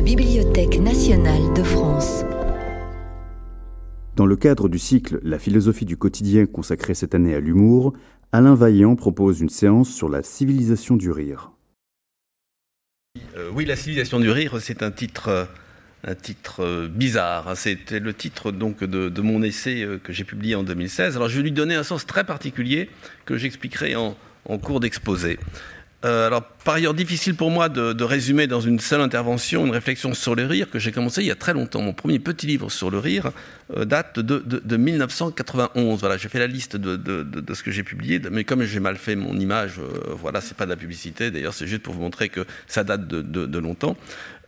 la 0.00 0.06
Bibliothèque 0.06 0.78
nationale 0.78 1.52
de 1.54 1.62
France. 1.62 2.24
Dans 4.16 4.24
le 4.24 4.34
cadre 4.34 4.70
du 4.70 4.78
cycle 4.78 5.20
La 5.22 5.38
philosophie 5.38 5.84
du 5.84 5.98
quotidien 5.98 6.46
consacré 6.46 6.94
cette 6.94 7.14
année 7.14 7.34
à 7.34 7.40
l'humour, 7.40 7.92
Alain 8.32 8.54
Vaillant 8.54 8.96
propose 8.96 9.42
une 9.42 9.50
séance 9.50 9.90
sur 9.90 10.08
la 10.08 10.22
civilisation 10.22 10.96
du 10.96 11.10
rire. 11.10 11.52
Euh, 13.36 13.50
oui, 13.52 13.66
la 13.66 13.76
civilisation 13.76 14.20
du 14.20 14.30
rire, 14.30 14.56
c'est 14.58 14.82
un 14.82 14.90
titre, 14.90 15.28
euh, 15.28 15.44
un 16.04 16.14
titre 16.14 16.60
euh, 16.60 16.88
bizarre. 16.88 17.48
Hein. 17.48 17.54
C'était 17.54 18.00
le 18.00 18.14
titre 18.14 18.52
donc 18.52 18.82
de, 18.82 19.20
mon 19.20 19.42
essai 19.42 19.86
que 20.02 20.14
j'ai 20.14 20.24
publié 20.24 20.54
en 20.54 20.62
2016. 20.62 21.16
Alors 21.16 21.28
je 21.28 21.36
vais 21.36 21.42
lui 21.42 21.52
donner 21.52 21.74
un 21.74 21.84
sens 21.84 22.06
très 22.06 22.24
particulier 22.24 22.88
que 23.26 23.36
j'expliquerai 23.36 23.96
en, 23.96 24.16
en 24.46 24.56
cours 24.56 24.80
d'exposé. 24.80 25.38
Euh, 26.04 26.26
alors, 26.26 26.42
par 26.64 26.74
ailleurs, 26.74 26.94
difficile 26.94 27.34
pour 27.34 27.50
moi 27.50 27.68
de, 27.68 28.02
résumer 28.02 28.46
dans 28.46 28.60
une 28.60 28.80
seule 28.80 29.02
intervention 29.02 29.66
une 29.66 29.72
réflexion 29.72 30.14
sur 30.14 30.34
le 30.34 30.46
rire 30.46 30.70
que 30.70 30.78
j'ai 30.78 30.92
commencé 30.92 31.20
il 31.20 31.26
y 31.26 31.30
a 31.30 31.36
très 31.36 31.52
longtemps. 31.52 31.82
Mon 31.82 31.92
premier 31.92 32.18
petit 32.18 32.46
livre 32.46 32.70
sur 32.70 32.90
le 32.90 32.98
rire 32.98 33.32
euh, 33.76 33.84
date 33.84 34.18
de, 34.18 34.76
1991. 34.76 36.00
Voilà, 36.00 36.16
j'ai 36.16 36.28
fait 36.28 36.38
la 36.38 36.46
liste 36.46 36.76
de, 36.76 37.54
ce 37.54 37.62
que 37.62 37.70
j'ai 37.70 37.82
publié, 37.82 38.20
mais 38.30 38.44
comme 38.44 38.62
j'ai 38.62 38.80
mal 38.80 38.96
fait 38.96 39.14
mon 39.14 39.38
image, 39.38 39.78
euh, 39.78 40.14
voilà, 40.14 40.40
c'est 40.40 40.56
pas 40.56 40.64
de 40.64 40.70
la 40.70 40.76
publicité. 40.76 41.30
D'ailleurs, 41.30 41.54
c'est 41.54 41.66
juste 41.66 41.82
pour 41.82 41.94
vous 41.94 42.00
montrer 42.00 42.30
que 42.30 42.46
ça 42.66 42.82
date 42.82 43.06
de, 43.06 43.58
longtemps. 43.58 43.96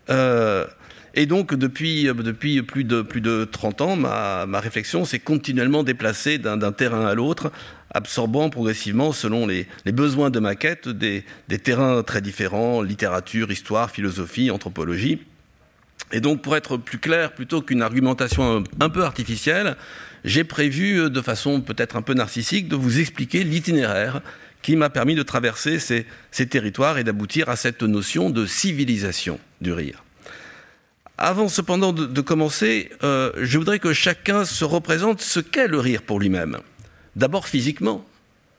et 0.08 1.26
donc, 1.26 1.54
depuis, 1.54 2.04
depuis 2.04 2.62
plus, 2.62 2.84
de, 2.84 3.02
plus 3.02 3.20
de 3.20 3.44
30 3.44 3.80
ans, 3.82 3.96
ma, 3.96 4.46
ma 4.46 4.60
réflexion 4.60 5.04
s'est 5.04 5.18
continuellement 5.18 5.82
déplacée 5.82 6.38
d'un 6.38 6.72
terrain 6.72 7.06
à 7.06 7.14
l'autre 7.14 7.52
absorbant 7.92 8.50
progressivement, 8.50 9.12
selon 9.12 9.46
les, 9.46 9.66
besoins 9.86 10.30
de 10.30 10.40
ma 10.40 10.54
quête, 10.54 10.88
des, 10.88 11.24
terrains 11.62 12.02
très 12.02 12.20
différents, 12.20 12.82
littérature, 12.82 13.50
histoire, 13.52 13.90
philosophie, 13.90 14.50
anthropologie. 14.50 15.20
Et 16.10 16.20
donc, 16.20 16.42
pour 16.42 16.56
être 16.56 16.76
plus 16.76 16.98
clair, 16.98 17.32
plutôt 17.32 17.62
qu'une 17.62 17.82
argumentation 17.82 18.64
un, 18.80 18.90
peu 18.90 19.04
artificielle, 19.04 19.76
j'ai 20.24 20.44
prévu, 20.44 21.00
euh, 21.00 21.08
de 21.08 21.20
façon 21.20 21.60
peut-être 21.60 21.96
un 21.96 22.02
peu 22.02 22.14
narcissique, 22.14 22.68
de 22.68 22.76
vous 22.76 22.98
expliquer 22.98 23.44
l'itinéraire 23.44 24.20
qui 24.60 24.76
m'a 24.76 24.90
permis 24.90 25.14
de 25.14 25.22
traverser 25.22 25.78
ces, 25.78 26.06
territoires 26.46 26.98
et 26.98 27.04
d'aboutir 27.04 27.48
à 27.48 27.56
cette 27.56 27.82
notion 27.82 28.30
de 28.30 28.46
civilisation 28.46 29.40
du 29.60 29.72
rire. 29.72 30.04
Avant 31.18 31.48
cependant 31.48 31.92
de, 31.92 32.20
commencer, 32.20 32.90
euh, 33.02 33.32
je 33.40 33.58
voudrais 33.58 33.78
que 33.78 33.92
chacun 33.92 34.44
se 34.44 34.64
représente 34.64 35.20
ce 35.20 35.40
qu'est 35.40 35.68
le 35.68 35.78
rire 35.78 36.02
pour 36.02 36.20
lui-même. 36.20 36.58
D'abord 37.16 37.46
physiquement. 37.46 38.04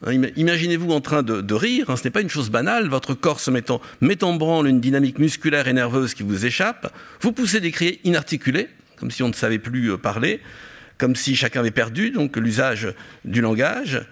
Hein, 0.05 0.21
imaginez-vous 0.35 0.91
en 0.91 1.01
train 1.01 1.23
de, 1.23 1.53
rire, 1.53 1.89
hein, 1.89 1.95
ce 1.95 2.03
n'est 2.03 2.11
pas 2.11 2.21
une 2.21 2.29
chose 2.29 2.49
banale, 2.49 2.87
votre 2.87 3.13
corps 3.13 3.39
se 3.39 3.51
met 3.51 4.23
en 4.23 4.33
branle 4.33 4.67
une 4.67 4.81
dynamique 4.81 5.19
musculaire 5.19 5.67
et 5.67 5.73
nerveuse 5.73 6.13
qui 6.13 6.23
vous 6.23 6.45
échappe, 6.45 6.93
vous 7.21 7.31
poussez 7.31 7.59
des 7.59 7.71
cris 7.71 7.99
inarticulés, 8.03 8.67
comme 8.97 9.11
si 9.11 9.23
on 9.23 9.29
ne 9.29 9.33
savait 9.33 9.59
plus 9.59 9.91
euh, 9.91 9.97
parler, 9.97 10.41
comme 10.97 11.15
si 11.15 11.35
chacun 11.35 11.61
avait 11.61 11.71
perdu 11.71 12.11
donc 12.11 12.35
l'usage 12.37 12.93
du 13.25 13.41
langage. 13.41 14.05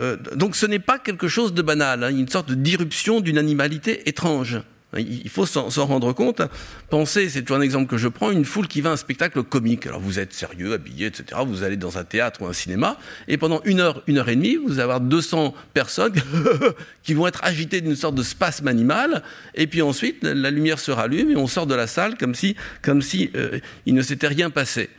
Euh, 0.00 0.16
donc 0.34 0.56
ce 0.56 0.66
n'est 0.66 0.78
pas 0.78 0.98
quelque 0.98 1.28
chose 1.28 1.54
de 1.54 1.62
banal, 1.62 2.04
hein, 2.04 2.10
une 2.10 2.28
sorte 2.28 2.52
d'irruption 2.52 3.20
d'une 3.20 3.38
animalité 3.38 4.08
étrange. 4.08 4.60
Il 4.98 5.28
faut 5.28 5.46
s'en 5.46 5.68
rendre 5.86 6.12
compte. 6.12 6.42
Pensez, 6.88 7.28
c'est 7.28 7.42
toujours 7.42 7.58
un 7.58 7.60
exemple 7.60 7.88
que 7.88 7.96
je 7.96 8.08
prends, 8.08 8.32
une 8.32 8.44
foule 8.44 8.66
qui 8.66 8.80
va 8.80 8.90
à 8.90 8.92
un 8.94 8.96
spectacle 8.96 9.42
comique. 9.44 9.86
Alors 9.86 10.00
vous 10.00 10.18
êtes 10.18 10.32
sérieux, 10.32 10.72
habillé, 10.72 11.06
etc. 11.06 11.40
Vous 11.46 11.62
allez 11.62 11.76
dans 11.76 11.96
un 11.96 12.02
théâtre 12.02 12.42
ou 12.42 12.46
un 12.46 12.52
cinéma, 12.52 12.98
et 13.28 13.36
pendant 13.36 13.60
une 13.64 13.78
heure, 13.78 14.02
une 14.08 14.18
heure 14.18 14.28
et 14.28 14.34
demie, 14.34 14.56
vous 14.56 14.72
allez 14.72 14.82
avoir 14.82 15.00
200 15.00 15.54
personnes 15.74 16.14
qui 17.04 17.14
vont 17.14 17.28
être 17.28 17.40
agitées 17.44 17.80
d'une 17.80 17.94
sorte 17.94 18.16
de 18.16 18.24
spasme 18.24 18.66
animal, 18.66 19.22
et 19.54 19.68
puis 19.68 19.80
ensuite, 19.80 20.24
la 20.24 20.50
lumière 20.50 20.80
se 20.80 20.90
rallume 20.90 21.30
et 21.30 21.36
on 21.36 21.46
sort 21.46 21.66
de 21.66 21.74
la 21.74 21.86
salle 21.86 22.16
comme 22.18 22.34
si, 22.34 22.56
comme 22.82 23.00
si 23.00 23.30
euh, 23.36 23.60
il 23.86 23.94
ne 23.94 24.02
s'était 24.02 24.28
rien 24.28 24.50
passé. 24.50 24.90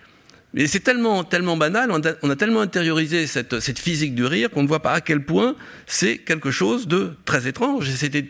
Mais 0.53 0.67
c'est 0.67 0.81
tellement, 0.81 1.23
tellement 1.23 1.57
banal, 1.57 1.91
on 1.91 1.99
a, 2.05 2.13
on 2.23 2.29
a 2.29 2.35
tellement 2.35 2.61
intériorisé 2.61 3.27
cette, 3.27 3.59
cette, 3.61 3.79
physique 3.79 4.15
du 4.15 4.25
rire 4.25 4.49
qu'on 4.49 4.63
ne 4.63 4.67
voit 4.67 4.81
pas 4.81 4.91
à 4.91 5.01
quel 5.01 5.23
point 5.23 5.55
c'est 5.85 6.17
quelque 6.17 6.51
chose 6.51 6.87
de 6.87 7.13
très 7.23 7.47
étrange. 7.47 7.89
Et 7.89 7.93
c'était 7.93 8.29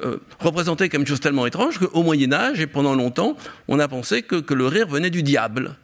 euh, 0.00 0.16
représenté 0.40 0.88
comme 0.88 1.06
chose 1.06 1.20
tellement 1.20 1.46
étrange 1.46 1.78
qu'au 1.78 2.02
Moyen 2.02 2.32
Âge 2.32 2.60
et 2.60 2.66
pendant 2.66 2.94
longtemps, 2.94 3.36
on 3.68 3.78
a 3.78 3.88
pensé 3.88 4.22
que, 4.22 4.54
le 4.54 4.66
rire 4.66 4.88
venait 4.88 5.10
du 5.10 5.22
diable. 5.22 5.76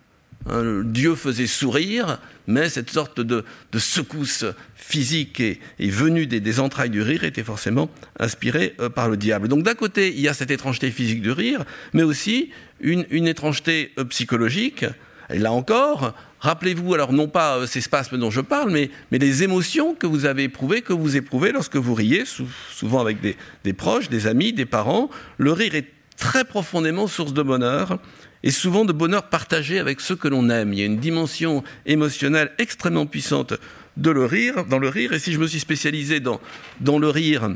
Hein, 0.48 0.82
Dieu 0.84 1.14
faisait 1.14 1.46
sourire, 1.46 2.18
mais 2.46 2.70
cette 2.70 2.90
sorte 2.90 3.20
de, 3.20 3.44
secousse 3.76 4.46
physique 4.74 5.40
et, 5.40 5.60
venue 5.78 6.26
des, 6.26 6.60
entrailles 6.60 6.90
du 6.90 7.02
rire 7.02 7.24
était 7.24 7.44
forcément 7.44 7.90
inspirée 8.18 8.74
euh, 8.80 8.88
par 8.88 9.08
le 9.08 9.16
diable. 9.16 9.48
Donc 9.48 9.62
d'un 9.62 9.74
côté, 9.74 10.08
il 10.08 10.20
y 10.20 10.28
a 10.28 10.34
cette 10.34 10.50
étrangeté 10.50 10.90
physique 10.90 11.20
du 11.20 11.30
rire, 11.30 11.64
mais 11.92 12.02
aussi 12.02 12.50
une, 12.80 13.26
étrangeté 13.26 13.92
euh, 13.98 14.04
psychologique. 14.04 14.86
Et 15.30 15.38
là 15.38 15.52
encore, 15.52 16.14
Rappelez-vous, 16.40 16.94
alors 16.94 17.12
non 17.12 17.28
pas 17.28 17.58
euh, 17.58 17.66
ces 17.66 17.80
spasmes 17.80 18.16
dont 18.18 18.30
je 18.30 18.40
parle, 18.40 18.70
mais, 18.70 18.90
mais 19.10 19.18
les 19.18 19.42
émotions 19.42 19.94
que 19.94 20.06
vous 20.06 20.24
avez 20.24 20.44
éprouvées, 20.44 20.82
que 20.82 20.92
vous 20.92 21.16
éprouvez 21.16 21.50
lorsque 21.50 21.76
vous 21.76 21.94
riez, 21.94 22.24
souvent 22.70 23.00
avec 23.00 23.18
des, 23.20 23.72
proches, 23.72 24.08
des 24.08 24.26
amis, 24.26 24.52
des 24.52 24.66
parents. 24.66 25.10
Le 25.36 25.52
rire 25.52 25.74
est 25.74 25.86
très 26.16 26.44
profondément 26.44 27.08
source 27.08 27.32
de 27.32 27.42
bonheur 27.42 27.98
et 28.44 28.52
souvent 28.52 28.84
de 28.84 28.92
bonheur 28.92 29.24
partagé 29.24 29.80
avec 29.80 30.00
ceux 30.00 30.16
que 30.16 30.28
l'on 30.28 30.48
aime. 30.48 30.72
Il 30.72 30.78
y 30.78 30.82
a 30.82 30.86
une 30.86 30.98
dimension 30.98 31.64
émotionnelle 31.86 32.52
extrêmement 32.58 33.06
puissante 33.06 33.54
de 33.96 34.10
le 34.10 34.24
rire, 34.24 34.64
dans 34.64 34.78
le 34.78 34.88
rire. 34.88 35.12
Et 35.12 35.18
si 35.18 35.32
je 35.32 35.40
me 35.40 35.46
suis 35.48 35.58
spécialisé 35.58 36.20
dans, 36.20 36.40
dans 36.80 37.00
le 37.00 37.08
rire 37.08 37.50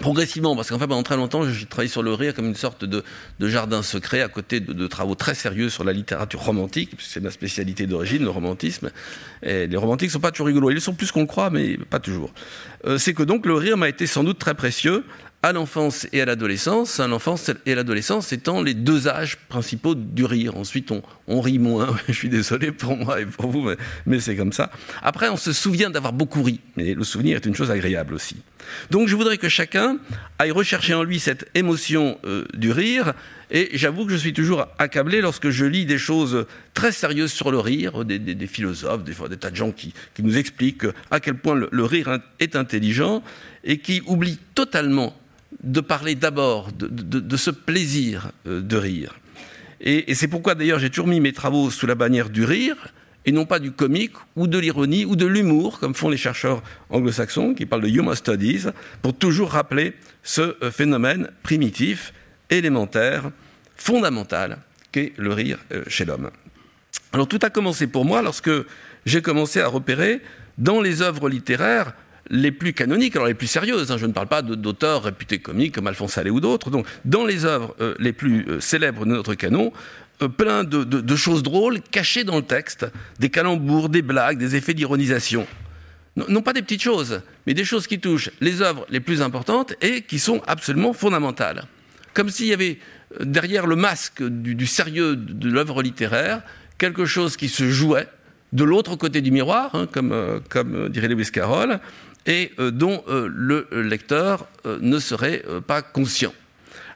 progressivement, 0.00 0.54
parce 0.54 0.68
qu'en 0.68 0.78
fait, 0.78 0.86
pendant 0.86 1.02
très 1.02 1.16
longtemps, 1.16 1.48
j'ai 1.48 1.66
travaillé 1.66 1.88
sur 1.88 2.02
le 2.02 2.12
rire 2.14 2.34
comme 2.34 2.46
une 2.46 2.54
sorte 2.54 2.84
de, 2.84 3.02
jardin 3.40 3.82
secret 3.82 4.20
à 4.20 4.28
côté 4.28 4.60
de, 4.60 4.86
travaux 4.86 5.14
très 5.14 5.34
sérieux 5.34 5.68
sur 5.68 5.84
la 5.84 5.92
littérature 5.92 6.40
romantique, 6.40 6.96
puisque 6.96 7.12
c'est 7.12 7.20
ma 7.20 7.30
spécialité 7.30 7.86
d'origine, 7.86 8.22
le 8.22 8.30
romantisme. 8.30 8.90
Et 9.42 9.66
les 9.66 9.76
romantiques 9.76 10.10
sont 10.10 10.20
pas 10.20 10.30
toujours 10.30 10.46
rigolos. 10.48 10.70
Ils 10.70 10.80
sont 10.80 10.94
plus 10.94 11.12
qu'on 11.12 11.26
croit, 11.26 11.50
mais 11.50 11.76
pas 11.76 12.00
toujours. 12.00 12.32
Euh, 12.86 12.98
c'est 12.98 13.14
que 13.14 13.22
donc 13.22 13.46
le 13.46 13.54
rire 13.54 13.76
m'a 13.76 13.88
été 13.88 14.06
sans 14.06 14.24
doute 14.24 14.38
très 14.38 14.54
précieux 14.54 15.04
à 15.42 15.52
l'enfance 15.52 16.08
et 16.12 16.20
à 16.20 16.24
l'adolescence, 16.24 16.98
l'enfance 16.98 17.50
et 17.64 17.74
l'adolescence 17.76 18.32
étant 18.32 18.60
les 18.60 18.74
deux 18.74 19.06
âges 19.06 19.36
principaux 19.48 19.94
du 19.94 20.24
rire. 20.24 20.56
Ensuite, 20.56 20.90
on, 21.28 21.40
rit 21.40 21.60
moins. 21.60 21.96
Je 22.08 22.12
suis 22.12 22.28
désolé 22.28 22.72
pour 22.72 22.96
moi 22.96 23.20
et 23.20 23.26
pour 23.26 23.50
vous, 23.50 23.70
mais, 24.06 24.18
c'est 24.18 24.34
comme 24.34 24.52
ça. 24.52 24.70
Après, 25.00 25.28
on 25.28 25.36
se 25.36 25.52
souvient 25.52 25.90
d'avoir 25.90 26.12
beaucoup 26.12 26.42
ri, 26.42 26.60
mais 26.76 26.94
le 26.94 27.04
souvenir 27.04 27.36
est 27.36 27.46
une 27.46 27.54
chose 27.54 27.70
agréable 27.70 28.14
aussi. 28.14 28.36
Donc, 28.90 29.06
je 29.06 29.14
voudrais 29.14 29.38
que 29.38 29.48
chacun 29.48 29.98
aille 30.40 30.50
rechercher 30.50 30.94
en 30.94 31.04
lui 31.04 31.20
cette 31.20 31.48
émotion 31.54 32.18
euh, 32.24 32.44
du 32.54 32.72
rire. 32.72 33.14
Et 33.50 33.70
j'avoue 33.74 34.04
que 34.04 34.12
je 34.12 34.16
suis 34.16 34.34
toujours 34.34 34.66
accablé 34.78 35.20
lorsque 35.20 35.50
je 35.50 35.64
lis 35.64 35.86
des 35.86 35.96
choses 35.96 36.46
très 36.74 36.92
sérieuses 36.92 37.32
sur 37.32 37.50
le 37.50 37.60
rire, 37.60 38.04
des, 38.04 38.46
philosophes, 38.46 39.04
des, 39.04 39.14
des, 39.14 39.36
tas 39.36 39.50
de 39.50 39.56
gens 39.56 39.70
qui, 39.70 39.94
nous 40.18 40.36
expliquent 40.36 40.84
à 41.10 41.20
quel 41.20 41.36
point 41.36 41.54
le 41.54 41.84
rire 41.84 42.18
est 42.40 42.56
intelligent 42.56 43.22
et 43.64 43.78
qui 43.78 44.02
oublient 44.06 44.40
totalement 44.54 45.16
de 45.62 45.80
parler 45.80 46.14
d'abord 46.14 46.70
de, 46.72 47.36
ce 47.36 47.50
plaisir 47.50 48.32
euh, 48.46 48.60
de 48.60 48.76
rire. 48.76 49.18
Et, 49.80 50.14
c'est 50.14 50.28
pourquoi 50.28 50.54
d'ailleurs 50.54 50.78
j'ai 50.78 50.90
toujours 50.90 51.06
mis 51.06 51.20
mes 51.20 51.32
travaux 51.32 51.70
sous 51.70 51.86
la 51.86 51.94
bannière 51.94 52.30
du 52.30 52.44
rire, 52.44 52.92
et 53.24 53.32
non 53.32 53.46
pas 53.46 53.58
du 53.58 53.72
comique 53.72 54.14
ou 54.36 54.46
de 54.46 54.58
l'ironie 54.58 55.04
ou 55.04 55.16
de 55.16 55.26
l'humour, 55.26 55.78
comme 55.80 55.94
font 55.94 56.08
les 56.08 56.16
chercheurs 56.16 56.62
anglo-saxons 56.90 57.54
qui 57.54 57.66
parlent 57.66 57.82
de 57.82 57.88
humor 57.88 58.16
studies, 58.16 58.66
pour 59.02 59.16
toujours 59.16 59.50
rappeler 59.50 59.94
ce 60.22 60.56
euh, 60.62 60.70
phénomène 60.70 61.30
primitif, 61.42 62.12
élémentaire, 62.50 63.30
fondamental, 63.76 64.58
qu'est 64.92 65.12
le 65.16 65.32
rire 65.32 65.58
euh, 65.72 65.84
chez 65.88 66.04
l'homme. 66.04 66.30
Alors 67.12 67.28
tout 67.28 67.38
a 67.42 67.50
commencé 67.50 67.86
pour 67.86 68.04
moi 68.04 68.22
lorsque 68.22 68.50
j'ai 69.06 69.22
commencé 69.22 69.60
à 69.60 69.68
repérer 69.68 70.20
dans 70.58 70.80
les 70.80 71.02
œuvres 71.02 71.28
littéraires 71.28 71.94
les 72.30 72.52
plus 72.52 72.72
canoniques, 72.72 73.16
alors 73.16 73.28
les 73.28 73.34
plus 73.34 73.46
sérieuses, 73.46 73.90
hein, 73.90 73.98
je 73.98 74.06
ne 74.06 74.12
parle 74.12 74.26
pas 74.26 74.42
d'auteurs 74.42 75.04
réputés 75.04 75.38
comiques 75.38 75.74
comme 75.74 75.86
Alphonse 75.86 76.18
Allais 76.18 76.30
ou 76.30 76.40
d'autres, 76.40 76.70
donc 76.70 76.86
dans 77.04 77.24
les 77.24 77.44
œuvres 77.44 77.74
euh, 77.80 77.94
les 77.98 78.12
plus 78.12 78.46
euh, 78.48 78.60
célèbres 78.60 79.04
de 79.04 79.10
notre 79.10 79.34
canon, 79.34 79.72
euh, 80.22 80.28
plein 80.28 80.64
de, 80.64 81.16
choses 81.16 81.42
drôles 81.42 81.80
cachées 81.80 82.24
dans 82.24 82.36
le 82.36 82.42
texte, 82.42 82.86
des 83.18 83.30
calembours, 83.30 83.88
des 83.88 84.02
blagues, 84.02 84.38
des 84.38 84.56
effets 84.56 84.74
d'ironisation. 84.74 85.46
Non, 86.16 86.42
pas 86.42 86.52
des 86.52 86.62
petites 86.62 86.82
choses, 86.82 87.22
mais 87.46 87.54
des 87.54 87.64
choses 87.64 87.86
qui 87.86 88.00
touchent 88.00 88.30
les 88.40 88.60
œuvres 88.60 88.84
les 88.90 88.98
plus 88.98 89.22
importantes 89.22 89.74
et 89.80 90.02
qui 90.02 90.18
sont 90.18 90.42
absolument 90.48 90.92
fondamentales. 90.92 91.66
Comme 92.12 92.28
s'il 92.28 92.46
y 92.46 92.52
avait 92.52 92.78
derrière 93.20 93.68
le 93.68 93.76
masque 93.76 94.24
du, 94.24 94.66
sérieux 94.66 95.14
de 95.14 95.48
l'œuvre 95.48 95.80
littéraire 95.80 96.42
quelque 96.76 97.04
chose 97.04 97.36
qui 97.36 97.48
se 97.48 97.70
jouait 97.70 98.08
de 98.52 98.64
l'autre 98.64 98.96
côté 98.96 99.20
du 99.20 99.30
miroir, 99.30 99.70
hein, 99.74 99.86
comme, 99.92 100.40
comme 100.48 100.88
dirait 100.88 101.06
Lewis 101.06 101.30
Carroll, 101.30 101.78
et 102.26 102.52
euh, 102.58 102.70
dont 102.70 103.02
euh, 103.08 103.28
le 103.32 103.68
lecteur 103.82 104.46
euh, 104.66 104.78
ne 104.80 104.98
serait 104.98 105.42
pas 105.66 105.82
conscient. 105.82 106.32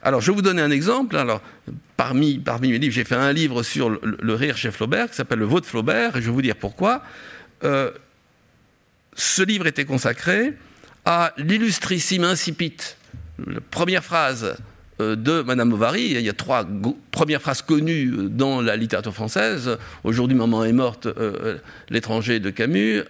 Alors, 0.03 0.21
je 0.21 0.31
vais 0.31 0.35
vous 0.35 0.43
donner 0.43 0.63
un 0.63 0.71
exemple. 0.71 1.17
Parmi, 1.97 2.43
mes 2.61 2.79
livres, 2.79 2.95
j'ai 2.95 3.05
fait 3.05 3.15
un 3.15 3.33
livre 3.33 3.63
sur 3.63 3.89
le, 3.89 4.35
rire 4.35 4.57
chez 4.57 4.73
Flaubert, 4.73 5.09
qui 5.09 5.17
s'appelle 5.17 5.39
Le 5.39 5.45
Vôtre 5.45 5.69
Flaubert, 5.69 6.17
et 6.17 6.21
je 6.21 6.27
vais 6.27 6.33
vous 6.33 6.43
dire 6.43 6.57
pourquoi. 6.57 7.03
ce 7.63 9.43
livre 9.45 9.69
était 9.69 9.85
consacré 9.85 10.55
à 11.05 11.33
l'illustrissime 11.37 12.25
incipit, 12.25 12.77
la 13.47 13.61
première 13.61 14.03
phrase 14.03 14.57
de 15.17 15.43
Madame 15.43 15.71
Bovary. 15.71 16.13
Il 16.13 16.21
y 16.21 16.29
a 16.29 16.33
trois 16.33 16.67
premières 17.11 17.41
phrases 17.41 17.63
connues 17.63 18.13
euh, 18.13 18.29
dans 18.29 18.61
la 18.61 18.77
littérature 18.77 19.15
française. 19.15 19.79
Aujourd'hui, 20.05 20.37
maman 20.37 20.65
est 20.65 20.73
morte, 20.73 21.07
euh, 21.07 21.59
l'étranger 21.91 22.41
de 22.41 22.51
Camus. 22.51 23.03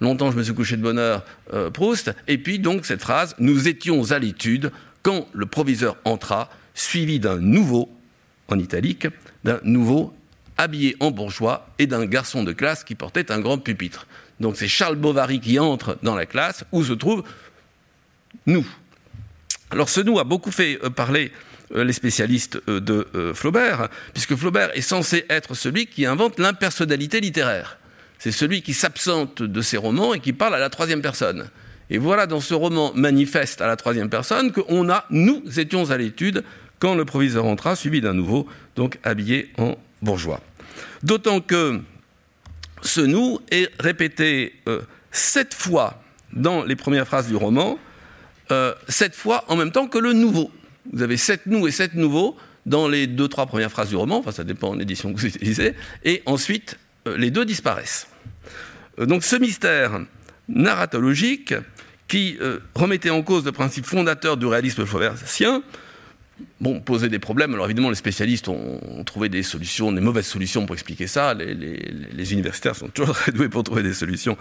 longtemps, 0.00 0.30
je 0.30 0.36
me 0.36 0.42
suis 0.42 0.54
couché 0.54 0.76
de 0.76 0.82
bonheur, 0.82 1.24
Proust. 1.72 2.12
Et 2.26 2.38
puis 2.38 2.58
donc 2.58 2.86
cette 2.86 3.00
phrase 3.00 3.34
Nous 3.38 3.68
étions 3.68 4.10
à 4.10 4.18
l'étude 4.18 4.70
quand 5.02 5.26
le 5.32 5.46
proviseur 5.46 5.96
entra, 6.04 6.50
suivi 6.74 7.20
d'un 7.20 7.38
nouveau, 7.38 7.88
en 8.48 8.58
italique, 8.58 9.06
d'un 9.44 9.60
nouveau 9.62 10.12
habillé 10.56 10.96
en 11.00 11.10
bourgeois 11.10 11.68
et 11.78 11.86
d'un 11.86 12.04
garçon 12.04 12.44
de 12.44 12.52
classe 12.52 12.84
qui 12.84 12.94
portait 12.94 13.30
un 13.30 13.40
grand 13.40 13.58
pupitre. 13.58 14.06
Donc 14.40 14.56
c'est 14.56 14.68
Charles 14.68 14.96
Bovary 14.96 15.40
qui 15.40 15.58
entre 15.58 15.98
dans 16.02 16.14
la 16.14 16.26
classe 16.26 16.64
où 16.72 16.84
se 16.84 16.92
trouve 16.92 17.22
nous. 18.46 18.66
Alors 19.70 19.88
ce 19.88 20.00
nous 20.00 20.18
a 20.18 20.24
beaucoup 20.24 20.50
fait 20.50 20.78
euh, 20.82 20.90
parler 20.90 21.30
euh, 21.74 21.84
les 21.84 21.92
spécialistes 21.92 22.60
euh, 22.68 22.80
de 22.80 23.06
Flaubert, 23.34 23.88
puisque 24.12 24.34
Flaubert 24.34 24.70
est 24.76 24.82
censé 24.82 25.24
être 25.28 25.54
celui 25.54 25.86
qui 25.86 26.06
invente 26.06 26.38
l'impersonnalité 26.38 27.20
littéraire. 27.20 27.78
C'est 28.18 28.32
celui 28.32 28.62
qui 28.62 28.74
s'absente 28.74 29.42
de 29.42 29.62
ses 29.62 29.76
romans 29.76 30.14
et 30.14 30.20
qui 30.20 30.32
parle 30.32 30.54
à 30.54 30.58
la 30.58 30.70
troisième 30.70 31.02
personne. 31.02 31.48
Et 31.90 31.98
voilà 31.98 32.26
dans 32.26 32.40
ce 32.40 32.54
roman 32.54 32.92
manifeste 32.94 33.60
à 33.60 33.66
la 33.66 33.76
troisième 33.76 34.10
personne 34.10 34.52
qu'on 34.52 34.90
a, 34.90 35.04
nous 35.10 35.42
étions 35.58 35.90
à 35.90 35.96
l'étude 35.96 36.44
quand 36.80 36.94
le 36.94 37.04
proviseur 37.04 37.44
entra, 37.44 37.76
suivi 37.76 38.00
d'un 38.00 38.14
nouveau, 38.14 38.46
donc 38.76 38.98
habillé 39.04 39.52
en 39.56 39.76
bourgeois. 40.02 40.40
D'autant 41.02 41.40
que 41.40 41.80
ce 42.82 43.00
nous 43.00 43.40
est 43.50 43.70
répété 43.80 44.54
sept 45.10 45.54
fois 45.54 46.02
dans 46.32 46.62
les 46.62 46.76
premières 46.76 47.06
phrases 47.06 47.28
du 47.28 47.36
roman, 47.36 47.78
euh, 48.52 48.74
fois 49.12 49.44
en 49.48 49.56
même 49.56 49.72
temps 49.72 49.88
que 49.88 49.98
le 49.98 50.12
nouveau. 50.12 50.50
Vous 50.92 51.02
avez 51.02 51.16
sept 51.16 51.46
nous 51.46 51.66
et 51.66 51.70
sept 51.70 51.94
nouveaux 51.94 52.36
dans 52.66 52.88
les 52.88 53.06
deux, 53.06 53.28
trois 53.28 53.46
premières 53.46 53.70
phrases 53.70 53.88
du 53.88 53.96
roman, 53.96 54.18
enfin 54.18 54.32
ça 54.32 54.44
dépend 54.44 54.74
de 54.74 54.80
l'édition 54.80 55.12
que 55.12 55.20
vous 55.20 55.26
utilisez, 55.26 55.74
et 56.04 56.22
ensuite 56.26 56.78
euh, 57.06 57.16
les 57.16 57.30
deux 57.30 57.44
disparaissent. 57.44 58.08
Euh, 58.98 59.06
donc 59.06 59.24
ce 59.24 59.36
mystère 59.36 60.00
narratologique 60.48 61.54
qui 62.08 62.38
remettait 62.74 63.10
en 63.10 63.22
cause 63.22 63.44
le 63.44 63.52
principe 63.52 63.84
fondateur 63.84 64.38
du 64.38 64.46
réalisme 64.46 64.86
flaubertien, 64.86 65.62
bon, 66.60 66.80
posait 66.80 67.08
des 67.08 67.18
problèmes. 67.18 67.54
Alors 67.54 67.66
évidemment, 67.66 67.90
les 67.90 67.96
spécialistes 67.96 68.48
ont, 68.48 69.02
trouvé 69.04 69.28
des 69.28 69.42
solutions, 69.42 69.92
des 69.92 70.00
mauvaises 70.00 70.26
solutions 70.26 70.66
pour 70.66 70.74
expliquer 70.74 71.06
ça. 71.06 71.34
Les, 71.34 72.32
universitaires 72.32 72.76
sont 72.76 72.88
toujours 72.88 73.14
très 73.14 73.32
doués 73.32 73.48
pour 73.48 73.64
trouver 73.64 73.82
des 73.82 73.94
solutions 73.94 74.36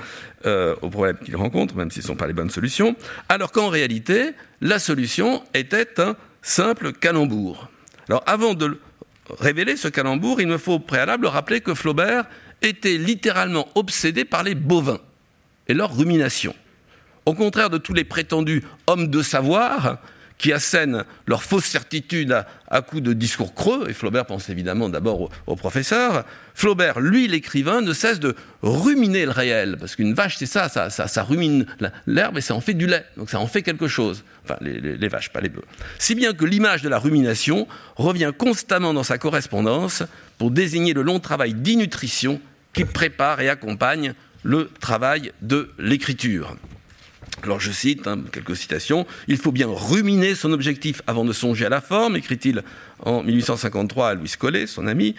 euh, 0.45 0.75
aux 0.81 0.89
problèmes 0.89 1.17
qu'ils 1.17 1.35
rencontrent, 1.35 1.75
même 1.75 1.91
s'ils 1.91 2.03
ne 2.03 2.07
sont 2.07 2.15
pas 2.15 2.27
les 2.27 2.33
bonnes 2.33 2.49
solutions. 2.49 2.95
Alors 3.29 3.51
qu'en 3.51 3.69
réalité, 3.69 4.31
la 4.61 4.79
solution 4.79 5.43
était 5.53 5.99
un 5.99 6.15
simple 6.41 6.93
calembour. 6.93 7.69
Alors 8.09 8.23
avant 8.25 8.53
de 8.53 8.79
révéler 9.39 9.77
ce 9.77 9.87
calembour, 9.87 10.41
il 10.41 10.47
me 10.47 10.57
faut 10.57 10.73
au 10.73 10.79
préalable 10.79 11.27
rappeler 11.27 11.61
que 11.61 11.73
Flaubert 11.73 12.25
était 12.61 12.97
littéralement 12.97 13.67
obsédé 13.75 14.25
par 14.25 14.43
les 14.43 14.55
bovins 14.55 14.99
et 15.67 15.73
leur 15.73 15.95
rumination. 15.95 16.55
Au 17.25 17.33
contraire 17.33 17.69
de 17.69 17.77
tous 17.77 17.93
les 17.93 18.05
prétendus 18.05 18.63
hommes 18.87 19.09
de 19.09 19.21
savoir, 19.21 19.99
qui 20.37 20.53
assènent 20.53 21.03
leur 21.25 21.43
fausse 21.43 21.65
certitude 21.65 22.43
à, 22.69 22.81
coups 22.81 23.01
de 23.01 23.13
discours 23.13 23.53
creux, 23.55 23.87
et 23.89 23.93
Flaubert 23.93 24.25
pense 24.25 24.49
évidemment 24.49 24.89
d'abord 24.89 25.29
au, 25.47 25.55
professeur, 25.55 26.25
Flaubert, 26.53 26.99
lui, 26.99 27.27
l'écrivain, 27.27 27.81
ne 27.81 27.93
cesse 27.93 28.19
de 28.19 28.35
ruminer 28.61 29.25
le 29.25 29.31
réel, 29.31 29.77
parce 29.79 29.95
qu'une 29.95 30.13
vache, 30.13 30.37
c'est 30.37 30.45
ça, 30.45 30.69
ça, 30.69 30.89
ça, 30.89 31.23
rumine 31.23 31.65
l'herbe 32.05 32.37
et 32.37 32.41
ça 32.41 32.55
en 32.55 32.61
fait 32.61 32.73
du 32.73 32.87
lait, 32.87 33.05
donc 33.15 33.29
ça 33.29 33.39
en 33.39 33.47
fait 33.47 33.61
quelque 33.61 33.87
chose. 33.87 34.23
Enfin, 34.43 34.57
les, 34.61 34.79
les 34.79 35.07
vaches, 35.07 35.29
pas 35.31 35.41
les 35.41 35.49
bœufs. 35.49 35.63
Si 35.99 36.15
bien 36.15 36.33
que 36.33 36.45
l'image 36.45 36.81
de 36.81 36.89
la 36.89 36.99
rumination 36.99 37.67
revient 37.95 38.31
constamment 38.37 38.93
dans 38.93 39.03
sa 39.03 39.17
correspondance 39.17 40.03
pour 40.37 40.51
désigner 40.51 40.93
le 40.93 41.01
long 41.01 41.19
travail 41.19 41.53
d'innutrition 41.53 42.39
qui 42.73 42.85
prépare 42.85 43.41
et 43.41 43.49
accompagne 43.49 44.13
le 44.43 44.69
travail 44.79 45.31
de 45.41 45.71
l'écriture. 45.79 46.55
Alors 47.43 47.59
je 47.59 47.71
cite 47.71 48.07
hein, 48.07 48.19
quelques 48.31 48.55
citations. 48.55 49.05
Il 49.27 49.37
faut 49.37 49.51
bien 49.51 49.67
ruminer 49.69 50.35
son 50.35 50.51
objectif 50.51 51.01
avant 51.07 51.23
de 51.23 51.33
songer 51.33 51.65
à 51.65 51.69
la 51.69 51.81
forme, 51.81 52.15
écrit-il 52.15 52.63
en 53.03 53.23
1853 53.23 54.09
à 54.09 54.13
Louis 54.15 54.33
Collet, 54.37 54.67
son 54.67 54.87
ami. 54.87 55.15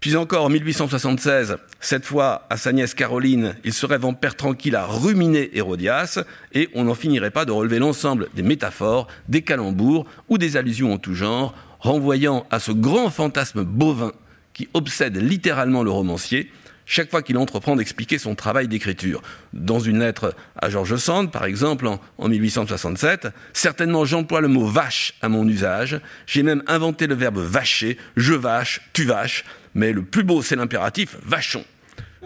Puis 0.00 0.16
encore 0.16 0.46
en 0.46 0.48
1876, 0.48 1.58
cette 1.78 2.06
fois 2.06 2.46
à 2.48 2.56
sa 2.56 2.72
nièce 2.72 2.94
Caroline, 2.94 3.56
il 3.64 3.74
se 3.74 3.84
rêve 3.84 4.06
en 4.06 4.14
père 4.14 4.34
tranquille 4.34 4.74
à 4.74 4.86
ruminer 4.86 5.50
Hérodias, 5.52 6.20
et 6.54 6.70
on 6.74 6.84
n'en 6.84 6.94
finirait 6.94 7.30
pas 7.30 7.44
de 7.44 7.52
relever 7.52 7.78
l'ensemble 7.78 8.28
des 8.34 8.42
métaphores, 8.42 9.08
des 9.28 9.42
calembours 9.42 10.06
ou 10.30 10.38
des 10.38 10.56
allusions 10.56 10.94
en 10.94 10.98
tout 10.98 11.14
genre, 11.14 11.54
renvoyant 11.80 12.46
à 12.50 12.60
ce 12.60 12.72
grand 12.72 13.10
fantasme 13.10 13.62
bovin 13.62 14.12
qui 14.54 14.68
obsède 14.72 15.18
littéralement 15.18 15.82
le 15.82 15.90
romancier, 15.90 16.50
chaque 16.90 17.08
fois 17.08 17.22
qu'il 17.22 17.38
entreprend 17.38 17.76
d'expliquer 17.76 18.18
son 18.18 18.34
travail 18.34 18.66
d'écriture. 18.66 19.22
Dans 19.52 19.78
une 19.78 20.00
lettre 20.00 20.34
à 20.60 20.70
George 20.70 20.96
Sand, 20.96 21.30
par 21.30 21.44
exemple, 21.44 21.86
en, 21.86 22.28
1867, 22.28 23.28
certainement 23.52 24.04
j'emploie 24.04 24.40
le 24.40 24.48
mot 24.48 24.66
vache 24.66 25.14
à 25.22 25.28
mon 25.28 25.46
usage, 25.46 26.00
j'ai 26.26 26.42
même 26.42 26.64
inventé 26.66 27.06
le 27.06 27.14
verbe 27.14 27.38
vacher, 27.38 27.96
je 28.16 28.34
vache, 28.34 28.80
tu 28.92 29.04
vaches, 29.04 29.44
mais 29.74 29.92
le 29.92 30.02
plus 30.02 30.24
beau 30.24 30.42
c'est 30.42 30.56
l'impératif 30.56 31.16
vachon. 31.24 31.64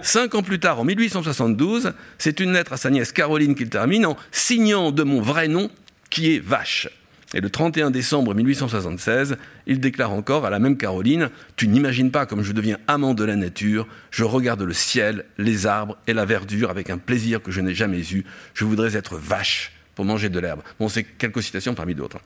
Cinq 0.00 0.34
ans 0.34 0.42
plus 0.42 0.58
tard, 0.58 0.80
en 0.80 0.84
1872, 0.84 1.92
c'est 2.16 2.40
une 2.40 2.54
lettre 2.54 2.72
à 2.72 2.78
sa 2.78 2.88
nièce 2.88 3.12
Caroline 3.12 3.54
qu'il 3.54 3.68
termine 3.68 4.06
en 4.06 4.16
signant 4.32 4.92
de 4.92 5.02
mon 5.02 5.20
vrai 5.20 5.46
nom 5.46 5.70
qui 6.08 6.34
est 6.34 6.38
vache. 6.38 6.88
Et 7.34 7.40
le 7.40 7.50
31 7.50 7.90
décembre 7.90 8.32
1876, 8.32 9.36
il 9.66 9.80
déclare 9.80 10.12
encore 10.12 10.46
à 10.46 10.50
la 10.50 10.60
même 10.60 10.76
Caroline 10.76 11.30
Tu 11.56 11.66
n'imagines 11.66 12.12
pas 12.12 12.26
comme 12.26 12.44
je 12.44 12.52
deviens 12.52 12.78
amant 12.86 13.12
de 13.12 13.24
la 13.24 13.34
nature, 13.34 13.88
je 14.12 14.22
regarde 14.22 14.62
le 14.62 14.72
ciel, 14.72 15.24
les 15.36 15.66
arbres 15.66 15.96
et 16.06 16.12
la 16.12 16.24
verdure 16.24 16.70
avec 16.70 16.90
un 16.90 16.98
plaisir 16.98 17.42
que 17.42 17.50
je 17.50 17.60
n'ai 17.60 17.74
jamais 17.74 18.02
eu. 18.12 18.24
Je 18.54 18.64
voudrais 18.64 18.96
être 18.96 19.16
vache 19.16 19.72
pour 19.96 20.04
manger 20.04 20.28
de 20.28 20.38
l'herbe. 20.38 20.60
Bon, 20.78 20.88
c'est 20.88 21.02
quelques 21.02 21.42
citations 21.42 21.74
parmi 21.74 21.96
d'autres. 21.96 22.18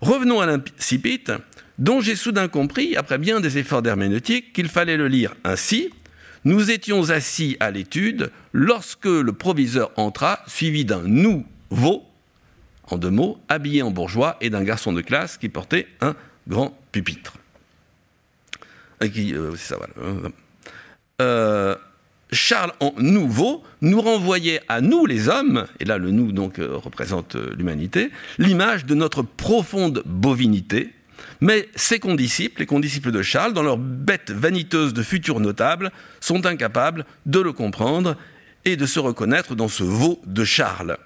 Revenons 0.00 0.40
à 0.40 0.46
l'incipit, 0.46 1.24
dont 1.78 2.00
j'ai 2.00 2.14
soudain 2.14 2.46
compris, 2.46 2.96
après 2.96 3.18
bien 3.18 3.40
des 3.40 3.58
efforts 3.58 3.82
d'herméneutique, 3.82 4.52
qu'il 4.52 4.68
fallait 4.68 4.96
le 4.96 5.08
lire 5.08 5.34
ainsi. 5.42 5.90
Nous 6.44 6.70
étions 6.70 7.10
assis 7.10 7.56
à 7.58 7.72
l'étude 7.72 8.30
lorsque 8.52 9.06
le 9.06 9.32
proviseur 9.32 9.90
entra, 9.96 10.40
suivi 10.46 10.84
d'un 10.84 11.02
nouveau 11.02 12.04
en 12.88 12.98
deux 12.98 13.10
mots, 13.10 13.38
habillé 13.48 13.82
en 13.82 13.90
bourgeois 13.90 14.36
et 14.40 14.50
d'un 14.50 14.62
garçon 14.62 14.92
de 14.92 15.00
classe 15.00 15.36
qui 15.36 15.48
portait 15.48 15.86
un 16.00 16.14
grand 16.48 16.76
pupitre. 16.92 17.34
Euh, 19.02 19.54
euh, 21.20 21.76
Charles 22.32 22.72
en 22.80 22.94
nouveau 22.98 23.62
nous 23.80 24.00
renvoyait 24.00 24.60
à 24.68 24.80
nous 24.80 25.06
les 25.06 25.28
hommes, 25.28 25.66
et 25.80 25.84
là 25.84 25.98
le 25.98 26.10
nous 26.10 26.32
donc 26.32 26.58
euh, 26.58 26.76
représente 26.76 27.36
l'humanité, 27.36 28.10
l'image 28.38 28.86
de 28.86 28.94
notre 28.94 29.22
profonde 29.22 30.02
bovinité, 30.06 30.90
mais 31.40 31.68
ses 31.74 31.98
condisciples, 31.98 32.60
les 32.60 32.66
condisciples 32.66 33.10
de 33.10 33.22
Charles, 33.22 33.52
dans 33.52 33.62
leur 33.62 33.76
bête 33.76 34.30
vaniteuse 34.30 34.94
de 34.94 35.02
futurs 35.02 35.40
notables, 35.40 35.90
sont 36.20 36.46
incapables 36.46 37.04
de 37.26 37.40
le 37.40 37.52
comprendre 37.52 38.16
et 38.64 38.76
de 38.76 38.86
se 38.86 38.98
reconnaître 38.98 39.54
dans 39.54 39.68
ce 39.68 39.82
veau 39.82 40.20
de 40.26 40.44
Charles 40.44 40.96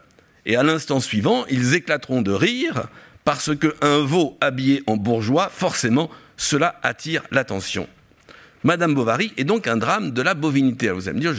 et 0.48 0.56
à 0.56 0.64
l'instant 0.64 0.98
suivant, 0.98 1.44
ils 1.50 1.74
éclateront 1.74 2.22
de 2.22 2.32
rire 2.32 2.88
parce 3.24 3.50
qu'un 3.54 3.98
veau 3.98 4.38
habillé 4.40 4.82
en 4.86 4.96
bourgeois, 4.96 5.50
forcément, 5.52 6.10
cela 6.38 6.80
attire 6.82 7.22
l'attention. 7.30 7.86
Madame 8.64 8.94
Bovary 8.94 9.32
est 9.36 9.44
donc 9.44 9.66
un 9.66 9.76
drame 9.76 10.10
de 10.12 10.22
la 10.22 10.32
bovinité. 10.32 10.90
vous 10.90 11.08
allez 11.08 11.16
me 11.16 11.20
dire, 11.20 11.34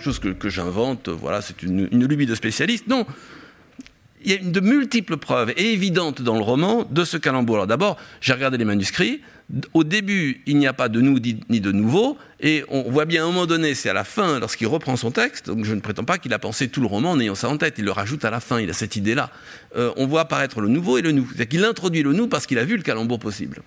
chose 0.00 0.20
que, 0.20 0.48
j'invente, 0.48 1.08
voilà, 1.08 1.42
c'est 1.42 1.64
une, 1.64 1.88
lubie 2.06 2.26
de 2.26 2.36
spécialiste. 2.36 2.86
Non, 2.86 3.04
il 4.24 4.30
y 4.30 4.34
a 4.34 4.38
de 4.38 4.60
multiples 4.60 5.16
preuves 5.16 5.52
évidentes 5.56 6.22
dans 6.22 6.34
le 6.34 6.42
roman 6.42 6.86
de 6.90 7.04
ce 7.04 7.16
calembour. 7.16 7.56
Alors 7.56 7.66
d'abord, 7.66 7.96
j'ai 8.20 8.32
regardé 8.32 8.58
les 8.58 8.64
manuscrits. 8.64 9.20
Au 9.74 9.84
début, 9.84 10.42
il 10.46 10.58
n'y 10.58 10.66
a 10.66 10.72
pas 10.72 10.88
de 10.88 11.00
nous 11.00 11.20
ni 11.48 11.60
de 11.60 11.70
nouveau, 11.70 12.18
et 12.40 12.64
on 12.68 12.90
voit 12.90 13.04
bien 13.04 13.22
à 13.22 13.24
un 13.24 13.28
moment 13.28 13.46
donné, 13.46 13.76
c'est 13.76 13.88
à 13.88 13.92
la 13.92 14.02
fin, 14.02 14.40
lorsqu'il 14.40 14.66
reprend 14.66 14.96
son 14.96 15.12
texte, 15.12 15.46
donc 15.46 15.64
je 15.64 15.72
ne 15.72 15.78
prétends 15.78 16.02
pas 16.02 16.18
qu'il 16.18 16.34
a 16.34 16.40
pensé 16.40 16.66
tout 16.66 16.80
le 16.80 16.88
roman 16.88 17.12
en 17.12 17.20
ayant 17.20 17.36
ça 17.36 17.48
en 17.48 17.56
tête, 17.56 17.74
il 17.78 17.84
le 17.84 17.92
rajoute 17.92 18.24
à 18.24 18.30
la 18.30 18.40
fin, 18.40 18.60
il 18.60 18.68
a 18.68 18.72
cette 18.72 18.96
idée-là. 18.96 19.30
Euh, 19.76 19.92
on 19.96 20.06
voit 20.06 20.22
apparaître 20.22 20.60
le 20.60 20.66
nouveau 20.66 20.98
et 20.98 21.02
le 21.02 21.12
nous. 21.12 21.26
C'est-à-dire 21.28 21.48
qu'il 21.48 21.64
introduit 21.64 22.02
le 22.02 22.12
nous 22.12 22.26
parce 22.26 22.46
qu'il 22.46 22.58
a 22.58 22.64
vu 22.64 22.76
le 22.76 22.82
calembour 22.82 23.20
possible. 23.20 23.62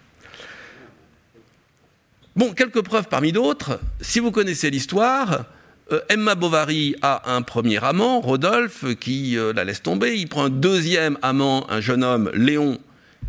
Bon, 2.36 2.52
quelques 2.52 2.82
preuves 2.82 3.08
parmi 3.10 3.32
d'autres. 3.32 3.80
Si 4.02 4.20
vous 4.20 4.32
connaissez 4.32 4.70
l'histoire, 4.70 5.46
Emma 6.10 6.36
Bovary 6.36 6.96
a 7.02 7.34
un 7.34 7.42
premier 7.42 7.84
amant, 7.84 8.22
Rodolphe, 8.22 8.86
qui 9.00 9.38
euh, 9.38 9.54
la 9.54 9.64
laisse 9.64 9.82
tomber. 9.82 10.16
Il 10.16 10.28
prend 10.28 10.46
un 10.46 10.50
deuxième 10.50 11.18
amant, 11.22 11.70
un 11.70 11.82
jeune 11.82 12.04
homme, 12.04 12.30
Léon, 12.34 12.80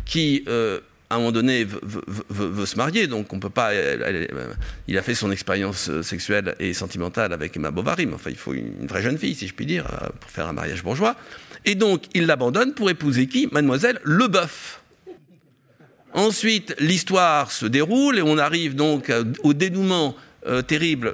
qui 0.05 0.43
euh, 0.47 0.79
à 1.09 1.15
un 1.15 1.17
moment 1.17 1.31
donné 1.31 1.65
veut, 1.65 2.65
se 2.65 2.77
marier, 2.77 3.07
donc 3.07 3.33
on 3.33 3.39
peut 3.39 3.49
pas. 3.49 3.71
il 4.87 4.97
a 4.97 5.01
fait 5.01 5.15
son 5.15 5.31
expérience 5.31 6.01
sexuelle 6.01 6.55
et 6.59 6.73
sentimentale 6.73 7.33
avec 7.33 7.55
Emma 7.57 7.69
Bovary, 7.69 8.05
mais 8.05 8.13
enfin 8.13 8.29
il 8.29 8.37
faut 8.37 8.53
une, 8.53 8.87
vraie 8.87 9.01
jeune 9.01 9.17
fille, 9.17 9.35
si 9.35 9.47
je 9.47 9.53
puis 9.53 9.65
dire, 9.65 9.85
pour 10.19 10.29
faire 10.29 10.47
un 10.47 10.53
mariage 10.53 10.83
bourgeois. 10.83 11.17
Et 11.65 11.75
donc 11.75 12.03
il 12.13 12.27
l'abandonne 12.27 12.73
pour 12.73 12.89
épouser 12.89 13.27
qui? 13.27 13.49
Mademoiselle 13.51 13.99
Leboeuf. 14.03 14.81
Ensuite, 16.13 16.75
l'histoire 16.79 17.51
se 17.51 17.65
déroule 17.65 18.17
et 18.17 18.21
on 18.21 18.37
arrive 18.37 18.75
donc 18.75 19.11
au 19.43 19.53
dénouement 19.53 20.15
terrible 20.67 21.13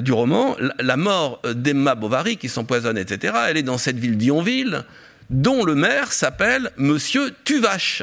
du 0.00 0.12
roman, 0.12 0.56
la, 0.80 0.96
mort 0.96 1.40
d'Emma 1.54 1.94
Bovary 1.94 2.36
qui 2.36 2.48
s'empoisonne, 2.48 2.98
etc. 2.98 3.34
Elle 3.48 3.56
est 3.56 3.62
dans 3.62 3.78
cette 3.78 3.98
ville 3.98 4.16
d'Yonville, 4.16 4.84
dont 5.30 5.64
le 5.64 5.74
maire 5.74 6.12
s'appelle 6.12 6.70
Monsieur 6.76 7.32
Tuvache. 7.44 8.02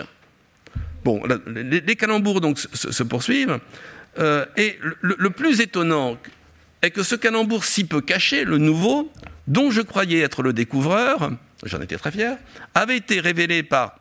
Bon, 1.04 1.22
les, 1.48 1.96
calembours 1.96 2.42
donc 2.42 2.60
se, 2.60 3.04
poursuivent. 3.04 3.60
Euh, 4.20 4.46
et 4.58 4.78
le, 5.02 5.30
plus 5.30 5.62
étonnant 5.62 6.18
est 6.82 6.92
que 6.92 7.04
ce 7.04 7.16
calembour 7.16 7.64
si 7.66 7.86
peu 7.86 8.02
caché, 8.02 8.44
le 8.44 8.58
nouveau, 8.58 9.12
dont 9.48 9.72
je 9.72 9.82
croyais 9.82 10.20
être 10.20 10.44
le 10.44 10.54
découvreur, 10.54 11.32
j'en 11.64 11.82
étais 11.82 11.98
très 11.98 12.12
fier, 12.12 12.38
avait 12.76 12.98
été 12.98 13.20
révélé 13.20 13.64
par 13.64 14.00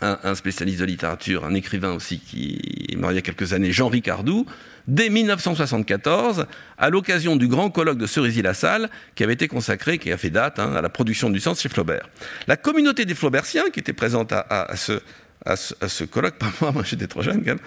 un, 0.00 0.34
spécialiste 0.34 0.80
de 0.80 0.84
littérature, 0.84 1.44
un 1.44 1.54
écrivain 1.54 1.92
aussi 1.92 2.20
qui 2.20 2.86
est 2.90 2.96
mort 2.96 3.12
il 3.12 3.16
y 3.16 3.18
a 3.18 3.22
quelques 3.22 3.52
années, 3.52 3.72
Jean 3.72 3.88
Ricardou, 3.88 4.46
dès 4.86 5.10
1974, 5.10 6.46
à 6.78 6.90
l'occasion 6.90 7.36
du 7.36 7.48
grand 7.48 7.70
colloque 7.70 7.98
de 7.98 8.06
Cerisy-la-Salle, 8.06 8.90
qui 9.14 9.24
avait 9.24 9.32
été 9.32 9.48
consacré, 9.48 9.98
qui 9.98 10.12
a 10.12 10.16
fait 10.16 10.30
date 10.30 10.58
hein, 10.58 10.74
à 10.74 10.82
la 10.82 10.88
production 10.88 11.30
du 11.30 11.40
sens 11.40 11.60
chez 11.60 11.68
Flaubert. 11.68 12.08
La 12.46 12.56
communauté 12.56 13.04
des 13.04 13.14
Flaubertiens, 13.14 13.70
qui 13.70 13.80
était 13.80 13.92
présente 13.92 14.32
à 14.32 14.76
ce, 14.76 15.00
à 15.44 15.56
ce, 15.56 16.04
colloque, 16.04 16.34
pas 16.38 16.52
moi, 16.60 16.72
moi 16.72 16.82
j'étais 16.84 17.06
trop 17.06 17.22
jeune 17.22 17.38
quand 17.38 17.52
même, 17.52 17.58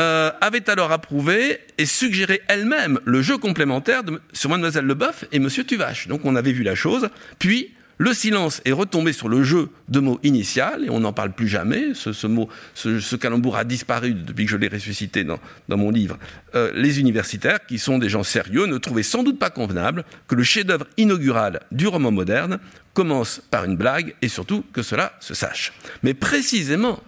euh, 0.00 0.30
avait 0.40 0.68
alors 0.70 0.92
approuvé 0.92 1.60
et 1.76 1.86
suggéré 1.86 2.42
elle-même 2.48 3.00
le 3.04 3.22
jeu 3.22 3.38
complémentaire 3.38 4.02
sur 4.32 4.50
Mademoiselle 4.50 4.84
Leboeuf 4.84 5.24
et 5.32 5.38
Monsieur 5.38 5.64
Tuvache. 5.64 6.08
Donc 6.08 6.24
on 6.24 6.36
avait 6.36 6.52
vu 6.52 6.62
la 6.62 6.74
chose, 6.74 7.08
puis 7.38 7.74
le 7.98 8.14
silence 8.14 8.62
est 8.64 8.72
retombé 8.72 9.12
sur 9.12 9.28
le 9.28 9.42
jeu 9.42 9.70
de 9.88 9.98
mots 9.98 10.20
initial 10.22 10.84
et 10.84 10.90
on 10.90 11.00
n'en 11.00 11.12
parle 11.12 11.32
plus 11.32 11.48
jamais. 11.48 11.92
Ce, 11.94 13.16
calembour 13.16 13.56
a 13.56 13.64
disparu 13.64 14.14
depuis 14.14 14.44
que 14.44 14.50
je 14.52 14.56
l'ai 14.56 14.68
ressuscité 14.68 15.24
dans, 15.24 15.38
mon 15.68 15.90
livre. 15.90 16.16
Euh, 16.54 16.70
les 16.74 17.00
universitaires, 17.00 17.66
qui 17.66 17.78
sont 17.78 17.98
des 17.98 18.08
gens 18.08 18.22
sérieux, 18.22 18.66
ne 18.66 18.78
trouvaient 18.78 19.02
sans 19.02 19.24
doute 19.24 19.38
pas 19.38 19.50
convenable 19.50 20.04
que 20.28 20.36
le 20.36 20.44
chef-d'œuvre 20.44 20.86
inaugural 20.96 21.60
du 21.72 21.88
roman 21.88 22.12
moderne 22.12 22.60
commence 22.94 23.42
par 23.50 23.64
une 23.64 23.76
blague 23.76 24.14
et 24.22 24.28
surtout 24.28 24.64
que 24.72 24.82
cela 24.82 25.12
se 25.18 25.34
sache. 25.34 25.72
Mais 26.04 26.14
précisément, 26.14 27.02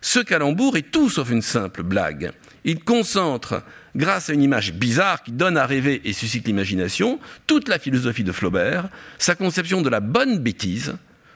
ce 0.00 0.18
calembour 0.18 0.76
est 0.76 0.90
tout 0.90 1.08
sauf 1.08 1.30
une 1.30 1.42
simple 1.42 1.84
blague. 1.84 2.32
Il 2.64 2.84
concentre, 2.84 3.62
grâce 3.96 4.30
à 4.30 4.34
une 4.34 4.42
image 4.42 4.72
bizarre 4.72 5.22
qui 5.22 5.32
donne 5.32 5.56
à 5.56 5.66
rêver 5.66 6.00
et 6.04 6.12
suscite 6.12 6.46
l'imagination, 6.46 7.18
toute 7.46 7.68
la 7.68 7.78
philosophie 7.78 8.24
de 8.24 8.32
Flaubert, 8.32 8.88
sa 9.18 9.34
conception 9.34 9.82
de 9.82 9.88
la 9.88 10.00
bonne 10.00 10.38
bêtise, 10.38 10.94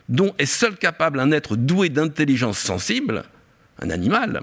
dont 0.09 0.35
est 0.38 0.47
seul 0.47 0.76
capable 0.76 1.18
un 1.18 1.33
être 1.33 1.56
doué 1.56 1.88
d'intelligence 1.88 2.59
sensible, 2.59 3.25
un 3.80 3.90
animal, 3.90 4.42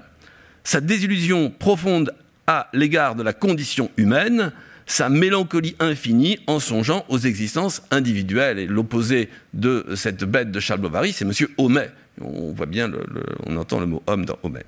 sa 0.62 0.80
désillusion 0.80 1.50
profonde 1.50 2.14
à 2.46 2.68
l'égard 2.72 3.14
de 3.14 3.22
la 3.22 3.32
condition 3.32 3.90
humaine, 3.96 4.52
sa 4.86 5.08
mélancolie 5.08 5.76
infinie 5.80 6.38
en 6.46 6.60
songeant 6.60 7.06
aux 7.08 7.18
existences 7.18 7.82
individuelles. 7.90 8.58
Et 8.58 8.66
l'opposé 8.66 9.30
de 9.54 9.86
cette 9.94 10.24
bête 10.24 10.50
de 10.50 10.60
Charles 10.60 10.80
Bovary, 10.80 11.12
c'est 11.12 11.24
M. 11.24 11.32
Homais, 11.56 11.90
on 12.20 12.52
voit 12.52 12.66
bien, 12.66 12.90
on 13.46 13.56
entend 13.56 13.80
le 13.80 13.86
mot 13.86 14.02
homme 14.06 14.26
dans 14.26 14.38
Homais. 14.42 14.66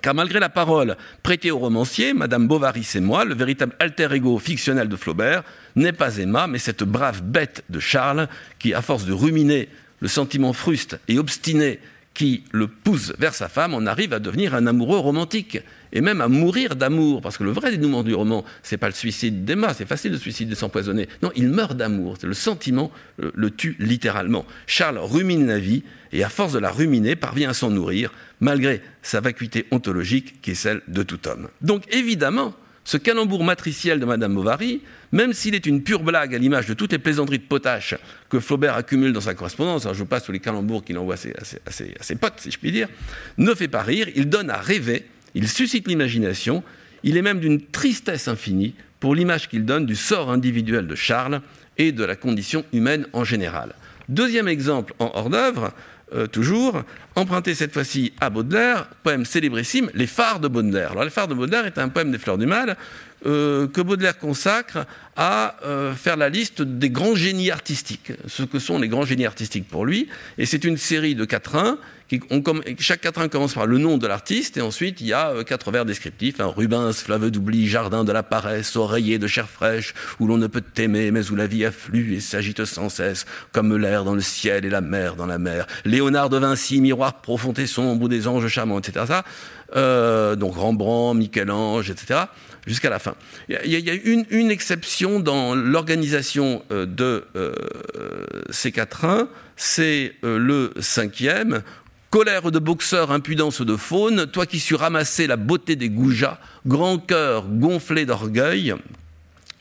Car 0.00 0.14
malgré 0.14 0.40
la 0.40 0.48
parole 0.48 0.96
prêtée 1.22 1.50
au 1.50 1.58
romancier, 1.58 2.14
Madame 2.14 2.48
Bovary 2.48 2.82
c'est 2.82 3.00
moi, 3.00 3.24
le 3.24 3.34
véritable 3.34 3.74
alter 3.78 4.08
ego 4.12 4.38
fictionnel 4.38 4.88
de 4.88 4.96
Flaubert 4.96 5.42
n'est 5.76 5.92
pas 5.92 6.16
Emma, 6.16 6.46
mais 6.46 6.58
cette 6.58 6.82
brave 6.82 7.22
bête 7.22 7.62
de 7.68 7.78
Charles 7.78 8.28
qui, 8.58 8.72
à 8.72 8.80
force 8.80 9.04
de 9.04 9.12
ruminer 9.12 9.68
le 10.00 10.08
sentiment 10.08 10.52
fruste 10.52 10.98
et 11.08 11.18
obstiné 11.18 11.78
qui 12.14 12.44
le 12.52 12.68
pousse 12.68 13.12
vers 13.18 13.34
sa 13.34 13.48
femme, 13.48 13.74
en 13.74 13.86
arrive 13.86 14.12
à 14.12 14.18
devenir 14.18 14.54
un 14.54 14.66
amoureux 14.66 14.98
romantique 14.98 15.58
et 15.92 16.00
même 16.00 16.20
à 16.20 16.28
mourir 16.28 16.76
d'amour, 16.76 17.20
parce 17.20 17.36
que 17.36 17.44
le 17.44 17.50
vrai 17.50 17.70
dénouement 17.70 18.02
du 18.02 18.14
roman, 18.14 18.44
c'est 18.62 18.76
pas 18.76 18.88
le 18.88 18.94
suicide 18.94 19.44
d'Emma, 19.44 19.74
c'est 19.74 19.86
facile 19.86 20.12
de 20.12 20.16
suicider, 20.16 20.50
de 20.50 20.54
s'empoisonner. 20.54 21.08
Non, 21.22 21.30
il 21.36 21.48
meurt 21.48 21.76
d'amour. 21.76 22.16
Le 22.22 22.34
sentiment 22.34 22.90
le, 23.18 23.50
tue 23.50 23.76
littéralement. 23.78 24.46
Charles 24.66 24.98
rumine 24.98 25.46
la 25.46 25.58
vie 25.58 25.84
et 26.12 26.24
à 26.24 26.28
force 26.28 26.52
de 26.52 26.58
la 26.58 26.70
ruminer, 26.70 27.16
parvient 27.16 27.50
à 27.50 27.54
s'en 27.54 27.70
nourrir, 27.70 28.12
malgré 28.42 28.82
sa 29.02 29.20
vacuité 29.20 29.66
ontologique 29.70 30.42
qui 30.42 30.50
est 30.50 30.54
celle 30.54 30.82
de 30.88 31.02
tout 31.04 31.28
homme. 31.28 31.48
Donc 31.62 31.84
évidemment, 31.94 32.54
ce 32.84 32.96
calembour 32.96 33.44
matriciel 33.44 34.00
de 34.00 34.04
Madame 34.04 34.34
Bovary, 34.34 34.82
même 35.12 35.32
s'il 35.32 35.54
est 35.54 35.64
une 35.64 35.84
pure 35.84 36.02
blague 36.02 36.34
à 36.34 36.38
l'image 36.38 36.66
de 36.66 36.74
toutes 36.74 36.90
les 36.90 36.98
plaisanteries 36.98 37.38
de 37.38 37.44
potache 37.44 37.94
que 38.28 38.40
Flaubert 38.40 38.74
accumule 38.74 39.12
dans 39.12 39.20
sa 39.20 39.34
correspondance, 39.34 39.86
je 39.92 40.02
passe 40.02 40.24
tous 40.24 40.32
les 40.32 40.40
calembours 40.40 40.84
qu'il 40.84 40.98
envoie 40.98 41.14
à 41.14 41.70
ses, 42.00 42.14
potes, 42.16 42.40
si 42.40 42.50
je 42.50 42.58
puis 42.58 42.72
dire, 42.72 42.88
ne 43.38 43.54
fait 43.54 43.68
pas 43.68 43.82
rire, 43.82 44.08
il 44.16 44.28
donne 44.28 44.50
à 44.50 44.58
rêver, 44.58 45.06
il 45.36 45.48
suscite 45.48 45.86
l'imagination, 45.86 46.64
il 47.04 47.16
est 47.16 47.22
même 47.22 47.38
d'une 47.38 47.62
tristesse 47.62 48.26
infinie 48.26 48.74
pour 48.98 49.14
l'image 49.14 49.48
qu'il 49.48 49.64
donne 49.64 49.86
du 49.86 49.94
sort 49.96 50.32
individuel 50.32 50.88
de 50.88 50.96
Charles 50.96 51.42
et 51.78 51.92
de 51.92 52.02
la 52.02 52.16
condition 52.16 52.64
humaine 52.72 53.06
en 53.12 53.22
général. 53.22 53.76
Deuxième 54.08 54.48
exemple 54.48 54.94
en 54.98 55.12
hors 55.14 55.30
d'œuvre, 55.30 55.72
euh, 56.14 56.26
toujours, 56.26 56.82
emprunté 57.14 57.54
cette 57.54 57.72
fois-ci 57.72 58.12
à 58.20 58.30
Baudelaire, 58.30 58.88
poème 59.02 59.24
célébrissime, 59.24 59.90
Les 59.94 60.06
Phares 60.06 60.40
de 60.40 60.48
Baudelaire. 60.48 60.92
Alors, 60.92 61.04
Les 61.04 61.10
Phares 61.10 61.28
de 61.28 61.34
Baudelaire 61.34 61.66
est 61.66 61.78
un 61.78 61.88
poème 61.88 62.10
des 62.10 62.18
Fleurs 62.18 62.38
du 62.38 62.46
Mal 62.46 62.76
euh, 63.26 63.66
que 63.68 63.80
Baudelaire 63.80 64.18
consacre 64.18 64.86
à 65.16 65.56
euh, 65.64 65.94
faire 65.94 66.16
la 66.16 66.28
liste 66.28 66.62
des 66.62 66.90
grands 66.90 67.14
génies 67.14 67.50
artistiques, 67.50 68.12
ce 68.26 68.42
que 68.42 68.58
sont 68.58 68.78
les 68.78 68.88
grands 68.88 69.04
génies 69.04 69.26
artistiques 69.26 69.68
pour 69.68 69.84
lui. 69.84 70.08
Et 70.38 70.46
c'est 70.46 70.64
une 70.64 70.76
série 70.76 71.14
de 71.14 71.24
quatrains 71.24 71.78
chaque 72.78 73.00
quatrain 73.00 73.28
commence 73.28 73.54
par 73.54 73.66
le 73.66 73.78
nom 73.78 73.98
de 73.98 74.06
l'artiste 74.06 74.56
et 74.56 74.60
ensuite 74.60 75.00
il 75.00 75.06
y 75.06 75.12
a 75.12 75.30
euh, 75.30 75.44
quatre 75.44 75.70
vers 75.70 75.84
descriptifs 75.84 76.40
un 76.40 76.46
Rubens, 76.46 76.92
fleuve 76.92 77.30
d'oubli, 77.30 77.68
jardin 77.68 78.04
de 78.04 78.12
la 78.12 78.22
paresse, 78.22 78.76
oreiller 78.76 79.18
de 79.18 79.26
chair 79.26 79.48
fraîche, 79.48 79.94
où 80.20 80.26
l'on 80.26 80.36
ne 80.36 80.46
peut 80.46 80.60
t'aimer, 80.60 81.10
mais 81.10 81.30
où 81.30 81.36
la 81.36 81.46
vie 81.46 81.64
afflue 81.64 82.14
et 82.14 82.20
s'agite 82.20 82.64
sans 82.64 82.88
cesse, 82.88 83.24
comme 83.52 83.76
l'air 83.76 84.04
dans 84.04 84.14
le 84.14 84.20
ciel 84.20 84.64
et 84.64 84.70
la 84.70 84.80
mer 84.80 85.16
dans 85.16 85.26
la 85.26 85.38
mer. 85.38 85.66
Léonard 85.84 86.28
de 86.28 86.38
Vinci, 86.38 86.80
miroir 86.80 87.20
profond 87.20 87.52
et 87.54 87.66
sombre, 87.66 88.04
ou 88.04 88.08
des 88.08 88.28
anges 88.28 88.48
charmants, 88.48 88.78
etc. 88.78 89.20
Euh, 89.74 90.36
donc 90.36 90.56
Rembrandt, 90.56 91.18
Michel-Ange, 91.18 91.90
etc. 91.90 92.20
Jusqu'à 92.66 92.90
la 92.90 93.00
fin. 93.00 93.14
Il 93.48 93.56
y 93.66 93.90
a, 93.90 93.94
une, 93.94 94.50
exception 94.50 95.18
dans 95.18 95.56
l'organisation 95.56 96.62
euh, 96.70 96.86
de 96.86 97.24
ces 98.50 98.70
quatrains, 98.70 99.28
c'est 99.56 100.14
le 100.22 100.72
cinquième, 100.78 101.62
Colère 102.12 102.52
de 102.52 102.58
boxeur, 102.58 103.10
impudence 103.10 103.62
de 103.62 103.74
faune, 103.74 104.26
toi 104.26 104.44
qui 104.44 104.60
sus 104.60 104.74
ramasser 104.74 105.26
la 105.26 105.36
beauté 105.36 105.76
des 105.76 105.88
goujats, 105.88 106.38
grand 106.66 106.98
cœur 106.98 107.46
gonflé 107.48 108.04
d'orgueil, 108.04 108.74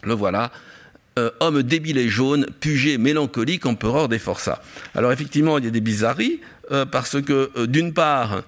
le 0.04 0.14
voilà, 0.14 0.52
euh, 1.18 1.30
homme 1.40 1.64
débile 1.64 1.98
et 1.98 2.10
jaune, 2.10 2.46
puget 2.60 2.98
mélancolique, 2.98 3.66
empereur 3.66 4.10
des 4.10 4.20
forçats. 4.20 4.62
Alors 4.96 5.14
effectivement, 5.14 5.60
il 5.60 5.64
y 5.64 5.68
a 5.68 5.72
des 5.72 5.80
bizarreries, 5.80 6.42
euh, 6.72 6.86
parce 6.86 7.22
que 7.22 7.52
euh, 7.56 7.68
d'une 7.68 7.94
part, 7.94 8.44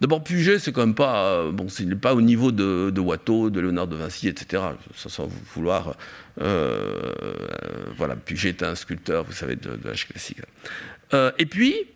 d'abord 0.00 0.22
Puget, 0.22 0.58
c'est 0.58 0.72
quand 0.72 0.82
même 0.82 0.94
pas, 0.94 1.50
bon, 1.50 1.68
c'est 1.68 1.86
pas 1.94 2.14
au 2.14 2.20
niveau 2.20 2.52
de, 2.52 3.00
Watteau, 3.00 3.50
de 3.50 3.60
Léonard 3.60 3.86
de 3.86 3.96
Vinci, 3.96 4.28
etc. 4.28 4.62
Sans, 4.94 5.28
vouloir, 5.54 5.96
voilà, 6.36 8.16
Puget 8.24 8.50
est 8.50 8.62
un 8.62 8.74
sculpteur, 8.74 9.24
vous 9.24 9.32
savez, 9.32 9.56
de, 9.56 9.78
l'âge 9.84 10.08
classique. 10.08 10.38
et 11.12 11.46
puis, 11.46 11.86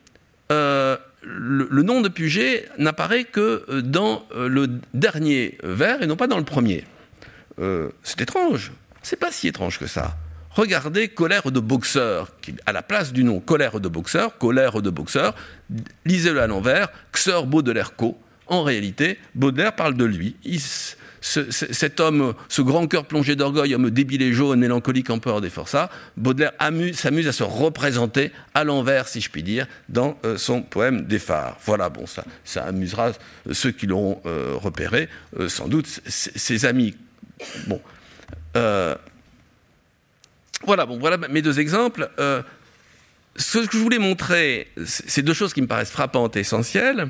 le, 1.23 1.83
nom 1.83 2.01
de 2.01 2.09
Puget 2.09 2.69
n'apparaît 2.79 3.25
que 3.25 3.65
euh, 3.69 3.83
dans 3.83 4.25
euh, 4.35 4.49
le 4.49 4.69
dernier 4.95 5.59
vers 5.63 6.03
et 6.03 6.07
non 6.07 6.17
pas 6.17 6.27
dans 6.27 6.39
le 6.39 6.45
premier. 6.45 6.85
Euh, 7.59 7.91
c'est 8.03 8.21
étrange. 8.21 8.73
C'est 9.03 9.19
pas 9.19 9.31
si 9.31 9.49
étrange 9.49 9.79
que 9.79 9.87
ça. 9.87 10.17
Regardez 10.55 11.09
colère 11.09 11.51
de 11.51 11.61
boxeur, 11.61 12.29
qui, 12.43 12.55
à 12.67 12.73
la 12.73 12.83
place 12.83 13.13
du 13.13 13.25
nom 13.25 13.41
colère 13.41 13.81
de 13.81 13.89
boxeur, 13.89 14.37
colère 14.37 14.83
de 14.83 14.91
boxeur, 14.91 15.35
lisez-le 16.05 16.41
à 16.41 16.47
l'envers, 16.47 16.89
Xeur 17.13 17.47
Baudelaire 17.47 17.97
Co. 17.97 18.19
En 18.49 18.63
réalité, 18.63 19.19
Baudelaire 19.35 19.75
parle 19.75 19.97
de 19.97 20.05
lui. 20.05 20.37
Cet 21.23 22.01
homme, 22.01 22.35
ce 22.49 22.61
grand 22.61 22.87
cœur 22.87 23.07
plongé 23.07 23.35
d'orgueil, 23.35 23.75
homme 23.75 23.89
débile 23.91 24.21
et 24.21 24.33
jaune, 24.35 24.59
mélancolique, 24.59 25.09
empereur 25.09 25.41
des 25.41 25.49
forçats, 25.49 25.89
Baudelaire 26.19 26.53
s'amuse 26.93 27.29
à 27.29 27.33
se 27.33 27.45
représenter 27.45 28.31
à 28.53 28.65
l'envers, 28.65 29.09
si 29.09 29.23
je 29.23 29.31
puis 29.31 29.43
dire, 29.43 29.67
dans 29.89 30.19
euh, 30.27 30.37
son 30.37 30.61
poème 30.61 31.07
des 31.07 31.21
phares. 31.21 31.57
Voilà, 31.65 31.89
bon, 31.89 32.07
ça, 32.07 32.25
ça 32.45 32.65
amusera 32.65 33.13
ceux 33.53 33.71
qui 33.71 33.87
l'auront 33.87 34.21
euh, 34.27 34.55
repéré, 34.57 35.09
euh, 35.39 35.49
sans 35.49 35.69
doute 35.69 35.87
ses 35.87 36.67
amis. 36.67 36.95
Bon. 37.69 37.81
Voilà, 40.67 40.87
bon, 40.87 40.99
voilà 40.99 41.17
mes 41.17 41.43
deux 41.43 41.61
exemples. 41.61 42.09
ce 43.37 43.59
que 43.59 43.73
je 43.73 43.79
voulais 43.79 43.99
montrer, 43.99 44.69
c'est 44.85 45.23
deux 45.23 45.35
choses 45.35 45.53
qui 45.53 45.63
me 45.63 45.67
paraissent 45.67 45.91
frappantes 45.91 46.37
et 46.37 46.41
essentielles. 46.41 47.09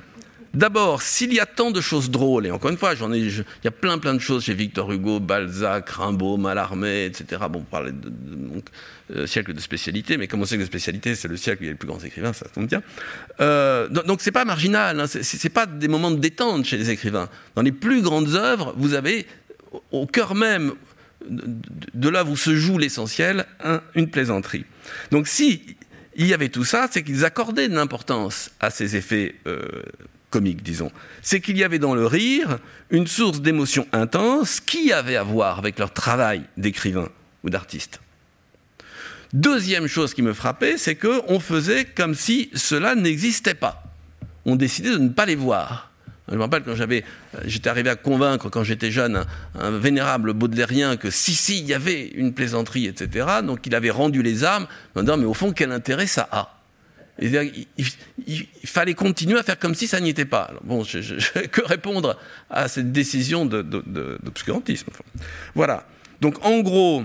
D'abord, 0.55 1.01
s'il 1.01 1.33
y 1.33 1.41
a 1.41 1.47
tant 1.47 1.71
de 1.71 1.81
choses 1.81 2.11
drôles, 2.11 2.47
et 2.47 2.51
encore 2.51 2.71
une 2.71 2.77
fois, 2.77 2.95
j'en 2.95 3.11
ai, 3.11 3.21
il 3.21 3.45
y 3.65 3.69
a 3.69 3.71
plein 3.71 3.97
plein 3.97 4.13
de 4.13 4.19
choses 4.19 4.45
chez 4.45 4.53
Victor 4.53 4.93
Hugo, 4.93 5.19
Balzac, 5.19 5.89
Rimbaud, 5.89 6.37
Mallarmé, 6.37 7.07
etc. 7.07 7.43
Bon, 7.49 7.61
on 7.61 7.63
parlait 7.63 7.93
de, 7.93 8.13
mon 8.37 8.63
euh, 9.15 9.27
siècle 9.27 9.55
de 9.55 9.61
spécialité, 9.61 10.19
mais 10.19 10.29
comme 10.29 10.43
on 10.43 10.45
sait 10.45 10.57
que 10.57 10.61
de 10.61 10.67
spécialité, 10.67 11.15
c'est 11.15 11.29
le 11.29 11.39
siècle 11.39 11.63
où 11.63 11.65
il 11.65 11.67
y 11.69 11.71
a 11.71 11.73
les 11.73 11.79
plus 11.79 11.89
grands 11.89 12.01
écrivains, 12.01 12.35
ça 12.35 12.47
tombe 12.51 12.67
bien. 12.67 12.83
Euh, 13.41 13.89
donc, 13.89 14.21
c'est 14.21 14.31
pas 14.31 14.45
marginal, 14.45 15.01
hein, 15.01 15.07
c'est 15.07 15.49
pas 15.49 15.65
des 15.65 15.89
moments 15.89 16.11
de 16.11 16.19
détente 16.19 16.67
chez 16.67 16.77
les 16.77 16.91
écrivains. 16.91 17.31
Dans 17.55 17.63
les 17.63 17.73
plus 17.73 18.03
grandes 18.03 18.35
œuvres, 18.35 18.75
vous 18.77 18.93
avez 18.93 19.27
au 19.91 20.07
cœur 20.07 20.35
même 20.35 20.73
de 21.29 22.09
là 22.09 22.25
où 22.25 22.37
se 22.37 22.55
joue 22.55 22.79
l'essentiel, 22.79 23.47
une 23.95 24.11
plaisanterie. 24.11 24.65
Donc 25.11 25.29
si 25.29 25.77
il 26.15 26.27
y 26.27 26.35
avait 26.35 26.49
tout 26.49 26.65
ça, 26.65 26.89
c'est 26.91 27.03
qu'ils 27.03 27.25
accordaient 27.25 27.69
de 27.69 27.75
l'importance 27.75 28.51
à 28.61 28.71
ces 28.71 28.97
effets 28.97 29.37
euh, 29.47 29.63
comique, 30.31 30.63
disons. 30.63 30.91
C'est 31.23 31.41
qu'il 31.41 31.57
y 31.57 31.65
avait 31.65 31.79
dans 31.79 31.95
le 31.95 32.07
rire 32.07 32.59
une 32.91 33.07
source 33.07 33.41
d'émotion 33.41 33.87
intense 33.93 34.61
qui 34.61 34.93
avait 34.93 35.17
à 35.17 35.23
voir 35.23 35.59
avec 35.59 35.79
leur 35.79 35.93
travail 35.93 36.43
d'écrivain 36.57 37.09
ou 37.45 37.51
d'artiste. 37.51 38.01
Deuxième 39.33 39.87
chose 39.87 40.13
qui 40.13 40.21
me 40.21 40.35
frappait, 40.35 40.77
c'est 40.77 40.97
qu'on 40.97 41.41
faisait 41.41 41.87
comme 41.87 42.15
si 42.15 42.51
cela 42.55 42.95
n'existait 42.95 43.55
pas. 43.55 43.83
On 44.45 44.57
décidait 44.57 44.91
de 44.91 44.99
ne 44.99 45.09
pas 45.09 45.25
les 45.25 45.37
voir. 45.37 45.92
Je 46.31 46.37
me 46.37 46.41
rappelle 46.41 46.63
quand 46.63 46.77
j'avais, 46.77 47.05
j'étais 47.45 47.69
arrivé 47.69 47.91
à 47.91 47.97
convaincre 47.97 48.49
quand 48.49 48.63
j'étais 48.63 48.91
jeune 48.91 49.25
un, 49.59 49.71
vénérable 49.71 50.33
baudelairien 50.33 50.97
que 50.97 51.11
si, 51.11 51.35
si, 51.35 51.59
il 51.59 51.67
y 51.67 51.75
avait 51.75 52.09
une 52.09 52.33
plaisanterie, 52.33 52.87
etc. 52.87 53.27
Donc 53.43 53.67
il 53.67 53.75
avait 53.75 53.91
rendu 53.91 54.23
les 54.23 54.45
armes, 54.45 54.67
me 54.95 55.03
disant 55.03 55.17
mais 55.17 55.25
au 55.25 55.35
fond 55.35 55.53
quel 55.53 55.73
intérêt 55.73 56.07
ça 56.07 56.29
a? 56.31 56.59
Il, 57.21 57.67
fallait 58.65 58.95
continuer 58.95 59.39
à 59.39 59.43
faire 59.43 59.59
comme 59.59 59.75
si 59.75 59.87
ça 59.87 60.01
n'y 60.01 60.09
était 60.09 60.25
pas. 60.25 60.51
bon, 60.65 60.83
je, 60.83 61.01
que 61.47 61.61
répondre 61.61 62.19
à 62.51 62.69
cette 62.69 62.93
décision 62.93 63.45
d'obscurantisme 63.45 64.91
Voilà. 65.55 65.87
Donc, 66.21 66.45
en 66.45 66.61
gros, 66.61 67.05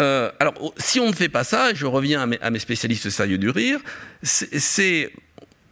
euh, 0.00 0.30
alors, 0.40 0.54
si 0.78 0.98
on 0.98 1.08
ne 1.08 1.14
fait 1.14 1.28
pas 1.28 1.44
ça, 1.44 1.70
et 1.70 1.74
je 1.74 1.86
reviens 1.86 2.28
à 2.40 2.50
mes, 2.50 2.58
spécialistes 2.58 3.10
sérieux 3.10 3.38
du 3.38 3.50
rire, 3.50 3.80
c'est 4.22 5.12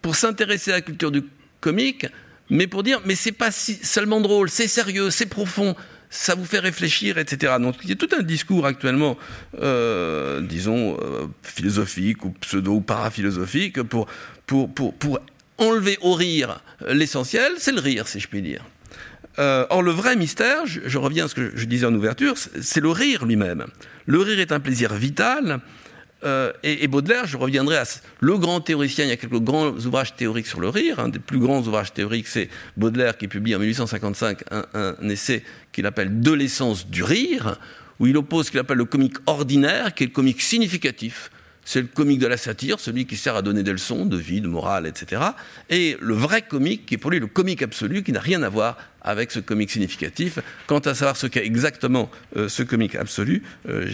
pour 0.03 0.15
s'intéresser 0.15 0.71
à 0.71 0.75
la 0.75 0.81
culture 0.83 1.11
du 1.11 1.23
comique, 1.61 2.07
mais 2.51 2.67
pour 2.67 2.83
dire, 2.83 3.01
mais 3.05 3.15
c'est 3.15 3.33
pas 3.33 3.51
seulement 3.51 4.21
drôle, 4.21 4.49
c'est 4.49 4.69
sérieux, 4.69 5.11
c'est 5.11 5.27
profond, 5.27 5.75
ça 6.11 6.35
vous 6.35 6.45
fait 6.45 6.59
réfléchir, 6.59 7.19
etc. 7.19 7.55
Donc 7.61 7.77
il 7.83 7.91
y 7.91 7.93
a 7.93 7.97
tout 7.97 8.09
un 8.19 8.23
discours 8.23 8.67
actuellement, 8.67 9.19
euh, 9.61 10.41
disons, 10.41 10.97
euh, 11.01 11.27
philosophique 11.43 12.25
ou 12.25 12.31
pseudo 12.41 12.75
ou 12.75 12.81
paraphilosophique 12.81 13.83
pour, 13.83 14.07
pour, 14.47 14.73
pour, 14.73 14.95
pour 14.95 15.21
enlever 15.59 15.99
au 16.01 16.15
rire 16.15 16.63
l'essentiel, 16.89 17.53
c'est 17.59 17.73
le 17.73 17.81
rire, 17.81 18.09
si 18.09 18.21
je 18.21 18.29
puis 18.29 18.43
dire. 18.43 18.65
Euh, 19.39 19.67
or, 19.71 19.83
le 19.83 19.93
vrai 19.93 20.17
mystère, 20.17 20.67
je, 20.67 20.99
reviens 20.99 21.27
à 21.27 21.29
ce 21.29 21.35
que 21.35 21.53
je 21.55 21.65
disais 21.67 21.87
en 21.87 21.95
ouverture, 21.95 22.35
c'est 22.37 22.81
le 22.81 22.91
rire 22.91 23.25
lui-même. 23.25 23.67
Le 24.07 24.19
rire 24.19 24.41
est 24.41 24.51
un 24.51 24.59
plaisir 24.59 24.95
vital 24.95 25.61
euh, 26.25 26.53
et, 26.63 26.89
Baudelaire, 26.89 27.27
je 27.27 27.37
reviendrai 27.37 27.77
à 27.77 27.85
le 28.21 28.39
grand 28.39 28.61
théoricien, 28.61 29.05
il 29.05 29.09
y 29.09 29.13
a 29.13 29.17
quelques 29.17 29.41
grands 29.41 29.71
ouvrages 29.71 30.17
théoriques 30.17 30.47
sur 30.47 30.61
le 30.61 30.69
rire. 30.69 30.99
Un 30.99 31.09
des 31.09 31.19
plus 31.19 31.39
grands 31.39 31.61
ouvrages 31.61 31.93
théoriques, 31.93 32.27
c'est 32.27 32.49
Baudelaire 32.77 33.17
qui 33.17 33.29
publie 33.29 33.55
en 33.55 33.61
1855 33.61 34.41
un, 34.51 35.09
essai 35.09 35.45
qu'il 35.73 35.87
appelle 35.87 36.21
De 36.21 36.33
l'essence 36.33 36.89
du 36.89 37.05
rire, 37.05 37.59
où 38.01 38.07
il 38.07 38.17
oppose 38.17 38.47
ce 38.47 38.51
qu'il 38.51 38.61
appelle 38.61 38.79
le 38.79 38.85
comique 38.85 39.17
ordinaire, 39.27 39.95
qui 39.95 40.05
est 40.05 40.07
le 40.09 40.13
comique 40.13 40.41
significatif. 40.41 41.31
C'est 41.65 41.83
le 41.83 41.87
comique 41.87 42.19
de 42.19 42.27
la 42.27 42.39
satire, 42.39 42.81
celui 42.81 43.05
qui 43.05 43.17
sert 43.17 43.37
à 43.37 43.43
donner 43.43 43.63
des 43.63 43.73
leçons 43.73 44.07
de 44.07 44.17
vie, 44.17 44.41
de 44.41 44.49
morale, 44.49 44.87
etc. 44.87 45.21
Et 45.69 45.99
le 46.01 46.15
vrai 46.15 46.41
comique, 46.41 46.87
qui 46.87 46.95
est 46.95 46.99
pour 46.99 47.11
lui 47.11 47.21
le 47.21 47.27
comique 47.27 47.63
absolu, 47.63 48.03
qui 48.03 48.11
n'a 48.11 48.21
rien 48.21 48.43
à 48.43 48.49
voir 48.49 48.79
avec 49.03 49.31
ce 49.31 49.39
comique 49.39 49.71
significatif. 49.71 50.39
Quant 50.67 50.79
à 50.79 50.95
savoir 50.95 51.19
ce 51.19 51.27
qu'est 51.27 51.45
exactement 51.45 52.11
euh, 52.37 52.49
ce 52.49 52.63
comique 52.63 52.95
absolu, 52.95 53.43
euh, 53.69 53.87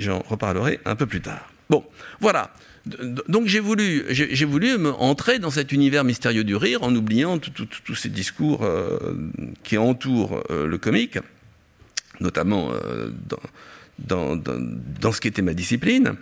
j'en 0.00 0.18
reparlerai 0.20 0.80
un 0.84 0.96
peu 0.96 1.06
plus 1.06 1.20
tard. 1.20 1.53
Bon, 1.70 1.84
voilà. 2.20 2.52
Donc 2.86 3.46
j'ai 3.46 3.60
voulu, 3.60 4.04
j'ai 4.10 4.44
voulu 4.44 4.74
entrer 4.98 5.38
dans 5.38 5.50
cet 5.50 5.72
univers 5.72 6.04
mystérieux 6.04 6.44
du 6.44 6.54
rire 6.54 6.82
en 6.82 6.94
oubliant 6.94 7.38
tous 7.38 7.94
ces 7.94 8.10
discours 8.10 8.62
euh, 8.62 8.98
qui 9.62 9.78
entourent 9.78 10.42
euh, 10.50 10.66
le 10.66 10.76
comique, 10.76 11.18
notamment 12.20 12.72
euh, 12.72 13.08
dans, 13.98 14.36
dans, 14.36 15.12
ce 15.12 15.20
qui 15.22 15.28
était 15.28 15.40
ma 15.40 15.54
discipline. 15.54 16.16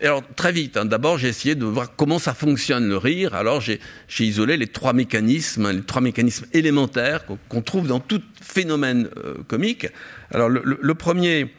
Et 0.00 0.06
alors 0.06 0.22
très 0.36 0.52
vite, 0.52 0.76
hein, 0.76 0.84
d'abord 0.84 1.18
j'ai 1.18 1.28
essayé 1.28 1.56
de 1.56 1.64
voir 1.64 1.96
comment 1.96 2.20
ça 2.20 2.32
fonctionne 2.32 2.86
le 2.88 2.96
rire. 2.96 3.34
Alors 3.34 3.60
j'ai 3.60 3.80
isolé 4.20 4.56
les 4.56 4.68
trois 4.68 4.92
mécanismes, 4.92 5.72
les 5.72 5.82
trois 5.82 6.02
mécanismes 6.02 6.46
élémentaires 6.52 7.24
qu'on 7.48 7.62
trouve 7.62 7.88
dans 7.88 7.98
tout 7.98 8.22
phénomène 8.40 9.08
comique. 9.48 9.88
Alors 10.30 10.48
le 10.48 10.94
premier 10.94 11.50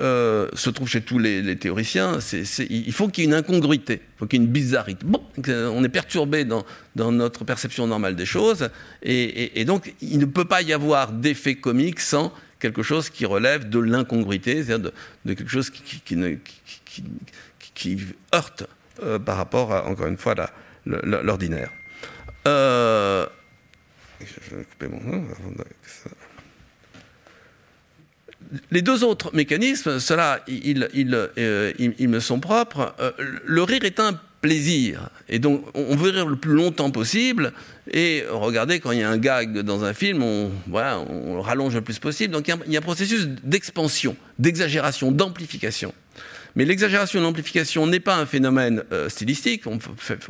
euh, 0.00 0.48
se 0.54 0.70
trouve 0.70 0.88
chez 0.88 1.00
tous 1.00 1.18
les, 1.18 1.56
théoriciens, 1.56 2.18
il 2.70 2.92
faut 2.92 3.08
qu'il 3.08 3.24
y 3.24 3.26
ait 3.26 3.30
une 3.30 3.34
incongruité, 3.34 3.94
il 3.94 4.18
faut 4.18 4.26
qu'il 4.26 4.40
y 4.40 4.42
ait 4.42 4.46
une 4.46 4.52
bizarreté. 4.52 5.04
Bon, 5.04 5.22
on 5.46 5.84
est 5.84 5.88
perturbé 5.88 6.44
dans, 6.44 6.64
notre 6.96 7.44
perception 7.44 7.86
normale 7.86 8.16
des 8.16 8.26
choses, 8.26 8.70
et, 9.02 9.64
donc 9.64 9.94
il 10.00 10.18
ne 10.18 10.24
peut 10.24 10.44
pas 10.44 10.62
y 10.62 10.72
avoir 10.72 11.12
d'effet 11.12 11.56
comique 11.56 12.00
sans 12.00 12.32
quelque 12.58 12.82
chose 12.82 13.10
qui 13.10 13.26
relève 13.26 13.68
de 13.68 13.78
l'incongruité, 13.78 14.64
c'est-à-dire 14.64 14.92
de, 15.24 15.34
quelque 15.34 15.50
chose 15.50 15.70
qui, 15.70 16.06
heurte 18.34 18.64
euh, 19.02 19.18
par 19.18 19.36
rapport 19.36 19.72
à, 19.72 19.86
encore 19.86 20.06
une 20.06 20.16
fois, 20.16 20.34
l'ordinaire. 20.84 21.70
Euh, 22.46 23.26
je 24.20 24.56
vais 24.56 24.64
couper 24.64 24.88
mon 24.88 25.00
nom 25.00 25.24
les 28.70 28.82
deux 28.82 29.04
autres 29.04 29.34
mécanismes, 29.34 29.98
cela, 30.00 30.40
ils, 30.48 30.88
euh, 31.38 31.72
me 32.00 32.20
sont 32.20 32.40
propres. 32.40 32.94
Euh, 33.00 33.12
le 33.44 33.62
rire 33.62 33.84
est 33.84 34.00
un 34.00 34.18
plaisir. 34.40 35.10
Et 35.28 35.38
donc, 35.38 35.64
on 35.74 35.96
veut 35.96 36.10
rire 36.10 36.26
le 36.26 36.36
plus 36.36 36.54
longtemps 36.54 36.90
possible. 36.90 37.52
Et 37.90 38.24
regardez, 38.30 38.80
quand 38.80 38.92
il 38.92 39.00
y 39.00 39.02
a 39.02 39.10
un 39.10 39.18
gag 39.18 39.58
dans 39.60 39.84
un 39.84 39.92
film, 39.94 40.22
on, 40.22 40.50
voilà, 40.68 40.98
on 41.00 41.40
rallonge 41.40 41.74
le 41.74 41.80
plus 41.80 41.98
possible. 41.98 42.32
Donc, 42.32 42.48
il 42.48 42.72
y 42.72 42.76
a 42.76 42.78
un 42.78 42.82
processus 42.82 43.26
d'expansion, 43.26 44.16
d'exagération, 44.38 45.10
d'amplification. 45.10 45.92
Mais 46.56 46.64
l'exagération 46.64 47.20
et 47.20 47.22
l'amplification 47.22 47.86
n'est 47.86 48.00
pas 48.00 48.16
un 48.16 48.26
phénomène 48.26 48.82
euh, 48.92 49.08
stylistique, 49.08 49.66
on 49.66 49.76
ne 49.76 49.80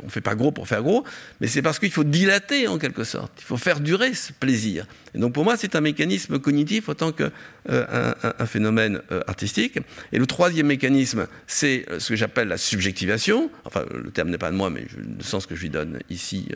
fait, 0.09 0.21
pas 0.21 0.35
gros 0.35 0.51
pour 0.51 0.67
faire 0.67 0.83
gros, 0.83 1.03
mais 1.41 1.47
c'est 1.47 1.61
parce 1.61 1.79
qu'il 1.79 1.91
faut 1.91 2.03
dilater 2.03 2.67
en 2.67 2.77
quelque 2.77 3.03
sorte, 3.03 3.31
il 3.39 3.43
faut 3.43 3.57
faire 3.57 3.79
durer 3.79 4.13
ce 4.13 4.33
plaisir. 4.33 4.85
Et 5.15 5.19
donc 5.19 5.33
pour 5.33 5.43
moi, 5.43 5.57
c'est 5.57 5.75
un 5.75 5.81
mécanisme 5.81 6.39
cognitif 6.39 6.89
autant 6.89 7.11
qu'un 7.11 7.31
euh, 7.69 8.13
un, 8.39 8.45
phénomène 8.45 9.01
euh, 9.11 9.21
artistique. 9.27 9.79
Et 10.11 10.19
le 10.19 10.25
troisième 10.27 10.67
mécanisme, 10.67 11.27
c'est 11.47 11.85
ce 11.97 12.09
que 12.09 12.15
j'appelle 12.15 12.47
la 12.47 12.57
subjectivation, 12.57 13.49
enfin 13.65 13.85
le 13.91 14.11
terme 14.11 14.29
n'est 14.29 14.37
pas 14.37 14.51
de 14.51 14.55
moi, 14.55 14.69
mais 14.69 14.85
le 14.97 15.23
sens 15.23 15.45
que 15.45 15.55
je 15.55 15.61
lui 15.61 15.69
donne 15.69 15.99
ici 16.09 16.47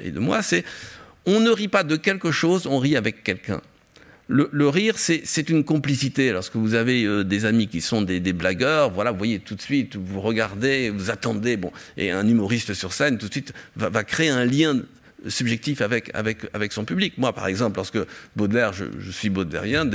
est 0.00 0.10
de 0.10 0.20
moi, 0.20 0.42
c'est 0.42 0.64
on 1.26 1.40
ne 1.40 1.50
rit 1.50 1.68
pas 1.68 1.82
de 1.82 1.96
quelque 1.96 2.30
chose, 2.30 2.66
on 2.66 2.78
rit 2.78 2.96
avec 2.96 3.24
quelqu'un 3.24 3.60
le, 4.28 4.68
rire, 4.68 4.96
c'est 4.98 5.48
une 5.48 5.64
complicité. 5.64 6.32
Lorsque 6.32 6.56
vous 6.56 6.74
avez 6.74 7.04
euh, 7.04 7.22
des 7.22 7.44
amis 7.44 7.68
qui 7.68 7.80
sont 7.80 8.02
des, 8.02 8.20
blagueurs, 8.32 8.90
voilà, 8.90 9.12
vous 9.12 9.18
voyez 9.18 9.38
tout 9.38 9.54
de 9.54 9.62
suite, 9.62 9.96
vous 9.96 10.20
regardez, 10.20 10.90
vous 10.90 11.10
attendez, 11.10 11.56
bon, 11.56 11.72
et 11.96 12.10
un 12.10 12.26
humoriste 12.26 12.74
sur 12.74 12.92
scène, 12.92 13.18
tout 13.18 13.28
de 13.28 13.32
suite, 13.32 13.52
va, 13.76 14.02
créer 14.02 14.28
un 14.28 14.44
lien 14.44 14.80
subjectif 15.28 15.80
avec, 15.80 16.12
son 16.72 16.84
public. 16.84 17.14
Moi, 17.18 17.32
par 17.32 17.46
exemple, 17.46 17.76
lorsque 17.76 17.98
Baudelaire, 18.36 18.72
je, 18.72 19.10
suis 19.10 19.30
baudelairien, 19.30 19.88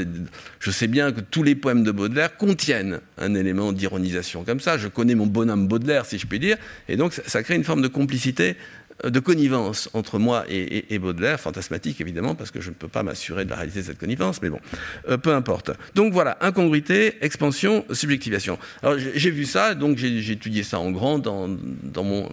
je 0.60 0.72
sais 0.72 0.88
bien 0.88 1.12
que 1.12 1.22
tous 1.22 1.44
les 1.44 1.56
poèmes 1.56 1.84
de 1.84 1.91
Baudelaire 1.91 2.36
contiennent 2.38 3.00
un 3.17 3.36
élément 3.36 3.72
d'ironisation 3.72 4.44
comme 4.44 4.60
ça. 4.60 4.78
Je 4.78 4.88
connais 4.88 5.15
mon 5.15 5.28
bonhomme 5.28 5.67
Baudelaire, 5.67 6.06
si 6.06 6.17
je 6.17 6.26
puis 6.26 6.39
dire, 6.39 6.58
et 6.89 6.98
donc 6.98 7.13
ça 7.13 7.44
crée 7.44 7.56
une 7.56 7.63
forme 7.63 7.82
de 7.82 7.88
complicité 7.88 8.56
de 9.04 9.20
connivence 9.20 9.90
entre 9.94 10.20
moi 10.20 10.46
et, 10.50 11.00
Baudelaire, 11.00 11.40
fantasmatique 11.40 12.02
évidemment, 12.02 12.36
parce 12.36 12.52
que 12.52 12.62
je 12.62 12.70
ne 12.70 12.76
peux 12.76 12.88
pas 12.88 13.04
m'assurer 13.04 13.46
de 13.46 13.50
la 13.50 13.56
réalité 13.56 13.80
de 13.80 13.86
cette 13.86 13.98
connivence, 13.98 14.42
mais 14.42 14.50
bon, 14.50 14.60
euh, 15.10 15.18
peu 15.18 15.34
importe. 15.34 15.72
Donc 15.96 16.14
voilà, 16.14 16.38
incongruité, 16.42 17.18
expansion, 17.22 17.86
subjectivation. 17.92 18.60
Alors 18.84 18.98
j'ai 18.98 19.32
vu 19.32 19.46
ça, 19.46 19.76
donc 19.76 19.98
j'ai 19.98 20.32
étudié 20.32 20.64
ça 20.64 20.80
en 20.80 20.92
grand 20.92 21.20
dans, 21.20 21.48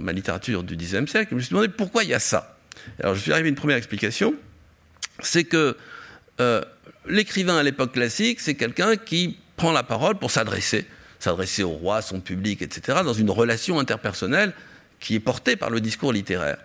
ma 0.00 0.12
littérature 0.12 0.62
du 0.62 0.76
XIXe 0.76 1.10
siècle, 1.10 1.28
je 1.30 1.36
me 1.36 1.40
suis 1.40 1.50
demandé 1.50 1.68
pourquoi 1.68 2.04
il 2.04 2.10
y 2.10 2.14
a 2.14 2.18
ça. 2.18 2.58
Alors 3.02 3.14
je 3.14 3.20
suis 3.20 3.32
arrivé 3.32 3.48
à 3.48 3.50
une 3.50 3.56
première 3.56 3.76
explication, 3.76 4.34
c'est 5.20 5.44
que 5.44 5.76
euh, 6.40 6.62
l'écrivain 7.06 7.56
à 7.56 7.62
l'époque 7.62 7.92
classique, 7.92 8.40
c'est 8.40 8.54
quelqu'un 8.54 8.96
qui 8.96 9.38
prend 9.56 9.72
la 9.72 9.82
parole 9.82 10.16
pour 10.16 10.30
s'adresser, 10.30 10.86
s'adresser 11.18 11.62
au 11.62 11.70
roi, 11.70 12.02
son 12.02 12.20
public, 12.20 12.62
etc., 12.62 12.98
dans 13.04 13.14
une 13.14 13.30
relation 13.30 13.78
interpersonnelle 13.78 14.52
qui 15.00 15.14
est 15.14 15.20
porté 15.20 15.56
par 15.56 15.70
le 15.70 15.80
discours 15.80 16.12
littéraire. 16.12 16.58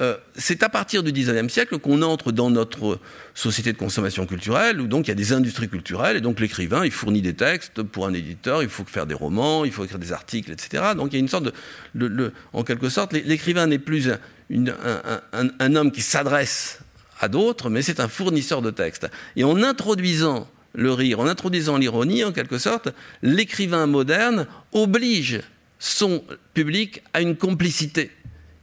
euh, 0.00 0.16
c'est 0.36 0.62
à 0.62 0.68
partir 0.68 1.02
du 1.02 1.12
19e 1.12 1.48
siècle 1.48 1.78
qu'on 1.78 2.02
entre 2.02 2.32
dans 2.32 2.50
notre 2.50 2.98
société 3.34 3.72
de 3.72 3.78
consommation 3.78 4.26
culturelle, 4.26 4.80
où 4.80 4.86
donc 4.86 5.06
il 5.06 5.10
y 5.10 5.12
a 5.12 5.16
des 5.16 5.32
industries 5.32 5.68
culturelles, 5.68 6.16
et 6.16 6.20
donc 6.20 6.40
l'écrivain, 6.40 6.84
il 6.84 6.90
fournit 6.90 7.22
des 7.22 7.34
textes 7.34 7.82
pour 7.82 8.06
un 8.06 8.12
éditeur, 8.12 8.62
il 8.62 8.68
faut 8.68 8.84
faire 8.84 9.06
des 9.06 9.14
romans, 9.14 9.64
il 9.64 9.72
faut 9.72 9.84
écrire 9.84 10.00
des 10.00 10.12
articles, 10.12 10.50
etc. 10.50 10.82
Donc 10.96 11.12
il 11.12 11.16
y 11.16 11.16
a 11.16 11.20
une 11.20 11.28
sorte 11.28 11.52
de... 11.94 12.32
en 12.52 12.64
quelque 12.64 12.88
sorte, 12.88 13.12
l'écrivain 13.12 13.66
n'est 13.66 13.78
plus 13.78 14.10
un, 14.50 15.76
homme 15.76 15.92
qui 15.92 16.02
s'adresse 16.02 16.80
à 17.20 17.28
d'autres, 17.28 17.70
mais 17.70 17.82
c'est 17.82 18.00
un 18.00 18.08
fournisseur 18.08 18.62
de 18.62 18.70
textes. 18.70 19.08
Et 19.36 19.44
en 19.44 19.62
introduisant 19.62 20.48
le 20.74 20.92
rire, 20.92 21.20
en 21.20 21.26
introduisant 21.26 21.78
l'ironie, 21.78 22.24
en 22.24 22.32
quelque 22.32 22.58
sorte, 22.58 22.88
l'écrivain 23.22 23.86
moderne 23.86 24.46
oblige 24.72 25.40
son 25.84 26.24
public 26.54 27.02
à 27.12 27.20
une 27.20 27.36
complicité 27.36 28.10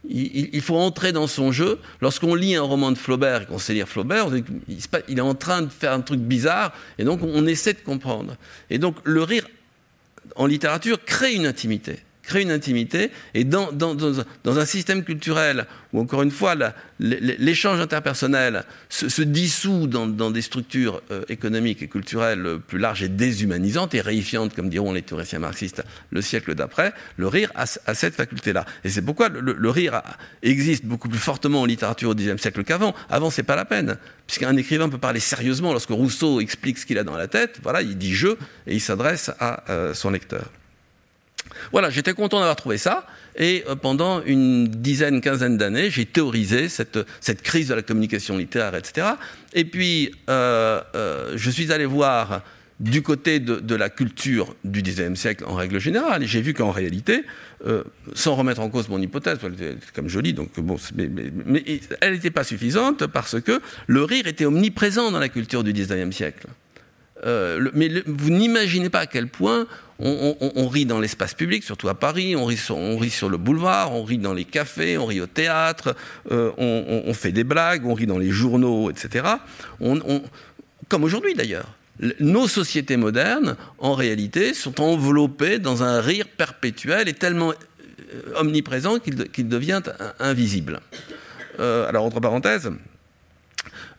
il, 0.08 0.60
faut 0.60 0.76
entrer 0.76 1.12
dans 1.12 1.26
son 1.26 1.52
jeu. 1.52 1.78
Lorsqu'on 2.00 2.34
lit 2.34 2.56
un 2.56 2.62
roman 2.62 2.90
de 2.90 2.98
Flaubert 2.98 3.42
et 3.42 3.46
qu'on 3.46 3.58
sait 3.58 3.74
lire 3.74 3.88
Flaubert, 3.88 4.28
il 5.08 5.18
est 5.18 5.22
en 5.22 5.34
train 5.34 5.62
de 5.62 5.70
faire 5.70 5.92
un 5.92 6.00
truc 6.00 6.20
bizarre, 6.20 6.72
et 6.98 7.04
donc 7.04 7.20
on 7.22 7.46
essaie 7.46 7.72
de 7.72 7.80
comprendre. 7.80 8.36
Et 8.70 8.78
donc 8.78 8.96
le 9.04 9.22
rire 9.22 9.46
en 10.36 10.46
littérature 10.46 11.04
crée 11.04 11.34
une 11.34 11.46
intimité 11.46 12.00
crée 12.22 12.42
une 12.42 12.50
intimité, 12.50 13.10
et 13.34 13.44
dans, 13.44 13.68
un 14.46 14.66
système 14.66 15.04
culturel 15.04 15.66
où, 15.92 16.00
encore 16.00 16.22
une 16.22 16.30
fois, 16.30 16.54
l'échange 17.00 17.80
interpersonnel 17.80 18.64
se, 18.88 19.22
dissout 19.22 19.86
dans, 19.86 20.30
des 20.30 20.42
structures 20.42 21.02
euh, 21.10 21.22
économiques 21.28 21.82
et 21.82 21.88
culturelles 21.88 22.58
plus 22.66 22.78
larges 22.78 23.02
et 23.02 23.08
déshumanisantes 23.08 23.94
et 23.94 24.00
réifiantes, 24.00 24.54
comme 24.54 24.68
diront 24.68 24.92
les 24.92 25.02
théoriciens 25.02 25.40
marxistes 25.40 25.82
le 26.10 26.22
siècle 26.22 26.54
d'après, 26.54 26.92
le 27.16 27.28
rire 27.28 27.50
a, 27.54 27.66
cette 27.66 28.14
faculté-là. 28.14 28.64
Et 28.84 28.90
c'est 28.90 29.02
pourquoi 29.02 29.28
le, 29.28 29.70
rire 29.70 30.02
existe 30.42 30.84
beaucoup 30.84 31.08
plus 31.08 31.18
fortement 31.18 31.62
en 31.62 31.66
littérature 31.66 32.10
au 32.10 32.14
Xe 32.14 32.36
siècle 32.40 32.64
qu'avant. 32.64 32.94
Avant, 33.08 33.30
c'est 33.30 33.42
pas 33.42 33.56
la 33.56 33.64
peine, 33.64 33.96
puisqu'un 34.26 34.56
écrivain 34.56 34.88
peut 34.88 34.98
parler 34.98 35.20
sérieusement 35.20 35.72
lorsque 35.72 35.90
Rousseau 35.90 36.40
explique 36.40 36.78
ce 36.78 36.86
qu'il 36.86 36.98
a 36.98 37.04
dans 37.04 37.16
la 37.16 37.28
tête, 37.28 37.58
voilà, 37.62 37.82
il 37.82 37.96
dit 37.96 38.14
je, 38.14 38.28
et 38.66 38.74
il 38.74 38.80
s'adresse 38.80 39.30
à 39.38 39.70
euh, 39.70 39.94
son 39.94 40.10
lecteur. 40.10 40.50
Voilà, 41.72 41.90
j'étais 41.90 42.14
content 42.14 42.38
d'avoir 42.38 42.56
trouvé 42.56 42.78
ça. 42.78 43.06
Et 43.36 43.64
euh, 43.68 43.76
pendant 43.76 44.22
une 44.24 44.66
dizaine, 44.68 45.20
quinzaine 45.20 45.56
d'années, 45.56 45.90
j'ai 45.90 46.06
théorisé 46.06 46.68
cette, 46.68 46.98
cette, 47.20 47.42
crise 47.42 47.68
de 47.68 47.74
la 47.74 47.82
communication 47.82 48.36
littéraire, 48.36 48.74
etc. 48.74 49.06
Et 49.54 49.64
puis, 49.64 50.14
euh, 50.28 50.80
euh, 50.94 51.32
je 51.36 51.50
suis 51.50 51.72
allé 51.72 51.86
voir 51.86 52.42
du 52.80 53.02
côté 53.02 53.38
de, 53.38 53.74
la 53.76 53.88
culture 53.90 54.56
du 54.64 54.82
XIXe 54.82 55.18
siècle 55.18 55.44
en 55.46 55.54
règle 55.54 55.78
générale, 55.78 56.24
et 56.24 56.26
j'ai 56.26 56.40
vu 56.40 56.52
qu'en 56.52 56.72
réalité, 56.72 57.22
sans 58.12 58.34
remettre 58.34 58.60
en 58.60 58.70
cause 58.70 58.88
mon 58.88 59.00
hypothèse, 59.00 59.38
comme 59.94 60.08
je 60.08 60.18
lis, 60.18 60.32
donc 60.32 60.58
bon, 60.58 60.76
mais, 60.96 61.08
mais 61.46 61.62
elle 62.00 62.14
n'était 62.14 62.32
pas 62.32 62.42
suffisante 62.42 63.06
parce 63.06 63.40
que 63.40 63.60
le 63.86 64.02
rire 64.02 64.26
était 64.26 64.46
omniprésent 64.46 65.12
dans 65.12 65.20
la 65.20 65.28
culture 65.28 65.62
du 65.62 65.72
XIXe 65.72 66.16
siècle. 66.16 66.48
mais 67.24 68.02
vous 68.04 68.30
n'imaginez 68.30 68.90
pas 68.90 69.00
à 69.00 69.06
quel 69.06 69.28
point 69.28 69.68
on, 70.02 70.68
rit 70.68 70.86
dans 70.86 71.00
l'espace 71.00 71.34
public, 71.34 71.62
surtout 71.62 71.88
à 71.88 71.94
Paris, 71.94 72.34
on 72.36 72.44
rit, 72.44 72.56
sur, 72.56 73.28
le 73.28 73.36
boulevard, 73.36 73.92
on 73.92 74.04
rit 74.04 74.18
dans 74.18 74.34
les 74.34 74.44
cafés, 74.44 74.98
on 74.98 75.06
rit 75.06 75.20
au 75.20 75.26
théâtre, 75.26 75.94
euh, 76.30 76.50
on, 76.58 77.14
fait 77.14 77.32
des 77.32 77.44
blagues, 77.44 77.86
on 77.86 77.94
rit 77.94 78.06
dans 78.06 78.18
les 78.18 78.30
journaux, 78.30 78.90
etc. 78.90 79.24
comme 80.88 81.04
aujourd'hui 81.04 81.34
d'ailleurs. 81.34 81.68
Nos 82.20 82.48
sociétés 82.48 82.96
modernes, 82.96 83.56
en 83.78 83.94
réalité, 83.94 84.54
sont 84.54 84.80
enveloppées 84.80 85.58
dans 85.58 85.82
un 85.82 86.00
rire 86.00 86.26
perpétuel 86.26 87.08
et 87.08 87.12
tellement 87.12 87.50
euh, 87.50 88.40
omniprésent 88.40 88.98
qu'il 88.98 89.48
devient 89.48 89.82
invisible. 90.18 90.80
Euh, 91.60 91.88
alors, 91.88 92.04
entre 92.04 92.18
parenthèses, 92.18 92.70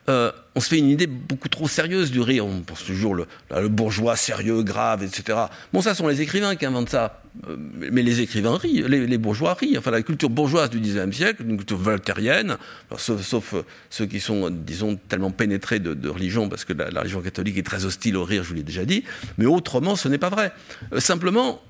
euh, 0.10 0.32
on 0.56 0.60
se 0.60 0.68
fait 0.68 0.78
une 0.78 0.90
idée 0.90 1.08
beaucoup 1.08 1.50
trop 1.50 1.68
sérieuse 1.68 2.12
du 2.12 2.20
rire. 2.20 2.46
On 2.46 2.60
pense 2.60 2.84
toujours 2.84 3.16
le, 3.16 3.26
bourgeois 3.70 4.16
sérieux, 4.16 4.62
grave, 4.62 5.04
etc. 5.04 5.38
Bon, 5.72 5.82
ça 5.82 5.96
sont 5.96 6.08
les 6.08 6.22
écrivains 6.22 6.56
qui 6.56 6.66
inventent 6.66 6.90
ça. 6.90 7.22
Euh, 7.48 7.56
mais 7.92 8.04
les 8.04 8.20
écrivains 8.20 8.58
rient, 8.58 8.84
les, 8.88 9.18
bourgeois 9.18 9.54
rient. 9.54 9.78
Enfin, 9.78 9.92
la 9.92 10.02
culture 10.04 10.30
bourgeoise 10.30 10.70
du 10.70 10.80
XIXe 10.80 11.16
siècle, 11.16 11.44
une 11.48 11.58
culture 11.58 11.78
voltairienne, 11.78 12.58
sauf, 12.98 13.54
euh, 13.54 13.64
ceux 13.90 14.06
qui 14.06 14.20
sont, 14.20 14.50
disons, 14.50 15.00
tellement 15.08 15.32
pénétrés 15.32 15.80
de, 15.80 16.10
religion, 16.10 16.50
parce 16.50 16.66
que 16.66 16.74
la, 16.74 17.00
religion 17.00 17.22
catholique 17.22 17.58
est 17.58 17.66
très 17.66 17.86
hostile 17.86 18.18
au 18.18 18.26
rire, 18.26 18.44
je 18.44 18.50
vous 18.50 18.56
l'ai 18.56 18.64
déjà 18.64 18.86
dit. 18.86 19.04
Mais 19.38 19.46
autrement, 19.46 19.96
ce 19.96 20.10
n'est 20.10 20.18
pas 20.18 20.30
vrai. 20.30 20.52
simplement, 21.00 21.62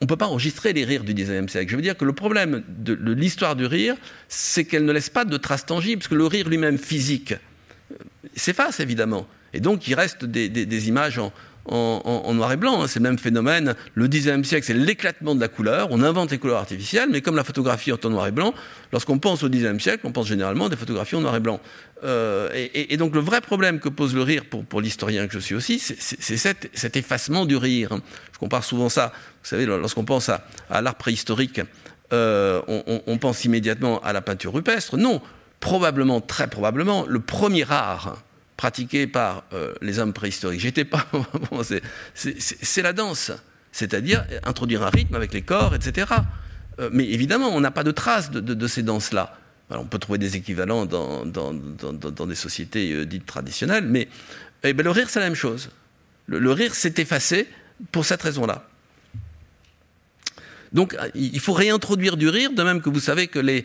on 0.00 0.04
ne 0.04 0.08
peut 0.08 0.16
pas 0.16 0.26
enregistrer 0.26 0.72
les 0.72 0.84
rires 0.84 1.04
du 1.04 1.14
XIXe 1.14 1.50
siècle. 1.50 1.70
Je 1.70 1.76
veux 1.76 1.82
dire 1.82 1.96
que 1.96 2.04
le 2.04 2.12
problème 2.12 2.62
de 2.68 3.12
l'histoire 3.12 3.56
du 3.56 3.66
rire, 3.66 3.96
c'est 4.28 4.64
qu'elle 4.64 4.84
ne 4.84 4.92
laisse 4.92 5.10
pas 5.10 5.24
de 5.24 5.36
traces 5.36 5.64
tangibles, 5.64 6.00
parce 6.00 6.08
que 6.08 6.14
le 6.14 6.26
rire 6.26 6.48
lui-même 6.48 6.78
physique, 6.78 7.34
s'efface 8.36 8.80
évidemment. 8.80 9.26
Et 9.54 9.60
donc 9.60 9.86
il 9.88 9.94
reste 9.94 10.24
des, 10.24 10.88
images 10.88 11.18
en, 11.66 12.34
noir 12.34 12.52
et 12.52 12.56
blanc. 12.56 12.82
Hein. 12.82 12.86
C'est 12.88 12.98
le 12.98 13.04
même 13.04 13.18
phénomène. 13.18 13.74
Le 13.94 14.08
XIXe 14.08 14.46
siècle, 14.46 14.66
c'est 14.66 14.74
l'éclatement 14.74 15.34
de 15.34 15.40
la 15.40 15.48
couleur. 15.48 15.88
On 15.90 16.02
invente 16.02 16.30
les 16.30 16.38
couleurs 16.38 16.58
artificielles, 16.58 17.08
mais 17.10 17.20
comme 17.20 17.36
la 17.36 17.44
photographie 17.44 17.90
est 17.90 18.04
en 18.04 18.10
noir 18.10 18.26
et 18.26 18.32
blanc, 18.32 18.54
lorsqu'on 18.92 19.18
pense 19.18 19.42
au 19.42 19.48
XIXe 19.48 19.82
siècle, 19.82 20.00
on 20.04 20.12
pense 20.12 20.26
généralement 20.26 20.66
à 20.66 20.68
des 20.68 20.76
photographies 20.76 21.16
en 21.16 21.20
noir 21.20 21.36
et 21.36 21.40
blanc. 21.40 21.60
Euh, 22.04 22.48
et, 22.54 22.96
donc 22.96 23.14
le 23.14 23.20
vrai 23.20 23.40
problème 23.40 23.78
que 23.78 23.88
pose 23.88 24.14
le 24.14 24.22
rire 24.22 24.42
pour, 24.46 24.80
l'historien 24.80 25.28
que 25.28 25.34
je 25.34 25.38
suis 25.38 25.54
aussi, 25.54 25.78
c'est 25.78 26.36
cet, 26.36 26.96
effacement 26.96 27.46
du 27.46 27.56
rire. 27.56 27.90
Je 28.32 28.38
compare 28.38 28.64
souvent 28.64 28.88
ça. 28.88 29.12
Vous 29.42 29.48
savez, 29.48 29.66
lorsqu'on 29.66 30.04
pense 30.04 30.28
à, 30.28 30.42
l'art 30.80 30.96
préhistorique, 30.96 31.60
euh, 32.12 32.60
on 32.66 33.18
pense 33.18 33.44
immédiatement 33.44 34.00
à 34.00 34.12
la 34.12 34.20
peinture 34.20 34.52
rupestre. 34.52 34.96
Non, 34.96 35.22
probablement, 35.62 36.20
très 36.20 36.48
probablement, 36.48 37.06
le 37.08 37.20
premier 37.20 37.64
art 37.70 38.20
pratiqué 38.56 39.06
par 39.06 39.44
euh, 39.54 39.72
les 39.80 40.00
hommes 40.00 40.12
préhistoriques. 40.12 40.60
J'étais 40.60 40.84
pas. 40.84 41.06
c'est 42.14 42.82
la 42.82 42.92
danse, 42.92 43.32
c'est-à-dire 43.70 44.26
introduire 44.44 44.82
un 44.82 44.90
rythme 44.90 45.14
avec 45.14 45.32
les 45.32 45.42
corps, 45.42 45.74
etc. 45.74 46.10
Euh, 46.80 46.90
mais 46.92 47.08
évidemment, 47.08 47.48
on 47.48 47.60
n'a 47.60 47.70
pas 47.70 47.84
de 47.84 47.92
traces 47.92 48.30
de, 48.30 48.66
ces 48.66 48.82
danses-là. 48.82 49.36
on 49.70 49.86
peut 49.86 49.98
trouver 49.98 50.18
des 50.18 50.36
équivalents 50.36 50.84
dans, 50.84 51.24
des 52.26 52.34
sociétés 52.34 52.92
euh, 52.92 53.06
dites 53.06 53.24
traditionnelles, 53.24 53.86
mais 53.86 54.08
eh 54.64 54.72
ben, 54.72 54.82
le 54.82 54.90
rire, 54.90 55.08
c'est 55.10 55.20
la 55.20 55.26
même 55.26 55.36
chose. 55.36 55.70
le 56.26 56.52
rire 56.52 56.74
s'est 56.74 56.94
effacé 56.98 57.48
pour 57.92 58.04
cette 58.04 58.22
raison-là. 58.22 58.66
Donc 60.72 60.96
il 61.14 61.40
faut 61.40 61.52
réintroduire 61.52 62.16
du 62.16 62.28
rire, 62.28 62.50
de 62.52 62.62
même 62.62 62.80
que 62.80 62.88
vous 62.88 63.00
savez 63.00 63.26
que 63.26 63.38
les, 63.38 63.64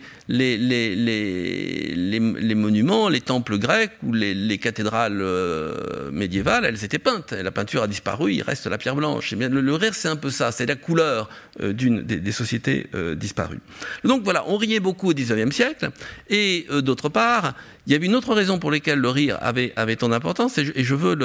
monuments, 2.54 3.08
les 3.08 3.20
temples 3.20 3.58
grecs 3.58 3.92
ou 4.02 4.12
les, 4.12 4.58
cathédrales 4.58 5.20
euh, 5.20 6.10
médiévales, 6.10 6.64
elles 6.64 6.84
étaient 6.84 6.98
peintes. 6.98 7.32
La 7.32 7.50
peinture 7.50 7.82
a 7.82 7.86
disparu, 7.86 8.34
il 8.34 8.42
reste 8.42 8.66
la 8.66 8.76
pierre 8.76 8.96
blanche. 8.96 9.32
Le, 9.32 9.74
rire, 9.74 9.94
c'est 9.94 10.08
un 10.08 10.16
peu 10.16 10.30
ça, 10.30 10.52
c'est 10.52 10.66
la 10.66 10.76
couleur 10.76 11.30
euh, 11.60 11.72
d'une 11.72 12.02
des, 12.02 12.32
sociétés 12.32 12.88
euh, 12.94 13.14
disparues. 13.14 13.60
Donc 14.04 14.22
voilà, 14.22 14.44
on 14.48 14.56
riait 14.56 14.80
beaucoup 14.80 15.10
au 15.10 15.14
XIXe 15.14 15.54
siècle, 15.54 15.90
et 16.28 16.66
d'autre 16.82 17.08
part, 17.08 17.54
il 17.88 17.92
y 17.92 17.94
avait 17.94 18.04
une 18.04 18.14
autre 18.14 18.34
raison 18.34 18.58
pour 18.58 18.70
laquelle 18.70 18.98
le 18.98 19.08
rire 19.08 19.38
avait, 19.40 19.72
avait 19.74 19.96
tant 19.96 20.10
d'importance, 20.10 20.58
et, 20.58 20.84
je, 20.84 20.94
veux 20.94 21.18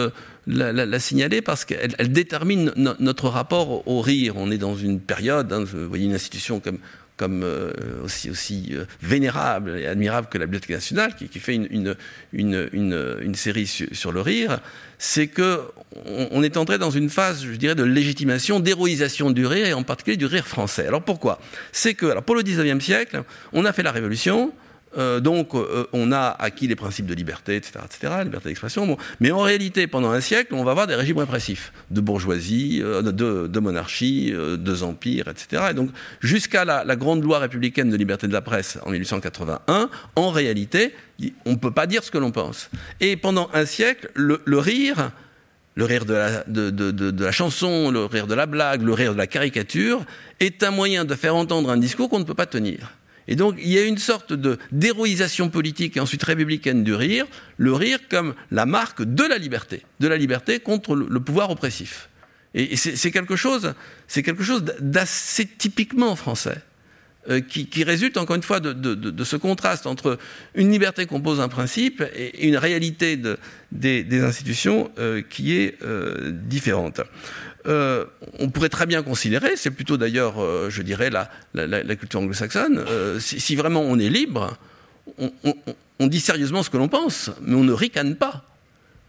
la, 0.47 0.99
signaler 0.99 1.41
parce 1.41 1.65
qu'elle 1.65 2.13
détermine 2.13 2.71
notre 2.77 3.27
rapport 3.27 3.85
au 3.85 3.99
rire. 3.99 4.35
On 4.37 4.49
est 4.49 4.57
dans 4.57 4.75
une 4.77 5.01
période, 5.01 5.51
hein, 5.51 5.65
vous 5.65 5.89
voyez 5.89 6.05
une 6.05 6.13
institution 6.13 6.61
comme, 6.61 7.43
euh, 7.43 7.73
aussi, 8.01 8.29
aussi 8.29 8.69
euh, 8.71 8.85
vénérable 9.01 9.77
et 9.77 9.87
admirable 9.87 10.27
que 10.29 10.37
la 10.37 10.45
Bibliothèque 10.45 10.69
nationale, 10.69 11.15
qui, 11.17 11.27
fait 11.37 11.55
une, 11.55 11.95
une, 12.31 12.69
une, 12.71 13.35
série 13.35 13.67
sur, 13.67 14.13
le 14.13 14.21
rire, 14.21 14.61
c'est 14.97 15.27
que 15.27 15.63
on, 16.05 16.43
est 16.43 16.55
entré 16.55 16.77
dans 16.77 16.91
une 16.91 17.09
phase, 17.09 17.43
je 17.43 17.51
dirais, 17.51 17.75
de 17.75 17.83
légitimation, 17.83 18.61
d'héroïsation 18.61 19.31
du 19.31 19.45
rire, 19.45 19.67
et 19.67 19.73
en 19.73 19.83
particulier 19.83 20.15
du 20.15 20.27
rire 20.27 20.47
français. 20.47 20.87
Alors 20.87 21.03
pourquoi? 21.03 21.41
C'est 21.73 21.93
que, 21.93 22.05
alors 22.05 22.23
pour 22.23 22.35
le 22.35 22.41
19e 22.41 22.79
siècle, 22.79 23.23
on 23.51 23.65
a 23.65 23.73
fait 23.73 23.83
la 23.83 23.91
Révolution, 23.91 24.53
euh, 24.97 25.19
donc, 25.19 25.55
euh, 25.55 25.85
on 25.93 26.11
a 26.11 26.35
acquis 26.39 26.67
les 26.67 26.75
principes 26.75 27.05
de 27.05 27.13
liberté, 27.13 27.55
etc., 27.55 27.79
etc., 27.85 28.13
liberté 28.23 28.49
d'expression. 28.49 28.97
Mais 29.19 29.31
en 29.31 29.39
réalité, 29.39 29.87
pendant 29.87 30.11
un 30.11 30.21
siècle, 30.21 30.53
on 30.53 30.63
va 30.63 30.71
avoir 30.71 30.87
des 30.87 30.95
régimes 30.95 31.19
répressifs 31.19 31.71
de 31.91 32.01
bourgeoisie, 32.01 32.81
euh, 32.83 33.01
de, 33.01 33.59
monarchie, 33.59 34.33
deux 34.57 34.83
empires, 34.83 35.27
etc. 35.27 35.63
Et 35.71 35.73
donc, 35.73 35.89
jusqu'à 36.19 36.65
la, 36.65 36.95
grande 36.95 37.23
loi 37.23 37.39
républicaine 37.39 37.89
de 37.89 37.97
liberté 37.97 38.27
de 38.27 38.33
la 38.33 38.41
presse 38.41 38.77
en 38.85 38.91
1881, 38.91 39.89
en 40.15 40.29
réalité, 40.29 40.93
on 41.45 41.51
ne 41.51 41.55
peut 41.55 41.71
pas 41.71 41.87
dire 41.87 42.03
ce 42.03 42.11
que 42.11 42.17
l'on 42.17 42.31
pense. 42.31 42.69
Et 42.99 43.15
pendant 43.15 43.49
un 43.53 43.65
siècle, 43.65 44.11
le, 44.13 44.39
rire, 44.57 45.11
le 45.75 45.85
rire 45.85 46.05
de 46.05 46.43
de 46.47 47.23
la, 47.23 47.31
chanson, 47.31 47.89
le 47.89 48.05
rire 48.05 48.27
de 48.27 48.35
la 48.35 48.45
blague, 48.45 48.81
le 48.81 48.93
rire 48.93 49.13
de 49.13 49.17
la 49.17 49.27
caricature, 49.27 50.03
est 50.39 50.63
un 50.63 50.71
moyen 50.71 51.05
de 51.05 51.15
faire 51.15 51.35
entendre 51.35 51.69
un 51.69 51.77
discours 51.77 52.09
qu'on 52.09 52.19
ne 52.19 52.25
peut 52.25 52.33
pas 52.33 52.45
tenir. 52.45 52.93
Et 53.27 53.35
donc, 53.35 53.55
il 53.59 53.69
y 53.69 53.77
a 53.77 53.83
une 53.83 53.97
sorte 53.97 54.33
de 54.33 54.57
d'héroïsation 54.71 55.49
politique 55.49 55.97
et 55.97 55.99
ensuite 55.99 56.23
républicaine 56.23 56.83
du 56.83 56.93
rire, 56.93 57.25
le 57.57 57.73
rire 57.73 57.99
comme 58.09 58.35
la 58.51 58.65
marque 58.65 59.03
de 59.03 59.23
la 59.23 59.37
liberté, 59.37 59.83
de 59.99 60.07
la 60.07 60.17
liberté 60.17 60.59
contre 60.59 60.95
le, 60.95 61.19
pouvoir 61.19 61.49
oppressif. 61.49 62.09
Et, 62.53 62.75
c'est 62.75 63.11
quelque 63.11 63.35
chose, 63.35 63.73
c'est 64.07 64.23
quelque 64.23 64.43
chose 64.43 64.63
d'assez 64.79 65.45
typiquement 65.45 66.15
français. 66.15 66.61
Qui, 67.47 67.83
résulte 67.83 68.17
encore 68.17 68.35
une 68.35 68.43
fois 68.43 68.59
de, 68.59 69.23
ce 69.23 69.35
contraste 69.35 69.87
entre 69.87 70.17
une 70.55 70.71
liberté 70.71 71.05
qu'on 71.05 71.21
pose 71.21 71.39
un 71.39 71.47
principe 71.47 72.03
et, 72.15 72.47
une 72.47 72.57
réalité 72.57 73.17
des, 73.71 74.23
institutions 74.23 74.91
qui 75.29 75.55
est 75.55 75.77
différente. 76.29 77.01
on 77.65 78.49
pourrait 78.49 78.69
très 78.69 78.85
bien 78.85 79.03
considérer, 79.03 79.55
c'est 79.55 79.71
plutôt 79.71 79.97
d'ailleurs, 79.97 80.35
je 80.69 80.81
dirais, 80.81 81.09
la, 81.09 81.95
culture 81.95 82.19
anglo-saxonne, 82.19 82.83
si, 83.19 83.55
vraiment 83.55 83.81
on 83.81 83.99
est 83.99 84.09
libre, 84.09 84.57
on, 85.99 86.07
dit 86.07 86.19
sérieusement 86.19 86.63
ce 86.63 86.69
que 86.69 86.77
l'on 86.77 86.87
pense, 86.87 87.31
mais 87.41 87.55
on 87.55 87.63
ne 87.63 87.73
ricane 87.73 88.15
pas. 88.15 88.43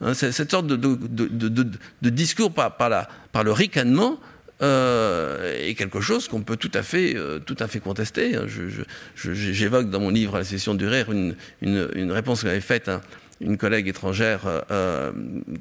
Hein, 0.01 0.15
cette 0.15 0.51
sorte 0.51 0.67
de, 0.67 2.11
discours 2.11 2.53
par, 2.53 2.77
le 3.45 3.53
ricanement 3.53 4.19
euh, 4.65 5.69
est 5.69 5.75
quelque 5.75 6.01
chose 6.01 6.27
qu'on 6.27 6.41
peut 6.41 6.57
tout 6.57 6.71
à 6.73 6.83
fait, 6.83 7.15
euh, 7.17 7.39
tout 7.39 7.57
à 7.59 7.69
fait 7.69 7.81
contester. 7.81 8.35
Hein. 8.35 8.47
J'évoque 9.15 9.91
dans 9.91 10.01
mon 10.01 10.09
livre 10.09 10.39
La 10.39 10.45
session 10.45 10.75
du 10.75 10.87
rire 10.87 11.13
une, 11.13 11.35
une, 11.61 12.11
réponse 12.11 12.45
qu'avait 12.45 12.63
faite 12.63 12.91
une 13.43 13.59
collègue 13.59 13.89
étrangère 13.89 14.41
euh, 14.71 15.13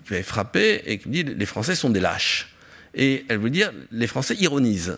qui 0.07 0.13
avait 0.13 0.23
frappé 0.23 0.83
et 0.85 0.99
qui 0.99 1.09
me 1.09 1.13
dit 1.13 1.23
les 1.23 1.45
Français 1.45 1.75
sont 1.75 1.89
des 1.89 1.99
lâches. 1.99 2.55
Et 2.95 3.25
elle 3.27 3.39
veut 3.39 3.49
dire 3.49 3.73
les 3.91 4.07
Français 4.07 4.35
ironisent. 4.39 4.97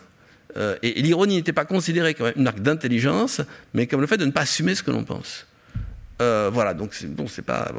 et, 0.84 1.02
l'ironie 1.02 1.38
n'était 1.38 1.54
pas 1.54 1.66
considérée 1.66 2.14
comme 2.14 2.32
une 2.36 2.44
marque 2.44 2.60
d'intelligence, 2.60 3.42
mais 3.74 3.88
comme 3.88 4.02
le 4.02 4.08
fait 4.08 4.18
de 4.18 4.26
ne 4.26 4.32
pas 4.32 4.42
assumer 4.42 4.76
ce 4.76 4.84
que 4.84 4.92
l'on 4.92 5.04
pense. 5.04 5.48
voilà, 6.20 6.76
donc 6.76 6.94
c'est 6.94 7.08
bon, 7.08 7.28
c'est 7.28 7.46
pas. 7.46 7.72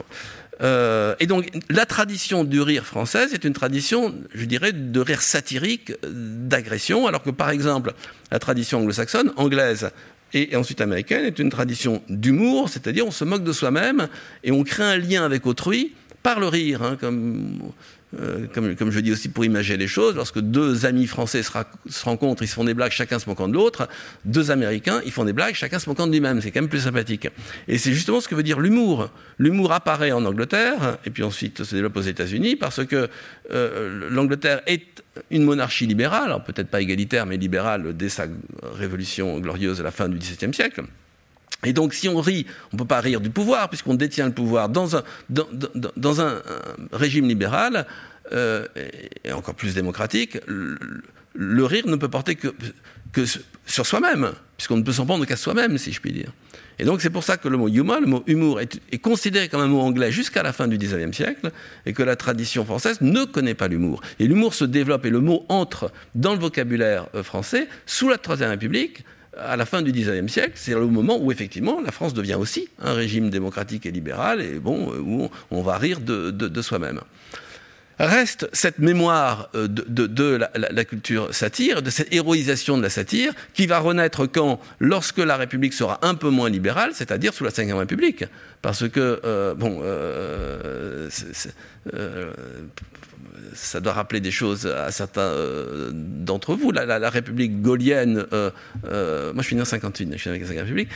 Euh, 0.63 1.15
et 1.21 1.27
donc, 1.27 1.51
la 1.69 1.87
tradition 1.87 2.45
du 2.45 2.61
rire 2.61 2.85
française 2.85 3.35
est 3.35 3.45
une 3.45 3.53
tradition, 3.53 4.15
je 4.35 4.45
dirais, 4.45 4.73
de 4.73 5.01
rire 5.01 5.23
satirique, 5.23 5.93
d'agression, 6.03 7.07
alors 7.07 7.23
que, 7.23 7.31
par 7.31 7.51
exemple, 7.51 7.93
la 8.31 8.39
tradition 8.39 8.81
anglo-saxonne, 8.81 9.33
anglaise 9.37 9.91
et, 10.33 10.57
ensuite 10.57 10.81
américaine, 10.81 11.25
est 11.25 11.39
une 11.39 11.51
tradition 11.51 12.03
d'humour, 12.09 12.69
c'est-à-dire 12.69 13.07
on 13.07 13.11
se 13.11 13.25
moque 13.25 13.45
de 13.45 13.53
soi-même 13.53 14.09
et 14.45 14.51
on 14.51 14.65
crée 14.65 14.85
un 14.85 14.97
lien 14.97 15.25
avec 15.25 15.47
autrui 15.47 15.95
par 16.23 16.41
le 16.41 16.49
rire, 16.49 16.83
hein, 16.83 16.97
euh, 18.21 18.47
comme, 18.55 18.91
je 18.91 19.01
dis 19.01 19.13
aussi 19.13 19.29
pour 19.29 19.45
imaginer 19.45 19.79
les 19.79 19.89
choses, 19.89 20.15
lorsque 20.15 20.39
deux 20.39 20.87
amis 20.87 21.07
français 21.07 21.43
se, 21.43 21.51
rencontrent, 22.05 22.43
ils 22.43 22.49
se 22.49 22.55
font 22.55 22.65
des 22.65 22.75
blagues, 22.75 22.93
chacun 22.93 23.19
se 23.19 23.29
moquant 23.29 23.49
de 23.49 23.55
l'autre, 23.55 23.89
deux 24.25 24.51
Américains, 24.51 25.03
ils 25.05 25.11
font 25.13 25.25
des 25.25 25.33
blagues, 25.33 25.55
chacun 25.55 25.79
se 25.79 25.89
moquant 25.89 26.07
de 26.07 26.13
lui-même, 26.13 26.41
c'est 26.41 26.51
quand 26.53 26.61
même 26.61 26.71
plus 26.71 26.81
sympathique. 26.81 27.29
Et 27.67 27.79
c'est 27.79 27.93
justement 27.93 28.21
ce 28.21 28.29
que 28.29 28.35
veut 28.35 28.45
dire 28.45 28.61
l'humour. 28.61 29.11
L'humour 29.39 29.73
apparaît 29.73 30.13
en 30.13 30.25
Angleterre, 30.25 30.99
et 31.05 31.11
puis 31.11 31.25
ensuite 31.25 31.65
se 31.65 31.75
développe 31.75 31.97
aux 31.97 32.03
États-Unis, 32.03 32.57
parce 32.57 32.85
que 32.85 33.09
euh, 33.51 34.09
l'Angleterre 34.11 34.63
est 34.67 35.03
une 35.31 35.43
monarchie 35.43 35.87
libérale, 35.87 36.37
peut-être 36.47 36.69
pas 36.69 36.81
égalitaire, 36.81 37.27
mais 37.27 37.37
libérale 37.37 37.97
dès 37.97 38.09
sa 38.09 38.27
révolution 38.63 39.41
glorieuse 39.41 39.81
à 39.81 39.83
la 39.83 39.91
fin 39.91 40.09
du 40.09 40.19
XVIIe 40.19 40.55
siècle. 40.55 40.85
Et 41.65 41.73
donc, 41.73 41.95
si 41.95 42.09
on 42.09 42.21
rit, 42.21 42.47
on 42.73 42.77
ne 42.77 42.79
peut 42.79 42.87
pas 42.87 43.01
rire 43.01 43.21
du 43.21 43.31
pouvoir, 43.31 43.69
puisqu'on 43.69 43.95
détient 43.95 44.27
le 44.27 44.33
pouvoir 44.33 44.69
dans 44.69 44.97
un, 44.97 45.03
régime 46.93 47.29
libéral, 47.29 47.87
euh, 48.33 48.67
et 49.25 49.33
encore 49.33 49.55
plus 49.55 49.75
démocratique, 49.75 50.39
le, 50.47 51.65
rire 51.65 51.87
ne 51.87 51.97
peut 51.97 52.09
porter 52.09 52.35
que, 52.35 52.55
que 53.13 53.25
sur 53.67 53.87
soi-même, 53.87 54.33
puisqu'on 54.57 54.77
ne 54.77 54.83
peut 54.83 54.93
s'en 54.93 55.07
prendre 55.07 55.25
qu'à 55.25 55.37
soi-même, 55.37 55.79
si 55.79 55.93
je 55.93 56.01
puis 56.01 56.13
dire. 56.13 56.33
Et 56.79 56.85
donc, 56.85 57.01
c'est 57.01 57.11
pour 57.11 57.25
ça 57.25 57.39
que 57.39 57.49
le 57.49 57.57
mot 57.57 57.69
humour, 57.69 58.01
le 58.01 58.07
mot 58.07 58.23
humour, 58.27 58.61
est, 58.61 58.79
est 58.93 58.99
considéré 58.99 59.49
comme 59.49 59.63
un 59.63 59.67
mot 59.67 59.81
anglais 59.81 60.13
jusqu'à 60.13 60.43
la 60.43 60.53
fin 60.53 60.69
du 60.69 60.77
XIXe 60.77 61.17
siècle, 61.17 61.51
et 61.87 61.95
que 61.95 62.03
la 62.03 62.17
tradition 62.17 62.65
française 62.65 63.01
ne 63.01 63.25
connaît 63.25 63.55
pas 63.55 63.69
l'humour. 63.69 64.03
Et 64.19 64.27
l'humour 64.27 64.53
se 64.53 64.65
développe, 64.65 65.07
et 65.07 65.11
le 65.11 65.21
mot 65.21 65.47
entre 65.49 65.91
dans 66.15 66.35
le 66.35 66.39
vocabulaire 66.39 67.09
euh, 67.15 67.23
français 67.23 67.69
sous 67.87 68.09
la 68.09 68.19
Troisième 68.19 68.51
République, 68.51 69.05
à 69.39 69.57
la 69.57 69.67
fin 69.67 69.83
du 69.83 69.93
XIXe 69.93 70.33
siècle, 70.33 70.53
c'est 70.55 70.73
le 70.73 70.87
moment 70.87 71.19
où 71.21 71.33
effectivement 71.33 71.81
la 71.81 71.93
France 71.93 72.15
devient 72.15 72.35
aussi 72.35 72.69
un 72.83 72.95
régime 72.95 73.31
démocratique 73.31 73.87
et 73.87 73.91
libéral, 73.91 74.41
et 74.41 74.59
bon, 74.59 74.93
où 74.99 75.31
on, 75.51 75.63
va 75.63 75.79
rire 75.79 76.01
de, 76.01 76.63
soi-même. 76.63 77.01
Reste 77.99 78.49
cette 78.53 78.79
mémoire 78.79 79.49
euh, 79.55 79.69
de, 79.69 80.39
la, 80.55 80.85
culture 80.85 81.35
satire, 81.35 81.81
de 81.81 81.89
cette 81.89 82.13
héroïsation 82.13 82.77
de 82.77 82.83
la 82.83 82.91
satire, 82.91 83.33
qui 83.55 83.67
va 83.67 83.79
renaître 83.79 84.27
quand, 84.27 84.61
lorsque 84.81 85.19
la 85.19 85.37
République 85.37 85.73
sera 85.73 85.99
un 86.03 86.15
peu 86.15 86.29
moins 86.29 86.51
libérale, 86.51 86.91
c'est-à-dire 86.93 87.33
sous 87.33 87.45
la 87.45 87.51
Ve 87.51 87.75
République. 87.75 88.25
Parce 88.61 88.87
que, 88.89 89.21
euh, 89.25 89.55
bon, 89.55 89.81
euh, 89.83 91.09
ça 93.55 93.81
doit 93.81 93.93
rappeler 93.93 94.21
des 94.21 94.31
choses 94.31 94.67
à 94.67 94.91
certains 94.91 95.21
euh, 95.21 95.91
d'entre 95.93 96.55
vous. 96.55 96.73
La, 96.73 97.11
République 97.11 97.63
gaulienne, 97.63 98.27
euh, 98.33 98.51
euh, 98.85 99.33
moi 99.33 99.43
je 99.43 99.47
suis 99.47 99.57
né 99.57 99.63
en 99.63 99.67
58, 99.67 100.13
je 100.13 100.19
suis 100.19 100.31
né 100.31 100.39
la 100.39 100.63
République, 100.63 100.89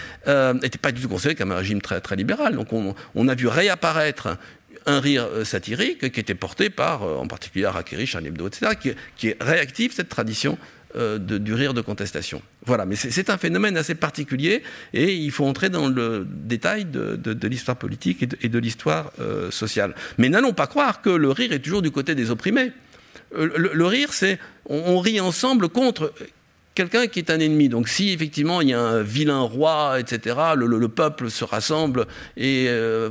n'était 0.63 0.79
pas 0.79 0.93
du 0.93 1.01
tout 1.01 1.09
considérée 1.09 1.35
comme 1.35 1.53
un 1.53 1.57
régime 1.57 1.81
très, 1.81 2.01
très 2.01 2.17
libéral. 2.17 2.55
Donc 2.55 2.73
on, 2.73 3.29
a 3.29 3.35
vu 3.35 3.49
réapparaître 3.49 4.37
un 4.87 5.01
rire 5.01 5.29
satirique 5.45 6.11
qui 6.11 6.21
était 6.21 6.35
porté 6.35 6.71
par, 6.71 7.03
en 7.03 7.27
particulier 7.27 7.67
Harakiri, 7.67 8.07
Charlie 8.07 8.29
Hebdo, 8.29 8.49
etc., 8.49 8.73
qui, 8.81 8.93
qui 9.17 9.35
réactive 9.41 9.93
cette 9.93 10.09
tradition 10.09 10.59
euh, 10.97 11.19
du 11.19 11.55
rire 11.55 11.73
de 11.73 11.81
contestation. 11.81 12.43
Voilà, 12.67 12.85
mais 12.85 12.97
c'est 12.97 13.31
un 13.31 13.39
phénomène 13.39 13.77
assez 13.77 13.95
particulier 13.95 14.63
et 14.93 15.15
il 15.15 15.31
faut 15.31 15.45
entrer 15.45 15.71
dans 15.71 15.89
le 15.89 16.27
détail 16.29 16.85
de, 16.85 17.47
l'histoire 17.47 17.77
politique 17.77 18.27
et 18.43 18.49
de, 18.49 18.59
l'histoire 18.59 19.13
euh, 19.21 19.51
sociale. 19.51 19.95
Mais 20.19 20.29
n'allons 20.29 20.53
pas 20.53 20.67
croire 20.67 21.01
que 21.01 21.11
le 21.11 21.31
rire 21.31 21.53
est 21.53 21.61
toujours 21.61 21.83
du 21.83 21.93
côté 21.93 22.17
des 22.17 22.31
opprimés. 22.31 22.73
Euh, 23.37 23.49
le, 23.57 23.87
rire, 23.87 24.13
c'est 24.13 24.41
on, 24.67 24.99
rit 24.99 25.21
ensemble 25.21 25.69
contre 25.69 26.13
quelqu'un 26.75 27.07
qui 27.07 27.19
est 27.19 27.31
un 27.31 27.41
ennemi. 27.41 27.69
Donc 27.69 27.89
si 27.89 28.11
effectivement 28.11 28.61
il 28.61 28.69
y 28.69 28.75
a 28.75 28.81
un 28.81 29.03
vilain 29.03 29.41
roi, 29.41 29.99
etc., 29.99 30.37
le, 30.57 30.89
peuple 30.89 31.31
se 31.31 31.45
rassemble 31.45 32.07
et 32.37 32.67
euh, 32.69 33.11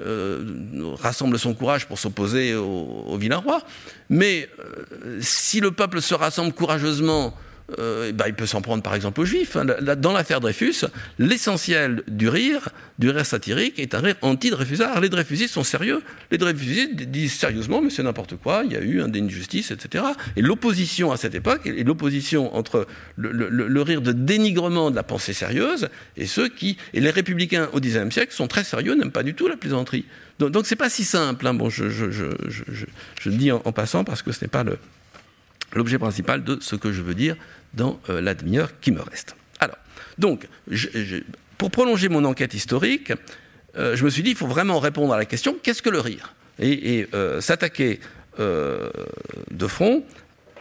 euh, 0.00 0.94
rassemble 0.94 1.38
son 1.38 1.54
courage 1.54 1.86
pour 1.86 1.98
s'opposer 1.98 2.54
au, 2.54 3.16
vilain 3.18 3.38
roi. 3.38 3.62
Mais 4.08 4.48
euh, 4.58 5.18
si 5.20 5.60
le 5.60 5.70
peuple 5.70 6.00
se 6.00 6.14
rassemble 6.14 6.52
courageusement 6.52 7.34
euh, 7.78 8.12
bah, 8.12 8.28
il 8.28 8.34
peut 8.34 8.46
s'en 8.46 8.60
prendre 8.60 8.82
par 8.82 8.94
exemple 8.94 9.20
aux 9.20 9.24
juifs. 9.24 9.56
Hein. 9.56 9.64
Dans 9.64 10.12
l'affaire 10.12 10.40
Dreyfus, 10.40 10.84
l'essentiel 11.18 12.02
du 12.06 12.28
rire, 12.28 12.68
du 12.98 13.10
rire 13.10 13.26
satirique, 13.26 13.78
est 13.78 13.94
un 13.94 14.00
rire 14.00 14.14
anti-Dreyfusard. 14.22 15.00
Les 15.00 15.08
Dreyfusistes 15.08 15.52
sont 15.54 15.64
sérieux. 15.64 16.02
Les 16.30 16.38
Dreyfusistes 16.38 16.94
disent 16.94 17.34
sérieusement, 17.34 17.82
mais 17.82 17.90
c'est 17.90 18.02
n'importe 18.02 18.36
quoi, 18.36 18.62
il 18.64 18.72
y 18.72 18.76
a 18.76 18.80
eu 18.80 19.00
un 19.00 19.08
déni 19.08 19.28
de 19.28 19.32
justice, 19.32 19.70
etc. 19.70 20.04
Et 20.36 20.42
l'opposition 20.42 21.10
à 21.10 21.16
cette 21.16 21.34
époque, 21.34 21.66
et 21.66 21.82
l'opposition 21.82 22.54
entre 22.54 22.86
le, 23.16 23.82
rire 23.82 24.00
de 24.00 24.12
dénigrement 24.12 24.90
de 24.90 24.96
la 24.96 25.02
pensée 25.02 25.32
sérieuse 25.32 25.88
et 26.16 26.26
ceux 26.26 26.48
qui. 26.48 26.76
Et 26.94 27.00
les 27.00 27.10
républicains 27.10 27.68
au 27.72 27.80
XIXe 27.80 28.12
siècle 28.12 28.32
sont 28.32 28.46
très 28.46 28.64
sérieux, 28.64 28.94
n'aiment 28.94 29.10
pas 29.10 29.22
du 29.22 29.34
tout 29.34 29.48
la 29.48 29.56
plaisanterie. 29.56 30.04
Donc, 30.38 30.66
c'est 30.66 30.76
pas 30.76 30.90
si 30.90 31.04
simple. 31.04 31.46
Hein. 31.46 31.54
Bon, 31.54 31.70
je, 31.70 31.84
le 31.84 33.32
dis 33.32 33.50
en, 33.50 33.60
passant 33.72 34.04
parce 34.04 34.22
que 34.22 34.32
ce 34.32 34.44
n'est 34.44 34.48
pas 34.48 34.64
l'objet 35.76 35.98
principal 35.98 36.42
de 36.42 36.58
ce 36.60 36.74
que 36.74 36.92
je 36.92 37.02
veux 37.02 37.14
dire 37.14 37.36
dans 37.74 38.00
euh, 38.08 38.20
la 38.20 38.34
demi-heure 38.34 38.80
qui 38.80 38.90
me 38.90 39.00
reste. 39.00 39.36
Alors, 39.60 39.76
donc, 40.18 40.48
pour 41.58 41.70
prolonger 41.70 42.08
mon 42.08 42.24
enquête 42.24 42.54
historique, 42.54 43.12
euh, 43.76 43.94
je 43.94 44.04
me 44.04 44.10
suis 44.10 44.22
dit, 44.22 44.30
il 44.30 44.36
faut 44.36 44.46
vraiment 44.46 44.80
répondre 44.80 45.12
à 45.12 45.18
la 45.18 45.26
question, 45.26 45.56
qu'est-ce 45.62 45.82
que 45.82 45.90
le 45.90 46.00
rire? 46.00 46.34
Et, 46.58 47.06
euh, 47.14 47.40
s'attaquer 47.40 48.00
de 48.38 49.66
front 49.66 50.04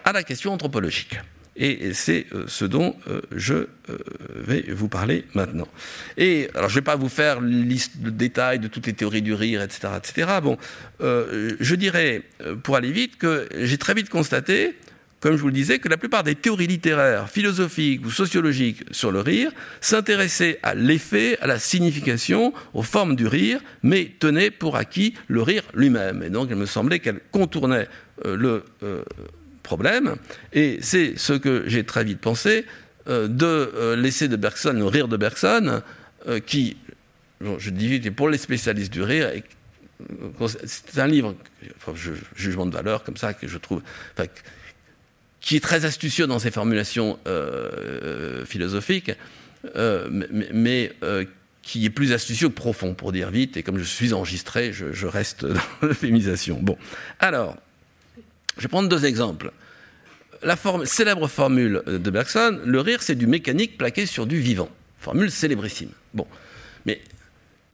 à 0.06 0.13
la 0.13 0.23
question 0.23 0.54
anthropologique. 0.54 1.19
Et 1.58 1.93
c'est 1.93 2.25
ce 2.47 2.63
dont 2.63 2.95
je 3.36 3.67
vais 4.34 4.62
vous 4.69 4.88
parler 4.88 5.25
maintenant. 5.34 5.67
Et 6.15 6.49
alors, 6.56 6.69
je 6.69 6.75
ne 6.75 6.80
vais 6.80 6.86
pas 6.86 6.95
vous 6.95 7.10
faire 7.10 7.41
liste 7.41 7.97
de 7.97 8.10
détails 8.10 8.60
de 8.60 8.69
toutes 8.69 8.88
les 8.88 8.93
théories 8.93 9.21
du 9.21 9.34
rire, 9.34 9.62
etc., 9.62 9.89
etc. 9.97 10.39
Bon, 10.41 10.58
je 11.01 11.75
dirais, 11.75 12.21
pour 12.63 12.78
aller 12.78 12.93
vite, 12.93 13.17
que 13.17 13.49
j'ai 13.60 13.78
très 13.78 13.93
vite 13.93 14.10
constaté 14.10 14.78
comme 15.26 15.38
je 15.38 15.42
vous 15.42 15.48
le 15.48 15.54
disais, 15.54 15.80
que 15.80 15.90
la 15.90 15.98
plupart 15.98 16.22
des 16.22 16.36
théories 16.36 16.68
littéraires, 16.68 17.32
philosophiques 17.32 18.06
ou 18.06 18.12
sociologiques 18.12 18.84
sur 18.92 19.12
le 19.12 19.22
rire 19.22 19.52
s'intéressaient 19.82 20.60
à 20.62 20.76
l'effet, 20.76 21.40
à 21.42 21.48
la 21.48 21.58
signification, 21.58 22.54
aux 22.76 22.84
formes 22.84 23.16
du 23.16 23.26
rire, 23.26 23.60
mais 23.82 24.12
tenaient 24.20 24.52
pour 24.52 24.76
acquis 24.76 25.16
le 25.28 25.42
rire 25.42 25.64
lui-même. 25.74 26.22
Et 26.22 26.30
donc, 26.30 26.50
il 26.52 26.56
me 26.56 26.68
semblait 26.68 27.00
qu'elle 27.00 27.22
contournait 27.32 27.88
euh, 28.24 28.38
le 28.38 28.66
euh, 28.84 29.02
problème. 29.64 30.16
Et 30.54 30.78
c'est 30.82 31.18
ce 31.18 31.34
que 31.34 31.64
j'ai 31.66 31.86
très 31.86 32.04
vite 32.04 32.20
pensé 32.20 32.64
euh, 33.08 33.28
de 33.28 33.96
laisser 33.96 34.28
de 34.28 34.36
Bergson 34.36 34.74
le 34.74 34.86
rire 34.86 35.08
de 35.08 35.18
Bergson, 35.18 35.82
qui, 36.46 36.78
je 37.42 37.70
dis 37.72 38.12
pour 38.12 38.30
les 38.30 38.38
spécialistes 38.38 38.94
du 38.94 39.02
rire, 39.02 39.32
c'est 40.66 41.00
un 41.00 41.08
livre, 41.08 41.34
jugement 42.36 42.68
de 42.68 42.76
valeur 42.76 43.04
comme 43.04 43.18
ça, 43.18 43.34
que 43.34 43.48
je 43.48 43.58
trouve, 43.58 43.82
qui 45.46 45.56
est 45.56 45.60
très 45.62 45.86
astucieux 45.86 46.26
dans 46.26 46.40
ses 46.40 46.50
formulations 46.50 47.20
euh, 47.28 47.70
euh, 47.72 48.46
philosophiques, 48.46 49.12
euh, 49.76 50.08
mais, 50.52 50.92
qui 51.62 51.86
est 51.86 51.92
plus 51.92 52.14
astucieux 52.14 52.50
que 52.50 52.54
profond, 52.54 52.96
pour 52.96 53.12
dire 53.12 53.30
vite, 53.30 53.56
et 53.56 53.62
comme 53.62 53.78
je 53.78 53.84
suis 53.84 54.12
enregistré, 54.12 54.74
je, 54.74 55.06
reste 55.06 55.46
dans 55.46 55.62
l'euphémisation. 55.84 56.60
Bon, 56.62 56.78
alors, 57.20 57.56
je 58.58 58.64
vais 58.64 58.68
prendre 58.68 58.90
deux 58.90 59.06
exemples. 59.06 59.52
la 60.42 60.58
célèbre 60.86 61.28
formule 61.28 61.84
de 61.86 62.10
Bergson, 62.10 62.60
le 62.66 62.82
rire 62.82 63.04
c'est 63.04 63.16
du 63.16 63.28
mécanique 63.28 63.78
plaqué 63.78 64.08
sur 64.08 64.26
du 64.26 64.40
vivant. 64.40 64.70
Formule 65.00 65.30
célébrissime. 65.30 65.92
Bon, 66.16 66.26
mais 66.88 67.02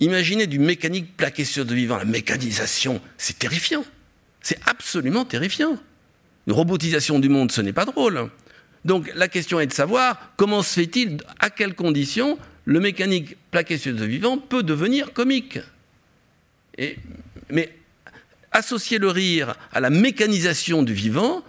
imaginez 0.02 0.46
du 0.46 0.60
mécanique 0.60 1.16
plaqué 1.16 1.46
sur 1.46 1.64
du 1.64 1.76
vivant, 1.76 1.96
la 1.96 2.04
mécanisation, 2.04 3.00
c'est 3.18 3.40
terrifiant. 3.40 3.86
C'est 4.42 4.60
absolument 4.66 5.24
terrifiant. 5.24 5.80
Une 6.48 6.54
robotisation 6.54 7.20
du 7.20 7.30
monde, 7.30 7.52
ce 7.52 7.62
n'est 7.62 7.74
pas 7.74 7.86
drôle. 7.86 8.30
Donc 8.86 9.12
la 9.16 9.28
question 9.28 9.60
est 9.60 9.68
de 9.68 9.74
savoir 9.74 10.32
comment 10.38 10.64
se 10.64 10.74
fait-il, 10.74 11.18
à 11.40 11.50
quelles 11.50 11.76
conditions 11.76 12.38
le 12.66 12.80
mécanique 12.80 13.38
plaqué 13.52 13.78
sur 13.78 13.94
du 13.94 14.08
vivant 14.08 14.38
peut 14.38 14.64
devenir 14.64 15.14
comique. 15.14 15.60
mais 17.50 17.70
associer 18.52 18.98
le 18.98 19.10
rire 19.10 19.56
à 19.72 19.80
la 19.80 19.90
mécanisation 19.90 20.84
du 20.84 20.94
vivant, 20.94 21.44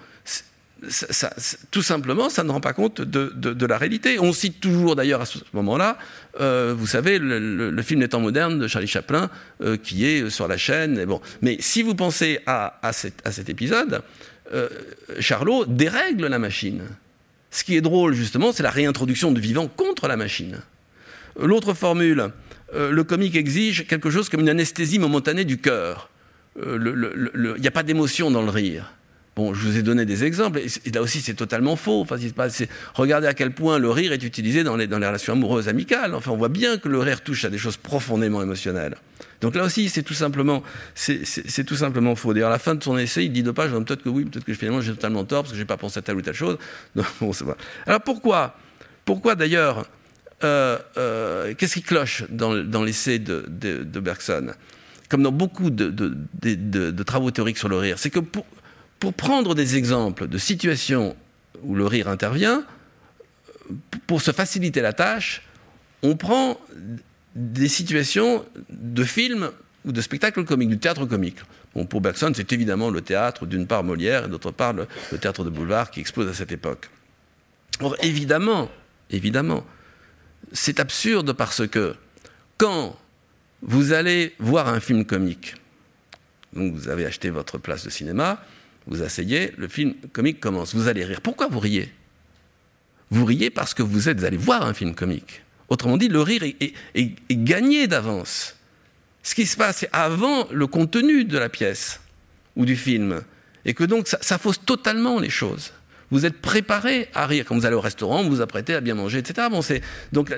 tout 1.70 1.82
simplement, 1.82 2.28
ça 2.28 2.42
ne 2.42 2.50
rend 2.50 2.60
pas 2.60 2.72
compte 2.72 3.00
de, 3.00 3.66
la 3.66 3.78
réalité. 3.78 4.18
On 4.18 4.32
cite 4.32 4.60
toujours, 4.60 4.96
d'ailleurs, 4.96 5.20
à 5.20 5.26
ce 5.26 5.38
moment-là, 5.52 5.96
euh, 6.40 6.74
vous 6.76 6.86
savez, 6.86 7.18
le, 7.20 7.82
film 7.82 8.00
Les 8.00 8.08
temps 8.08 8.20
modernes 8.20 8.58
de 8.58 8.66
Charlie 8.66 8.88
Chaplin, 8.88 9.30
euh, 9.62 9.76
qui 9.76 10.06
est 10.06 10.28
sur 10.28 10.48
la 10.48 10.56
chaîne. 10.56 11.04
Mais 11.40 11.56
si 11.60 11.82
vous 11.82 11.94
pensez 11.94 12.40
à, 12.46 12.90
cet, 12.92 13.48
épisode, 13.48 14.02
euh, 14.52 14.68
Charlot 15.20 15.64
dérègle 15.66 16.26
la 16.26 16.38
machine. 16.38 16.82
Ce 17.50 17.64
qui 17.64 17.76
est 17.76 17.80
drôle, 17.80 18.14
justement, 18.14 18.52
c'est 18.52 18.62
la 18.62 18.70
réintroduction 18.70 19.32
du 19.32 19.40
vivant 19.40 19.68
contre 19.68 20.08
la 20.08 20.16
machine. 20.16 20.60
L'autre 21.38 21.74
formule, 21.74 22.30
le 22.74 23.02
comique 23.04 23.36
exige 23.36 23.86
quelque 23.86 24.10
chose 24.10 24.30
comme 24.30 24.40
une 24.40 24.48
anesthésie 24.48 24.98
momentanée 24.98 25.44
du 25.44 25.58
cœur. 25.58 26.08
Il 26.56 27.56
n'y 27.58 27.66
a 27.66 27.70
pas 27.70 27.82
d'émotion 27.82 28.30
dans 28.30 28.42
le 28.42 28.50
rire. 28.50 28.92
Bon, 29.34 29.54
je 29.54 29.66
vous 29.66 29.78
ai 29.78 29.82
donné 29.82 30.04
des 30.04 30.24
exemples, 30.24 30.58
et 30.58 30.90
là 30.90 31.00
aussi 31.00 31.22
c'est 31.22 31.32
totalement 31.32 31.74
faux. 31.74 32.02
Enfin, 32.02 32.16
regardez 32.92 33.26
à 33.26 33.32
quel 33.32 33.52
point 33.52 33.78
le 33.78 33.88
rire 33.88 34.12
est 34.12 34.22
utilisé 34.22 34.62
dans 34.62 34.76
les, 34.76 34.86
dans 34.86 34.98
les 34.98 35.06
relations 35.06 35.32
amoureuses 35.32 35.68
amicales. 35.68 36.14
Enfin, 36.14 36.32
on 36.32 36.36
voit 36.36 36.50
bien 36.50 36.76
que 36.76 36.90
le 36.90 36.98
rire 36.98 37.22
touche 37.22 37.46
à 37.46 37.50
des 37.50 37.56
choses 37.56 37.78
profondément 37.78 38.42
émotionnelles. 38.42 38.96
Donc 39.40 39.54
là 39.56 39.64
aussi, 39.64 39.88
c'est 39.88 40.02
tout 40.02 40.12
simplement, 40.12 40.62
c'est 40.94 41.64
tout 41.64 41.76
simplement 41.76 42.14
faux. 42.14 42.34
D'ailleurs, 42.34 42.50
à 42.50 42.52
la 42.52 42.58
fin 42.58 42.74
de 42.74 42.82
son 42.82 42.98
essai, 42.98 43.24
il 43.24 43.32
dit 43.32 43.42
deux 43.42 43.54
pages, 43.54 43.70
peut-être 43.70 44.02
que 44.02 44.10
oui, 44.10 44.26
peut-être 44.26 44.44
que 44.44 44.52
finalement 44.52 44.82
j'ai 44.82 44.92
totalement 44.92 45.24
tort 45.24 45.44
parce 45.44 45.52
que 45.52 45.58
j'ai 45.58 45.64
pas 45.64 45.78
pensé 45.78 45.98
à 45.98 46.02
telle 46.02 46.16
ou 46.16 46.22
telle 46.22 46.34
chose. 46.34 46.58
bon, 46.94 47.32
Alors 47.86 48.02
pourquoi, 48.02 48.54
pourquoi 49.06 49.34
d'ailleurs, 49.34 49.86
euh, 50.44 50.78
euh, 50.98 51.54
qu'est-ce 51.56 51.74
qui 51.74 51.82
cloche 51.82 52.24
dans, 52.28 52.54
dans 52.62 52.84
l'essai 52.84 53.18
de, 53.18 53.46
de, 53.48 53.82
de, 53.82 54.00
Bergson, 54.00 54.52
comme 55.08 55.22
dans 55.22 55.32
beaucoup 55.32 55.70
de, 55.70 55.88
de 55.88 57.02
travaux 57.02 57.30
théoriques 57.30 57.58
sur 57.58 57.70
le 57.70 57.76
rire, 57.76 57.98
c'est 57.98 58.10
que 58.10 58.20
pour 58.20 58.44
pour 59.02 59.14
prendre 59.14 59.56
des 59.56 59.74
exemples 59.74 60.28
de 60.28 60.38
situations 60.38 61.16
où 61.64 61.74
le 61.74 61.84
rire 61.86 62.06
intervient, 62.06 62.64
pour 64.06 64.22
se 64.22 64.30
faciliter 64.30 64.80
la 64.80 64.92
tâche, 64.92 65.42
on 66.04 66.16
prend 66.16 66.60
des 67.34 67.66
situations 67.66 68.46
de 68.70 69.02
films 69.02 69.50
ou 69.84 69.90
de 69.90 70.00
spectacles 70.00 70.44
comiques, 70.44 70.68
du 70.68 70.78
théâtre 70.78 71.04
comique. 71.04 71.38
Bon, 71.74 71.84
pour 71.84 72.00
Bergson, 72.00 72.30
c'est 72.32 72.52
évidemment 72.52 72.90
le 72.90 73.00
théâtre, 73.00 73.44
d'une 73.44 73.66
part 73.66 73.82
Molière, 73.82 74.26
et 74.26 74.28
d'autre 74.28 74.52
part 74.52 74.72
le, 74.72 74.86
théâtre 75.18 75.42
de 75.42 75.50
boulevard 75.50 75.90
qui 75.90 75.98
explose 75.98 76.28
à 76.28 76.34
cette 76.34 76.52
époque. 76.52 76.88
Or, 77.80 77.96
évidemment, 78.02 78.70
évidemment, 79.10 79.66
c'est 80.52 80.78
absurde 80.78 81.32
parce 81.32 81.66
que 81.66 81.96
quand 82.56 82.96
vous 83.62 83.92
allez 83.92 84.36
voir 84.38 84.68
un 84.68 84.78
film 84.78 85.04
comique, 85.04 85.56
donc 86.52 86.72
vous 86.72 86.88
avez 86.88 87.04
acheté 87.04 87.30
votre 87.30 87.58
place 87.58 87.84
de 87.84 87.90
cinéma, 87.90 88.40
vous 88.86 89.02
asseyez, 89.02 89.52
le 89.56 89.68
film 89.68 89.94
comique 90.12 90.40
commence. 90.40 90.74
Vous 90.74 90.88
allez 90.88 91.04
rire. 91.04 91.20
Pourquoi 91.20 91.48
vous 91.48 91.60
riez? 91.60 91.92
Vous 93.10 93.24
riez 93.24 93.50
parce 93.50 93.74
que 93.74 93.82
vous 93.82 94.08
êtes 94.08 94.24
allé 94.24 94.36
voir 94.36 94.66
un 94.66 94.74
film 94.74 94.94
comique. 94.94 95.42
Autrement 95.68 95.96
dit, 95.96 96.08
le 96.08 96.20
rire 96.20 96.42
est, 96.42 97.14
gagné 97.30 97.86
d'avance. 97.86 98.56
Ce 99.22 99.34
qui 99.34 99.46
se 99.46 99.56
passe, 99.56 99.78
c'est 99.78 99.88
avant 99.92 100.48
le 100.50 100.66
contenu 100.66 101.24
de 101.24 101.38
la 101.38 101.48
pièce 101.48 102.00
ou 102.56 102.64
du 102.64 102.76
film. 102.76 103.22
Et 103.64 103.74
que 103.74 103.84
donc, 103.84 104.08
ça, 104.08 104.38
fausse 104.38 104.64
totalement 104.64 105.20
les 105.20 105.30
choses. 105.30 105.72
Vous 106.10 106.26
êtes 106.26 106.42
préparé 106.42 107.08
à 107.14 107.26
rire. 107.26 107.44
Quand 107.46 107.54
vous 107.54 107.64
allez 107.64 107.76
au 107.76 107.80
restaurant, 107.80 108.22
vous 108.22 108.30
vous 108.30 108.40
apprêtez 108.40 108.74
à 108.74 108.80
bien 108.80 108.94
manger, 108.94 109.18
etc. 109.18 109.48
Bon, 109.50 109.60
donc, 110.10 110.34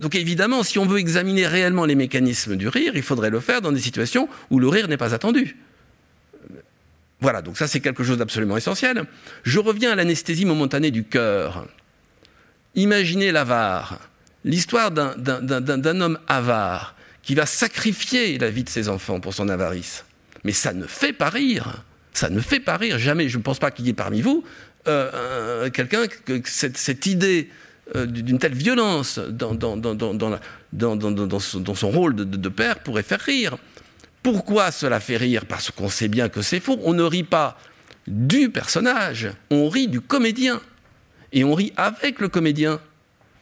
donc 0.00 0.14
évidemment, 0.14 0.62
si 0.62 0.78
on 0.78 0.86
veut 0.86 0.98
examiner 0.98 1.46
réellement 1.46 1.84
les 1.84 1.94
mécanismes 1.94 2.56
du 2.56 2.66
rire, 2.66 2.92
il 2.94 3.02
faudrait 3.02 3.30
le 3.30 3.40
faire 3.40 3.60
dans 3.60 3.70
des 3.70 3.80
situations 3.80 4.28
où 4.50 4.58
le 4.58 4.68
rire 4.68 4.88
n'est 4.88 4.96
pas 4.96 5.14
attendu. 5.14 5.56
Voilà, 7.24 7.40
donc 7.40 7.56
ça 7.56 7.66
c'est 7.66 7.80
quelque 7.80 8.04
chose 8.04 8.18
d'absolument 8.18 8.58
essentiel. 8.58 9.06
Je 9.44 9.58
reviens 9.58 9.92
à 9.92 9.94
l'anesthésie 9.94 10.44
momentanée 10.44 10.90
du 10.90 11.04
cœur. 11.04 11.66
Imaginez 12.74 13.32
l'avare, 13.32 13.98
l'histoire 14.44 14.90
d'un 14.90 16.00
homme 16.02 16.18
avare 16.28 16.94
qui 17.22 17.34
va 17.34 17.46
sacrifier 17.46 18.36
la 18.36 18.50
vie 18.50 18.62
de 18.62 18.68
ses 18.68 18.90
enfants 18.90 19.20
pour 19.20 19.32
son 19.32 19.48
avarice. 19.48 20.04
Mais 20.44 20.52
ça 20.52 20.74
ne 20.74 20.86
fait 20.86 21.14
pas 21.14 21.30
rire. 21.30 21.82
Ça 22.12 22.28
ne 22.28 22.40
fait 22.40 22.60
pas 22.60 22.76
rire. 22.76 22.98
Jamais, 22.98 23.30
je 23.30 23.38
ne 23.38 23.42
pense 23.42 23.58
pas 23.58 23.70
qu'il 23.70 23.86
y 23.86 23.88
ait 23.88 23.94
parmi 23.94 24.20
vous 24.20 24.44
euh, 24.86 25.70
quelqu'un 25.70 26.06
que 26.06 26.42
cette, 26.44 26.76
cette 26.76 27.06
idée 27.06 27.48
euh, 27.96 28.04
d'une 28.04 28.38
telle 28.38 28.52
violence 28.52 29.18
dans, 29.18 29.56
son, 31.40 31.90
rôle 31.90 32.16
de 32.16 32.48
père 32.50 32.80
pourrait 32.80 33.02
faire 33.02 33.20
rire. 33.20 33.56
Pourquoi 34.24 34.70
cela 34.70 35.00
fait 35.00 35.18
rire 35.18 35.44
Parce 35.44 35.70
qu'on 35.70 35.90
sait 35.90 36.08
bien 36.08 36.30
que 36.30 36.40
c'est 36.40 36.58
faux. 36.58 36.80
On 36.82 36.94
ne 36.94 37.02
rit 37.02 37.24
pas 37.24 37.58
du 38.06 38.48
personnage, 38.48 39.28
on 39.50 39.68
rit 39.68 39.86
du 39.86 40.00
comédien. 40.00 40.62
Et 41.34 41.44
on 41.44 41.52
rit 41.52 41.74
avec 41.76 42.20
le 42.20 42.28
comédien. 42.28 42.80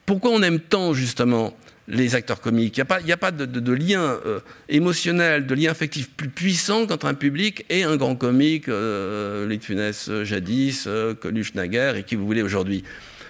Pourquoi 0.07 0.33
on 0.33 0.43
aime 0.43 0.59
tant 0.59 0.93
justement 0.93 1.57
les 1.87 2.17
acteurs 2.17 2.41
comiques? 2.41 2.79
Il 2.79 3.05
n'y 3.05 3.13
a, 3.13 3.17
pas 3.17 3.31
de, 3.31 3.73
lien 3.73 4.19
euh, 4.27 4.41
émotionnel, 4.69 5.47
de 5.47 5.55
lien 5.55 5.71
affectif 5.71 6.11
plus 6.11 6.29
puissant 6.29 6.89
qu'entre 6.89 7.07
un 7.07 7.15
public 7.15 7.65
et 7.71 7.85
un 7.85 7.97
grand 7.97 8.17
comique, 8.17 8.69
euh, 8.69 9.47
euh, 9.49 10.25
jadis, 10.25 10.87
euh, 10.89 11.15
Coluche 11.15 11.55
naguère 11.55 11.95
et 11.95 12.03
qui 12.03 12.17
vous 12.17 12.27
voulez 12.27 12.43
aujourd'hui. 12.43 12.83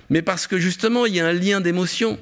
Mais 0.08 0.22
parce 0.22 0.46
que 0.46 0.56
justement 0.56 1.04
il 1.04 1.16
y 1.16 1.20
a 1.20 1.26
un 1.26 1.34
lien 1.34 1.60
d'émotion, 1.60 2.18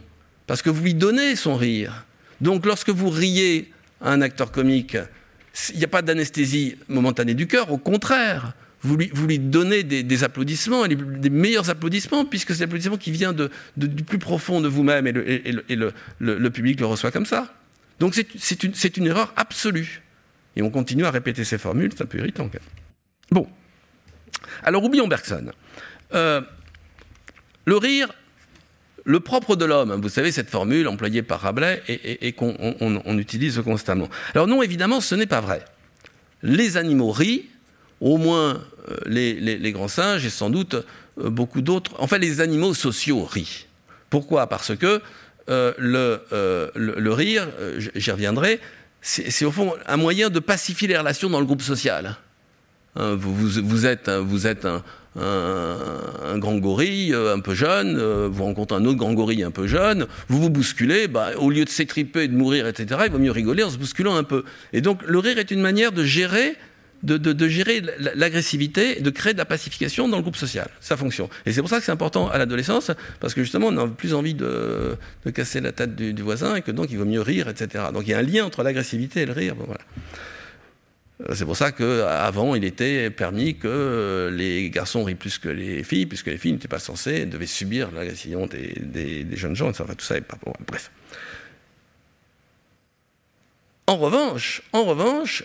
parce 0.49 0.61
que 0.61 0.71
vous 0.71 0.83
lui 0.83 0.95
donnez 0.95 1.37
son 1.37 1.55
rire. 1.55 2.05
Donc 2.41 2.67
lorsque 2.67 2.91
vous 2.91 3.11
riez 3.11 3.71
à 4.01 4.11
un 4.11 4.23
acteur 4.23 4.51
comique, 4.51 4.97
il 5.73 5.79
n'y 5.79 5.85
a 5.85 5.89
pas 5.89 6.03
d'anesthésie 6.03 6.77
momentanée 6.89 7.35
du 7.35 7.47
cœur, 7.47 7.73
au 7.73 7.79
contraire. 7.79 8.55
Vous 8.83 8.97
lui, 8.97 9.39
donnez 9.39 9.83
des, 9.83 10.25
applaudissements, 10.25 10.87
des 10.87 11.31
meilleurs 11.31 11.69
applaudissements, 11.69 12.25
puisque 12.25 12.55
c'est 12.55 12.61
l'applaudissement 12.61 12.97
qui 12.97 13.11
vient 13.11 13.35
du 13.77 14.05
plus 14.05 14.19
profond 14.19 14.63
de 14.63 14.69
vous-même 14.69 15.07
et, 15.07 15.13
le, 15.13 16.49
public 16.49 16.81
le 16.81 16.87
reçoit 16.87 17.11
comme 17.11 17.27
ça. 17.27 17.53
Donc 17.99 18.15
c'est 18.15 18.97
une, 18.97 19.07
erreur 19.07 19.35
absolue. 19.37 20.03
Et 20.57 20.63
on 20.63 20.71
continue 20.71 21.05
à 21.05 21.11
répéter 21.11 21.45
ces 21.45 21.59
formules, 21.59 21.91
c'est 21.95 22.05
un 22.05 22.07
peu 22.07 22.19
irritant. 22.19 22.51
Bon. 23.31 23.47
Alors 24.63 24.83
oublions 24.83 25.07
Bergson. 25.07 25.51
Euh, 26.15 26.41
le 27.67 27.77
rire, 27.77 28.09
le 29.05 29.21
propre 29.21 29.57
de 29.57 29.65
l'homme, 29.65 29.99
vous 30.01 30.09
savez, 30.09 30.33
cette 30.33 30.51
formule 30.51 30.89
employée 30.89 31.23
par 31.23 31.41
Rabelais 31.41 31.83
et, 31.89 32.33
qu'on 32.33 33.19
utilise 33.19 33.61
constamment. 33.65 34.09
Alors 34.35 34.47
non, 34.47 34.63
évidemment, 34.63 35.01
ce 35.01 35.15
n'est 35.15 35.27
pas 35.27 35.41
vrai. 35.41 35.65
Les 36.43 36.77
animaux 36.77 37.11
rient, 37.11 37.47
au 38.01 38.17
moins 38.17 38.63
euh, 38.91 38.97
les, 39.07 39.73
grands 39.73 39.89
singes 39.89 40.25
et 40.25 40.31
sans 40.31 40.51
doute 40.51 40.75
euh, 40.75 41.31
beaucoup 41.31 41.61
d'autres. 41.61 41.93
En 41.99 42.07
fait, 42.07 42.19
les 42.19 42.41
animaux 42.41 42.75
sociaux 42.75 43.25
rient. 43.25 43.67
Pourquoi? 44.09 44.47
Parce 44.49 44.77
que 44.77 45.01
euh, 45.49 45.73
le, 45.79 47.13
rire, 47.13 47.49
j'y 47.95 48.11
reviendrai, 48.11 48.61
c'est 49.03 49.45
au 49.45 49.51
fond 49.51 49.75
un 49.87 49.97
moyen 49.97 50.31
de 50.31 50.41
pacifier 50.41 50.89
les 50.89 50.97
relations 50.97 51.31
dans 51.31 51.41
le 51.41 51.47
groupe 51.47 51.63
social. 51.63 52.17
Hein, 52.97 53.19
êtes, 53.85 54.11
vous 54.11 54.47
êtes 54.47 54.65
un, 54.65 54.83
un, 55.19 56.39
grand 56.39 56.57
gorille 56.59 57.13
euh, 57.13 57.35
un 57.35 57.41
peu 57.41 57.55
jeune, 57.55 57.97
euh, 57.99 58.29
vous 58.31 58.45
rencontrez 58.45 58.77
un 58.77 58.85
autre 58.85 58.99
grand 58.99 59.13
gorille 59.13 59.43
un 59.43 59.51
peu 59.51 59.67
jeune, 59.67 60.07
vous 60.29 60.41
vous 60.41 60.51
bousculez, 60.51 61.09
bah, 61.09 61.31
au 61.39 61.51
lieu 61.51 61.65
de 61.65 61.71
s'étriper, 61.71 62.29
de 62.29 62.37
mourir, 62.37 62.67
etc., 62.67 63.03
il 63.07 63.13
vaut 63.13 63.19
mieux 63.19 63.33
rigoler 63.33 63.63
en 63.63 63.71
se 63.71 63.79
bousculant 63.79 64.17
un 64.17 64.25
peu. 64.25 64.45
Et 64.73 64.81
donc 64.81 65.03
le 65.07 65.19
rire 65.19 65.39
est 65.39 65.51
une 65.51 65.61
manière 65.61 65.93
de 65.93 66.05
gérer 66.05 66.57
de, 67.03 67.49
gérer 67.49 67.83
l'agressivité 68.15 68.99
et 68.99 69.01
de 69.01 69.11
créer 69.11 69.33
de 69.33 69.39
la 69.39 69.47
pacification 69.47 70.09
dans 70.09 70.17
le 70.17 70.23
groupe 70.23 70.37
social. 70.37 70.69
Ça 70.81 70.99
fonctionne. 70.99 71.29
Et 71.47 71.53
c'est 71.53 71.61
pour 71.61 71.71
ça 71.71 71.79
que 71.79 71.85
c'est 71.85 71.93
important 71.93 72.29
à 72.29 72.39
l'adolescence, 72.39 72.91
parce 73.21 73.33
que 73.33 73.43
justement, 73.43 73.69
on 73.69 73.73
n'a 73.73 73.87
plus 73.87 74.15
envie 74.15 74.35
de, 74.35 74.97
casser 75.35 75.61
la 75.61 75.73
tête 75.73 75.97
du, 75.97 76.23
voisin 76.23 76.57
et 76.57 76.63
que 76.63 76.71
donc 76.71 76.89
il 76.91 76.99
vaut 76.99 77.07
mieux 77.07 77.23
rire, 77.23 77.49
etc. 77.49 77.85
Donc 77.95 78.03
il 78.07 78.11
y 78.11 78.15
a 78.15 78.19
un 78.19 78.23
lien 78.23 78.45
entre 78.45 78.63
l'agressivité 78.63 79.23
et 79.23 79.27
le 79.27 79.33
rire. 79.33 79.55
voilà. 79.57 79.81
Euh, 81.29 81.35
c'est 81.35 81.45
pour 81.45 81.57
ça 81.57 81.73
qu'avant, 81.73 82.55
il 82.55 82.65
était 82.65 83.11
permis 83.11 83.57
que 83.57 84.31
les 84.33 84.71
garçons 84.71 85.05
rient 85.05 85.15
plus 85.15 85.39
que 85.39 85.49
les 85.49 85.83
filles, 85.85 86.07
puisque 86.07 86.27
les 86.27 86.39
filles 86.39 86.53
n'étaient 86.53 86.69
pas 86.69 86.79
censées, 86.79 87.27
devaient 87.27 87.47
subir 87.47 87.91
l'agression 87.93 88.47
des, 88.47 89.27
jeunes 89.33 89.57
gens, 89.57 89.69
enfin, 89.69 89.85
tout 89.97 90.05
ça 90.05 90.21
pas 90.21 90.39
bon. 90.45 90.53
Bref. 90.67 90.91
En 93.87 93.97
revanche, 93.97 94.63
en 94.73 94.85
revanche, 94.85 95.45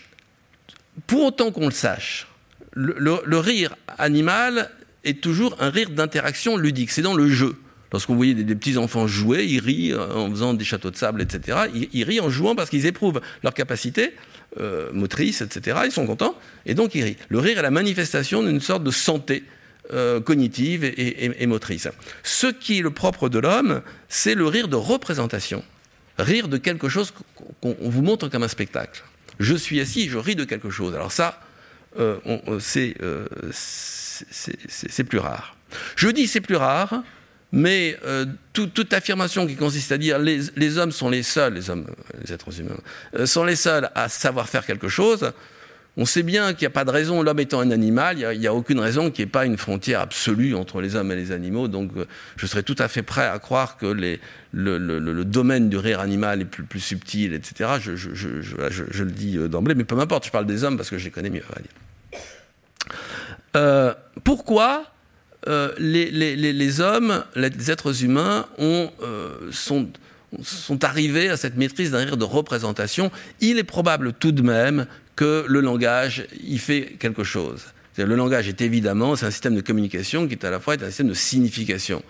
pour 1.08 1.24
autant 1.24 1.52
qu'on 1.52 1.66
le 1.66 1.72
sache, 1.72 2.28
le, 2.76 3.38
rire 3.38 3.76
animal 3.98 4.70
est 5.04 5.22
toujours 5.22 5.56
un 5.60 5.70
rire 5.70 5.90
d'interaction 5.90 6.58
ludique. 6.58 6.92
C'est 6.92 7.02
dans 7.02 7.16
le 7.16 7.30
jeu. 7.30 7.56
Lorsqu'on 7.92 8.16
voyait 8.16 8.34
des, 8.34 8.56
petits 8.56 8.78
enfants 8.78 9.08
jouer, 9.08 9.46
ils 9.46 9.60
rient 9.60 9.94
euh, 9.94 10.14
en 10.14 10.30
faisant 10.30 10.54
des 10.54 10.66
châteaux 10.66 10.92
de 10.92 10.96
sable, 10.96 11.22
etc. 11.22 11.58
Ils, 11.94 12.04
rient 12.04 12.20
en 12.20 12.30
jouant 12.30 12.56
parce 12.56 12.70
qu'ils 12.70 12.86
éprouvent 12.86 13.22
leur 13.44 13.54
capacité 13.54 14.14
euh, 14.60 14.92
motrice, 14.94 15.42
etc. 15.42 15.80
Ils 15.86 15.92
sont 15.92 16.06
contents 16.06 16.38
et 16.66 16.74
donc 16.74 16.96
ils 16.96 17.04
rient. 17.04 17.18
Le 17.30 17.40
rire 17.40 17.60
est 17.60 17.62
la 17.62 17.72
manifestation 17.72 18.44
d'une 18.44 18.62
sorte 18.62 18.84
de 18.84 18.92
santé 18.92 19.44
euh, 19.94 20.20
cognitive 20.20 20.84
et, 20.84 21.46
motrice. 21.46 21.88
Ce 22.24 22.48
qui 22.48 22.80
est 22.80 22.82
le 22.82 22.92
propre 22.92 23.30
de 23.30 23.40
l'homme, 23.40 23.82
c'est 24.10 24.36
le 24.36 24.48
rire 24.48 24.68
de 24.68 24.76
représentation. 24.76 25.64
Rire 26.18 26.48
de 26.48 26.58
quelque 26.58 26.90
chose 26.90 27.14
qu'on 27.62 27.76
vous 27.82 28.02
montre 28.02 28.30
comme 28.30 28.44
un 28.44 28.48
spectacle. 28.48 29.04
Je 29.40 29.56
suis 29.56 29.82
assis, 29.82 30.10
je 30.10 30.18
ris 30.18 30.36
de 30.36 30.46
quelque 30.46 30.70
chose. 30.70 30.96
Alors 30.96 31.12
ça, 31.12 31.42
c'est 32.60 32.96
plus 35.08 35.20
rare. 35.20 35.58
Je 35.96 36.08
dis 36.08 36.28
c'est 36.28 36.42
plus 36.42 36.56
rare 36.56 37.04
mais 37.56 37.98
euh, 38.06 38.26
toute 38.52 38.94
affirmation 38.94 39.48
qui 39.48 39.56
consiste 39.56 39.94
à 39.94 39.98
dire 39.98 40.20
les, 40.20 40.42
les 40.58 40.78
hommes 40.78 40.92
sont 40.92 41.10
les 41.10 41.24
seuls, 41.24 41.54
les 41.54 41.70
hommes, 41.70 41.88
les 42.22 42.34
êtres 42.34 42.60
humains, 42.60 42.76
euh, 43.16 43.26
sont 43.26 43.46
les 43.46 43.56
seuls 43.56 43.90
à 43.96 44.10
savoir 44.10 44.50
faire 44.50 44.66
quelque 44.66 44.90
chose, 44.90 45.32
on 45.96 46.06
sait 46.06 46.24
bien 46.24 46.54
qu'il 46.54 46.64
n'y 46.64 46.68
a 46.68 46.72
pas 46.72 46.84
de 46.84 46.92
raison, 46.92 47.24
l'homme 47.24 47.40
étant 47.40 47.62
un 47.62 47.72
animal, 47.72 48.20
il 48.20 48.40
n'y 48.40 48.48
a, 48.48 48.54
aucune 48.54 48.82
raison 48.82 49.10
qu'il 49.10 49.24
n'y 49.24 49.30
ait 49.30 49.32
pas 49.32 49.46
une 49.46 49.56
frontière 49.56 50.02
absolue 50.02 50.54
entre 50.54 50.82
les 50.82 50.98
hommes 50.98 51.10
et 51.14 51.16
les 51.16 51.32
animaux. 51.32 51.70
Donc 51.70 51.92
euh, 51.96 52.04
je 52.36 52.46
serais 52.46 52.64
tout 52.64 52.76
à 52.78 52.90
fait 52.90 53.04
prêt 53.04 53.26
à 53.26 53.40
croire 53.40 53.78
que 53.78 53.86
les, 53.86 54.20
le, 54.52 54.78
le, 54.78 55.00
le, 55.00 55.24
domaine 55.24 55.70
du 55.70 55.78
rire 55.78 56.02
animal 56.02 56.42
est 56.42 56.46
plus, 56.46 56.66
plus 56.66 56.82
subtil, 56.82 57.34
etc. 57.34 57.76
Je, 57.80 57.96
je, 57.96 58.14
je, 58.14 58.42
je 58.42 59.04
le 59.06 59.12
dis 59.12 59.38
d'emblée, 59.48 59.76
mais 59.76 59.86
peu 59.86 59.96
m'importe, 59.96 60.26
je 60.26 60.32
parle 60.32 60.46
des 60.46 60.66
hommes 60.66 60.76
parce 60.76 60.90
que 60.90 60.98
je 60.98 61.06
les 61.06 61.12
connais 61.12 61.30
mieux. 61.30 61.44
Euh, 63.56 63.94
pourquoi 64.26 64.92
euh, 65.48 65.72
les, 65.78 66.82
hommes, 66.82 67.24
les 67.36 67.72
êtres 67.72 68.04
humains, 68.04 68.46
ont, 68.58 68.90
euh, 69.04 69.52
sont, 69.52 69.90
arrivés 70.82 71.30
à 71.30 71.38
cette 71.38 71.56
maîtrise 71.56 71.92
d'un 71.92 72.00
rire 72.06 72.18
de 72.18 72.24
représentation. 72.24 73.12
Il 73.42 73.58
est 73.58 73.64
probable 73.64 74.14
tout 74.14 74.32
de 74.32 74.42
même 74.42 74.88
que 75.16 75.46
le 75.48 75.62
langage 75.62 76.28
y 76.44 76.58
fait 76.58 76.96
quelque 77.00 77.24
chose. 77.24 77.66
Le 77.98 78.16
langage 78.16 78.50
est 78.50 78.60
évidemment, 78.62 79.16
c'est 79.16 79.26
un 79.26 79.32
système 79.32 79.56
de 79.56 79.62
communication 79.62 80.28
qui 80.28 80.34
est 80.34 80.44
à 80.44 80.50
la 80.50 80.60
fois 80.60 80.76
un 80.82 80.88
système 80.88 81.08
de 81.08 81.14
signification. 81.14 82.04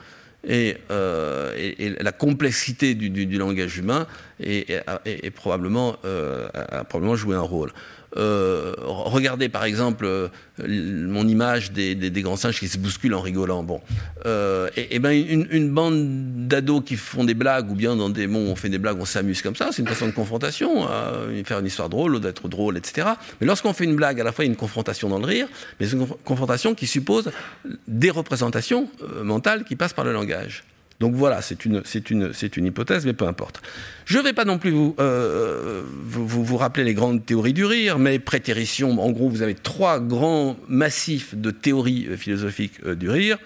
Et, 0.48 0.78
euh, 0.90 1.96
la 2.00 2.12
complexité 2.12 2.96
du, 2.96 3.38
langage 3.38 3.78
humain 3.78 4.08
est, 4.40 5.32
probablement, 5.36 5.98
a 6.54 6.84
probablement 6.86 7.16
joué 7.16 7.36
un 7.36 7.42
rôle. 7.42 7.72
Euh, 8.18 8.74
regardez 8.86 9.50
par 9.50 9.66
exemple 9.66 10.06
euh, 10.06 10.30
mon 10.60 11.28
image 11.28 11.72
des, 11.72 11.96
grands 12.22 12.38
singes 12.38 12.60
qui 12.60 12.68
se 12.68 12.78
bousculent 12.78 13.14
en 13.14 13.22
rigolant. 13.22 13.64
Bon, 13.64 13.82
euh, 14.26 14.70
et, 14.76 15.00
ben 15.00 15.12
une, 15.12 15.70
bande 15.70 16.48
d'ados 16.48 16.84
qui 16.86 16.96
font 16.96 17.24
des 17.24 17.34
blagues 17.34 17.70
ou 17.70 17.76
bien 17.76 17.96
dans 17.96 18.10
des 18.10 18.28
monts 18.28 18.52
on 18.52 18.56
fait 18.56 18.70
des 18.70 18.78
blagues, 18.78 18.98
on 19.00 19.06
s'amuse 19.06 19.42
comme 19.42 19.56
ça, 19.56 19.70
c'est 19.72 19.82
une 19.82 19.88
façon 19.88 20.08
de 20.08 20.12
confrontation, 20.12 20.88
faire 21.44 21.60
une 21.60 21.66
histoire 21.66 21.90
drôle, 21.90 22.20
d'être 22.20 22.48
drôle, 22.48 22.78
etc. 22.78 23.08
Mais 23.42 23.48
lorsqu'on 23.48 23.74
fait 23.74 23.84
une 23.84 23.96
blague, 23.96 24.22
à 24.22 24.24
la 24.24 24.32
fois 24.32 24.46
il 24.46 24.48
y 24.48 24.50
a 24.50 24.54
une 24.54 24.58
confrontation 24.58 25.10
dans 25.10 25.20
le 25.20 25.26
rire, 25.26 25.48
mais 25.80 25.90
une 25.90 26.08
confrontation 26.24 26.74
qui 26.74 26.88
suppose 26.88 27.32
des 27.88 28.12
représentations 28.12 28.90
mentales 29.24 29.66
qui 29.66 29.76
passent 29.76 29.94
par 29.94 30.06
le 30.06 30.14
langage. 30.14 30.64
Donc 31.00 31.14
voilà, 31.14 31.42
c'est 31.42 31.66
une, 31.66 31.82
hypothèse, 32.58 33.06
mais 33.06 33.14
peu 33.14 33.28
importe. 33.28 33.62
Je 34.06 34.18
ne 34.18 34.24
vais 34.24 34.34
pas 34.34 34.46
non 34.46 34.58
plus 34.58 34.74
euh, 35.00 35.84
vous, 36.04 36.26
vous, 36.26 36.44
vous, 36.44 36.58
rappeler 36.58 36.86
les 36.86 36.94
grandes 36.94 37.26
théories 37.26 37.54
du 37.54 37.66
rire, 37.66 38.00
mais 38.00 38.18
prétérition, 38.18 39.00
en 39.02 39.12
gros, 39.12 39.30
vous 39.30 39.42
avez 39.42 39.56
trois 39.56 40.00
grands 40.00 40.56
massifs 40.70 41.36
de 41.36 41.52
théories 41.52 42.08
euh, 42.10 42.18
philosophiques 42.18 42.80
euh, 42.86 42.96
du 42.96 43.10
rire. 43.10 43.38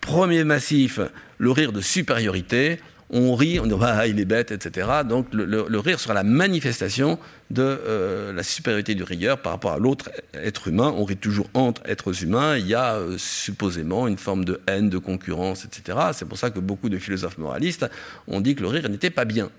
Premier 0.00 0.44
massif, 0.44 0.98
le 1.38 1.50
rire 1.50 1.72
de 1.72 1.80
supériorité 1.80 2.78
on 3.10 3.34
rit, 3.34 3.60
on 3.60 3.66
dit 3.66 3.74
ah, 3.82 4.06
il 4.06 4.20
est 4.20 4.24
bête, 4.24 4.50
etc. 4.50 4.88
Donc 5.08 5.28
le, 5.32 5.78
rire 5.78 6.00
sera 6.00 6.14
la 6.14 6.22
manifestation 6.22 7.18
de 7.50 7.62
euh, 7.62 8.32
la 8.32 8.42
supériorité 8.42 8.94
du 8.94 9.02
rieur 9.02 9.38
par 9.38 9.52
rapport 9.52 9.72
à 9.72 9.78
l'autre 9.78 10.10
être 10.34 10.68
humain. 10.68 10.92
On 10.96 11.04
rit 11.04 11.16
toujours 11.16 11.48
entre 11.54 11.82
êtres 11.86 12.22
humains. 12.22 12.56
Il 12.56 12.66
y 12.66 12.74
a 12.74 12.94
euh, 12.94 13.16
supposément 13.18 14.08
une 14.08 14.18
forme 14.18 14.44
de 14.44 14.60
haine, 14.66 14.90
de 14.90 14.98
concurrence, 14.98 15.64
etc. 15.64 15.98
C'est 16.12 16.26
pour 16.26 16.38
ça 16.38 16.50
que 16.50 16.58
beaucoup 16.58 16.88
de 16.88 16.98
philosophes 16.98 17.38
moralistes 17.38 17.86
ont 18.26 18.40
dit 18.40 18.54
que 18.54 18.62
le 18.62 18.68
rire 18.68 18.88
n'était 18.88 19.10
pas 19.10 19.24
bien. 19.24 19.50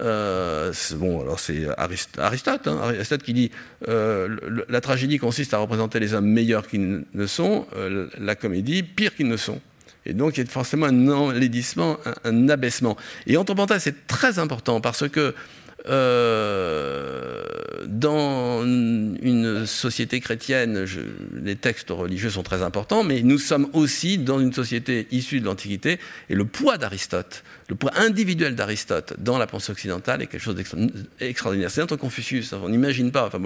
Euh, 0.00 0.72
bon, 0.94 1.22
alors 1.22 1.40
c'est 1.40 1.66
Aristote, 1.76 2.68
hein, 2.68 2.78
Aristote 2.80 3.22
qui 3.22 3.32
dit 3.32 3.50
la 3.86 4.80
tragédie 4.80 5.18
consiste 5.18 5.54
à 5.54 5.58
représenter 5.58 5.98
les 5.98 6.14
hommes 6.14 6.28
meilleurs 6.28 6.68
qu'ils 6.68 7.04
ne 7.12 7.26
sont, 7.26 7.66
la 8.18 8.34
comédie 8.36 8.82
pire 8.84 9.14
qu'ils 9.14 9.28
ne 9.28 9.36
sont. 9.36 9.60
Et 10.08 10.14
donc, 10.14 10.38
il 10.38 10.44
y 10.44 10.46
a 10.46 10.50
forcément 10.50 10.86
un 10.86 11.08
enlaidissement, 11.08 11.98
un, 12.24 12.48
abaissement. 12.48 12.96
Et 13.26 13.36
entre 13.36 13.54
parenthèses, 13.54 13.82
c'est 13.82 14.06
très 14.06 14.38
important 14.38 14.80
parce 14.80 15.06
que 15.08 15.34
euh, 15.88 17.44
dans 17.86 18.62
une 18.62 19.64
société 19.66 20.20
chrétienne, 20.20 20.86
les 21.34 21.56
textes 21.56 21.90
religieux 21.90 22.30
sont 22.30 22.42
très 22.42 22.62
importants, 22.62 23.04
mais 23.04 23.22
nous 23.22 23.38
sommes 23.38 23.68
aussi 23.74 24.18
dans 24.18 24.40
une 24.40 24.52
société 24.52 25.06
issue 25.10 25.40
de 25.40 25.44
l'Antiquité, 25.44 25.98
et 26.30 26.34
le 26.34 26.46
poids 26.46 26.78
d'Aristote, 26.78 27.44
le 27.68 27.74
poids 27.74 27.92
individuel 27.96 28.54
d'Aristote 28.54 29.14
dans 29.18 29.36
la 29.36 29.46
pensée 29.46 29.70
occidentale 29.70 30.22
est 30.22 30.26
quelque 30.26 30.40
chose 30.40 30.56
d'extraordinaire. 30.56 31.70
C'est 31.70 31.82
notre 31.82 31.96
Confucius, 31.96 32.52
on 32.54 32.70
n'imagine 32.70 33.12
pas 33.12 33.26
enfin, 33.26 33.38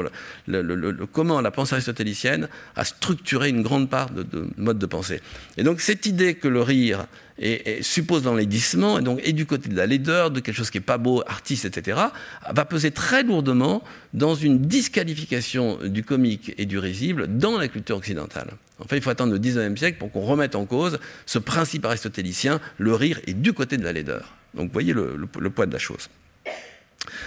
le, 0.46 1.06
comment 1.12 1.40
la 1.40 1.50
pensée 1.50 1.74
aristotélicienne 1.74 2.48
a 2.76 2.84
structuré 2.84 3.48
une 3.48 3.62
grande 3.62 3.90
part 3.90 4.10
de, 4.10 4.22
de 4.22 4.48
mode 4.56 4.78
de 4.78 4.86
pensée. 4.86 5.20
Et 5.56 5.64
donc 5.64 5.80
cette 5.80 6.06
idée 6.06 6.34
que 6.34 6.48
le 6.48 6.62
rire 6.62 7.06
suppose 7.80 8.24
l'enlaidissement, 8.24 8.98
et 8.98 9.02
donc 9.02 9.20
et 9.24 9.32
du 9.32 9.46
côté 9.46 9.68
de 9.68 9.76
la 9.76 9.86
laideur, 9.86 10.30
de 10.30 10.40
quelque 10.40 10.54
chose 10.54 10.70
qui 10.70 10.78
n'est 10.78 10.84
pas 10.84 10.98
beau, 10.98 11.22
artiste, 11.26 11.64
etc., 11.64 11.98
va 12.48 12.64
peser 12.64 12.90
très 12.90 13.24
lourdement 13.24 13.82
dans 14.14 14.34
une 14.34 14.60
disqualification 14.60 15.78
du 15.84 16.04
comique 16.04 16.54
et 16.58 16.66
du 16.66 16.78
risible 16.78 17.26
dans 17.38 17.58
la 17.58 17.68
culture 17.68 17.96
occidentale. 17.96 18.52
En 18.84 18.88
fait, 18.88 18.96
il 18.96 19.02
faut 19.02 19.10
attendre 19.10 19.32
le 19.32 19.38
19e 19.38 19.76
siècle 19.76 19.98
pour 19.98 20.10
qu'on 20.10 20.22
remette 20.22 20.54
en 20.54 20.64
cause 20.64 20.98
ce 21.26 21.38
principe 21.38 21.84
aristotélicien, 21.84 22.60
le 22.78 22.94
rire 22.94 23.20
est 23.26 23.34
du 23.34 23.52
côté 23.52 23.76
de 23.76 23.84
la 23.84 23.92
laideur. 23.92 24.34
Donc 24.54 24.66
vous 24.66 24.72
voyez 24.72 24.92
le 24.92 25.50
poids 25.50 25.66
de 25.66 25.72
la 25.72 25.78
chose. 25.78 26.08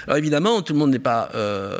Alors 0.08 0.18
évidemment, 0.18 0.62
tout 0.62 0.74
le 0.74 0.80
monde 0.80 0.92
n'est 0.92 1.00
pas 1.00 1.30
euh, 1.36 1.78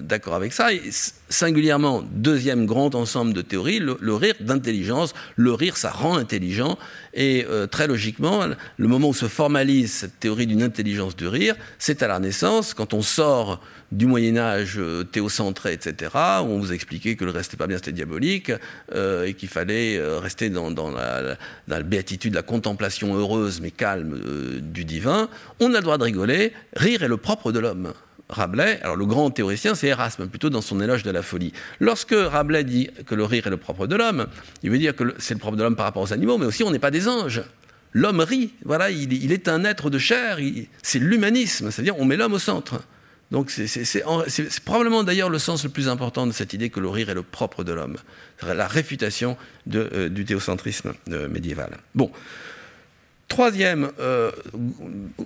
d'accord 0.00 0.34
avec 0.34 0.52
ça. 0.52 0.72
Et 0.72 0.82
singulièrement, 1.28 2.04
deuxième 2.12 2.66
grand 2.66 2.94
ensemble 2.94 3.32
de 3.32 3.42
théories, 3.42 3.80
le, 3.80 4.14
rire 4.14 4.34
d'intelligence. 4.40 5.14
Le 5.36 5.52
rire, 5.52 5.76
ça 5.76 5.90
rend 5.90 6.16
intelligent. 6.16 6.78
Et 7.16 7.46
euh, 7.48 7.66
très 7.66 7.86
logiquement, 7.86 8.42
le 8.76 8.88
moment 8.88 9.08
où 9.08 9.14
se 9.14 9.26
formalise 9.26 9.90
cette 9.90 10.20
théorie 10.20 10.46
d'une 10.46 10.62
intelligence 10.62 11.16
du 11.16 11.26
rire, 11.26 11.56
c'est 11.78 12.02
à 12.02 12.08
la 12.08 12.16
Renaissance, 12.16 12.74
quand 12.74 12.92
on 12.92 13.00
sort 13.00 13.62
du 13.90 14.04
Moyen 14.04 14.36
Âge 14.36 14.74
euh, 14.76 15.02
théocentré, 15.02 15.72
etc., 15.72 16.10
où 16.14 16.48
on 16.48 16.58
vous 16.58 16.74
expliquait 16.74 17.16
que 17.16 17.24
le 17.24 17.30
reste 17.30 17.52
n'était 17.52 17.56
pas 17.56 17.66
bien, 17.66 17.78
c'était 17.78 17.92
diabolique, 17.92 18.52
euh, 18.94 19.24
et 19.24 19.32
qu'il 19.32 19.48
fallait 19.48 19.98
rester 20.18 20.50
dans, 20.50 20.68
la, 20.68 21.22
dans, 21.22 21.36
la, 21.68 21.82
béatitude, 21.82 22.34
la 22.34 22.42
contemplation 22.42 23.14
heureuse 23.14 23.62
mais 23.62 23.70
calme 23.70 24.20
du 24.60 24.84
divin, 24.84 25.30
on 25.58 25.72
a 25.72 25.78
le 25.78 25.82
droit 25.82 25.96
de 25.96 26.04
rigoler, 26.04 26.52
rire 26.74 27.02
est 27.02 27.08
le 27.08 27.16
propre 27.16 27.50
de 27.50 27.60
l'homme. 27.60 27.94
Rabelais, 28.28 28.80
alors 28.82 28.96
le 28.96 29.06
grand 29.06 29.30
théoricien, 29.30 29.74
c'est 29.74 29.86
Erasme, 29.86 30.26
plutôt 30.28 30.50
dans 30.50 30.60
son 30.60 30.80
éloge 30.80 31.04
de 31.04 31.10
la 31.10 31.22
folie. 31.22 31.52
Lorsque 31.78 32.14
Rabelais 32.14 32.64
dit 32.64 32.90
que 33.06 33.14
le 33.14 33.24
rire 33.24 33.46
est 33.46 33.50
le 33.50 33.56
propre 33.56 33.86
de 33.86 33.94
l'homme, 33.94 34.26
il 34.62 34.70
veut 34.70 34.78
dire 34.78 34.96
que 34.96 35.14
c'est 35.18 35.34
le 35.34 35.40
propre 35.40 35.56
de 35.56 35.62
l'homme 35.62 35.76
par 35.76 35.86
rapport 35.86 36.02
aux 36.02 36.12
animaux, 36.12 36.36
mais 36.36 36.46
aussi 36.46 36.64
on 36.64 36.70
n'est 36.70 36.80
pas 36.80 36.90
des 36.90 37.06
anges. 37.06 37.42
L'homme 37.92 38.20
rit, 38.20 38.52
voilà, 38.64 38.90
il, 38.90 39.32
est 39.32 39.48
un 39.48 39.64
être 39.64 39.90
de 39.90 39.98
chair, 39.98 40.38
c'est 40.82 40.98
l'humanisme, 40.98 41.70
c'est-à-dire 41.70 41.98
on 41.98 42.04
met 42.04 42.16
l'homme 42.16 42.34
au 42.34 42.38
centre. 42.38 42.82
Donc 43.30 43.50
c'est 43.50 44.64
probablement 44.64 45.02
d'ailleurs 45.02 45.30
le 45.30 45.38
sens 45.38 45.64
le 45.64 45.70
plus 45.70 45.88
important 45.88 46.26
de 46.26 46.32
cette 46.32 46.52
idée 46.52 46.70
que 46.70 46.78
le 46.78 46.88
rire 46.88 47.10
est 47.10 47.14
le 47.14 47.22
propre 47.22 47.64
de 47.64 47.72
l'homme, 47.72 47.96
la 48.42 48.66
réfutation 48.66 49.36
euh, 49.74 50.08
du 50.08 50.24
théocentrisme 50.24 50.94
euh, 51.10 51.28
médiéval. 51.28 51.78
Bon, 51.94 52.10
troisième 53.28 53.90
euh, 54.00 54.30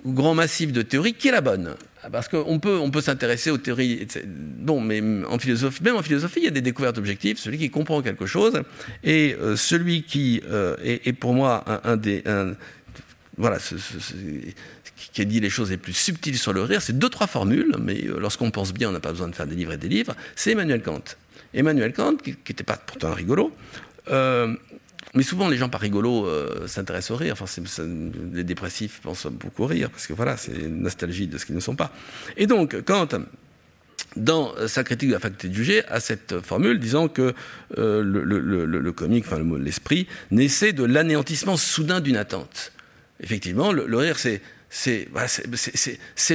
grand 0.06 0.34
massif 0.34 0.72
de 0.72 0.82
théories, 0.82 1.14
qui 1.14 1.28
est 1.28 1.32
la 1.32 1.40
bonne? 1.40 1.74
Parce 2.10 2.28
qu'on 2.28 2.58
peut, 2.58 2.78
on 2.78 2.90
peut 2.90 3.02
s'intéresser 3.02 3.50
aux 3.50 3.58
théories, 3.58 4.08
bon, 4.24 4.80
mais 4.80 5.02
en 5.28 5.38
philosophie, 5.38 5.82
même 5.82 5.96
en 5.96 6.02
philosophie, 6.02 6.40
il 6.40 6.44
y 6.44 6.48
a 6.48 6.52
des 6.52 6.62
découvertes 6.62 6.96
objectives, 6.96 7.38
celui 7.38 7.58
qui 7.58 7.68
comprend 7.68 8.00
quelque 8.00 8.24
chose, 8.24 8.62
et 9.04 9.36
celui 9.54 10.04
qui 10.04 10.40
est, 10.82 11.12
pour 11.12 11.34
moi 11.34 11.62
un, 11.84 11.98
des... 11.98 12.24
voilà, 13.36 13.58
qui 15.12 15.22
a 15.22 15.24
dit 15.24 15.40
les 15.40 15.50
choses 15.50 15.70
les 15.70 15.76
plus 15.76 15.92
subtiles 15.92 16.38
sur 16.38 16.52
le 16.52 16.62
rire, 16.62 16.82
c'est 16.82 16.98
deux, 16.98 17.08
trois 17.08 17.26
formules, 17.26 17.74
mais 17.80 18.04
euh, 18.04 18.18
lorsqu'on 18.18 18.50
pense 18.50 18.72
bien, 18.72 18.88
on 18.88 18.92
n'a 18.92 19.00
pas 19.00 19.10
besoin 19.10 19.28
de 19.28 19.34
faire 19.34 19.46
des 19.46 19.56
livres 19.56 19.72
et 19.72 19.76
des 19.76 19.88
livres, 19.88 20.14
c'est 20.36 20.52
Emmanuel 20.52 20.82
Kant. 20.82 21.02
Emmanuel 21.54 21.92
Kant, 21.92 22.16
qui 22.16 22.30
n'était 22.30 22.64
pas 22.64 22.76
pourtant 22.76 23.12
rigolo, 23.12 23.52
euh, 24.08 24.54
mais 25.14 25.22
souvent 25.22 25.48
les 25.48 25.56
gens 25.56 25.68
pas 25.68 25.78
rigolos 25.78 26.26
euh, 26.26 26.66
s'intéressent 26.66 27.12
au 27.12 27.16
rire, 27.16 27.36
enfin 27.40 27.46
les 28.32 28.44
dépressifs 28.44 29.00
pensent 29.02 29.26
beaucoup 29.26 29.64
au 29.64 29.66
rire, 29.66 29.90
parce 29.90 30.06
que 30.06 30.12
voilà, 30.12 30.36
c'est 30.36 30.52
une 30.52 30.82
nostalgie 30.82 31.26
de 31.26 31.38
ce 31.38 31.46
qu'ils 31.46 31.54
ne 31.54 31.60
sont 31.60 31.76
pas. 31.76 31.92
Et 32.36 32.46
donc, 32.46 32.82
Kant 32.84 33.08
dans 34.16 34.52
sa 34.66 34.82
critique 34.82 35.10
de 35.10 35.14
la 35.14 35.20
faculté 35.20 35.48
de 35.48 35.54
juger, 35.54 35.84
à 35.86 36.00
cette 36.00 36.40
formule 36.40 36.80
disant 36.80 37.06
que 37.06 37.32
le, 37.76 38.24
le, 38.24 38.92
comique, 38.92 39.24
enfin 39.26 39.40
l'esprit, 39.58 40.08
naissait 40.32 40.72
de 40.72 40.82
l'anéantissement 40.82 41.56
soudain 41.56 42.00
d'une 42.00 42.16
attente. 42.16 42.72
Effectivement, 43.20 43.70
le, 43.72 43.96
rire, 43.96 44.18
c'est 44.18 44.40
c'est 44.70 45.06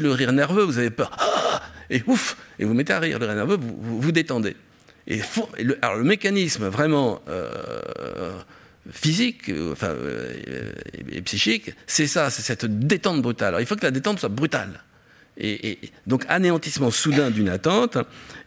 le 0.01 0.11
rire 0.11 0.31
nerveux, 0.31 0.63
vous 0.63 0.77
avez 0.77 0.89
peur, 0.89 1.11
ah, 1.17 1.61
et 1.89 2.03
ouf, 2.07 2.37
et 2.59 2.65
vous 2.65 2.73
mettez 2.73 2.93
à 2.93 2.99
rire, 2.99 3.19
le 3.19 3.25
rire 3.25 3.35
nerveux, 3.35 3.57
vous 3.57 4.01
vous, 4.01 4.11
détendez. 4.11 4.55
Alors 5.81 5.97
le 5.97 6.03
mécanisme 6.03 6.67
vraiment 6.67 7.21
euh, 7.29 8.39
physique 8.89 9.51
enfin, 9.71 9.89
euh, 9.89 10.71
et, 11.11 11.21
psychique, 11.21 11.71
c'est 11.85 12.07
ça, 12.07 12.29
c'est 12.29 12.41
cette 12.41 12.65
détente 12.65 13.21
brutale. 13.21 13.49
Alors 13.49 13.61
il 13.61 13.67
faut 13.67 13.75
que 13.75 13.83
la 13.83 13.91
détente 13.91 14.19
soit 14.19 14.29
brutale. 14.29 14.81
Et, 15.37 15.79
donc 16.07 16.23
anéantissement 16.29 16.91
soudain 16.91 17.29
d'une 17.29 17.49
attente, 17.49 17.97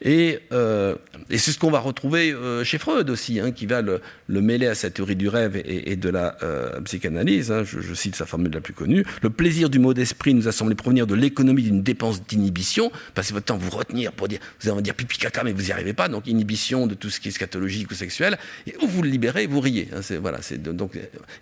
et, 0.01 0.39
euh, 0.53 0.95
et 1.29 1.39
c'est 1.39 1.53
ce 1.53 1.59
qu'on 1.59 1.71
va 1.71 1.81
retrouver 1.81 2.33
euh, 2.33 2.65
chez 2.65 2.79
Freud 2.79 3.11
aussi, 3.11 3.41
hein, 3.41 3.51
qui 3.51 3.67
va 3.67 3.83
le, 3.83 4.01
mêler 4.29 4.67
à 4.67 4.75
sa 4.75 4.91
théorie 4.91 5.17
du 5.17 5.29
rêve 5.29 5.61
et, 5.65 5.97
de 5.97 6.09
la 6.09 6.37
euh, 6.43 6.81
psychanalyse. 6.83 7.51
Hein, 7.51 7.65
je, 7.65 7.95
cite 7.95 8.15
sa 8.15 8.25
formule 8.25 8.53
la 8.53 8.61
plus 8.61 8.73
connue. 8.73 9.05
Le 9.23 9.31
plaisir 9.31 9.69
du 9.69 9.79
mot 9.79 9.93
d'esprit 9.93 10.35
nous 10.35 10.49
a 10.49 10.53
semblé 10.53 10.75
provenir 10.75 11.07
de 11.07 11.15
l'économie 11.15 11.63
d'une 11.63 11.83
dépense 11.83 12.25
d'inhibition. 12.25 12.91
Passez 13.15 13.35
votre 13.35 13.47
temps 13.47 13.57
à 13.57 13.59
vous 13.59 13.77
retenir 13.77 14.13
pour 14.13 14.29
dire, 14.29 14.39
vous 14.61 14.71
allez 14.71 14.83
dire 14.83 14.95
pipi 14.95 15.19
caca, 15.19 15.43
mais 15.45 15.53
vous 15.53 15.63
n'y 15.63 15.73
arrivez 15.73 15.93
pas. 15.93 16.09
Donc 16.09 16.27
inhibition 16.27 16.87
de 16.87 16.95
tout 16.95 17.11
ce 17.11 17.21
qui 17.21 17.29
est 17.29 17.33
scatologique 17.33 17.91
ou 17.91 17.95
sexuel. 17.95 18.39
Et 18.67 18.75
où 18.81 18.87
vous 18.87 19.03
le 19.03 19.11
libérez, 19.11 19.47
vous 19.47 19.61
riez. 19.61 19.89
Hein, 19.95 20.01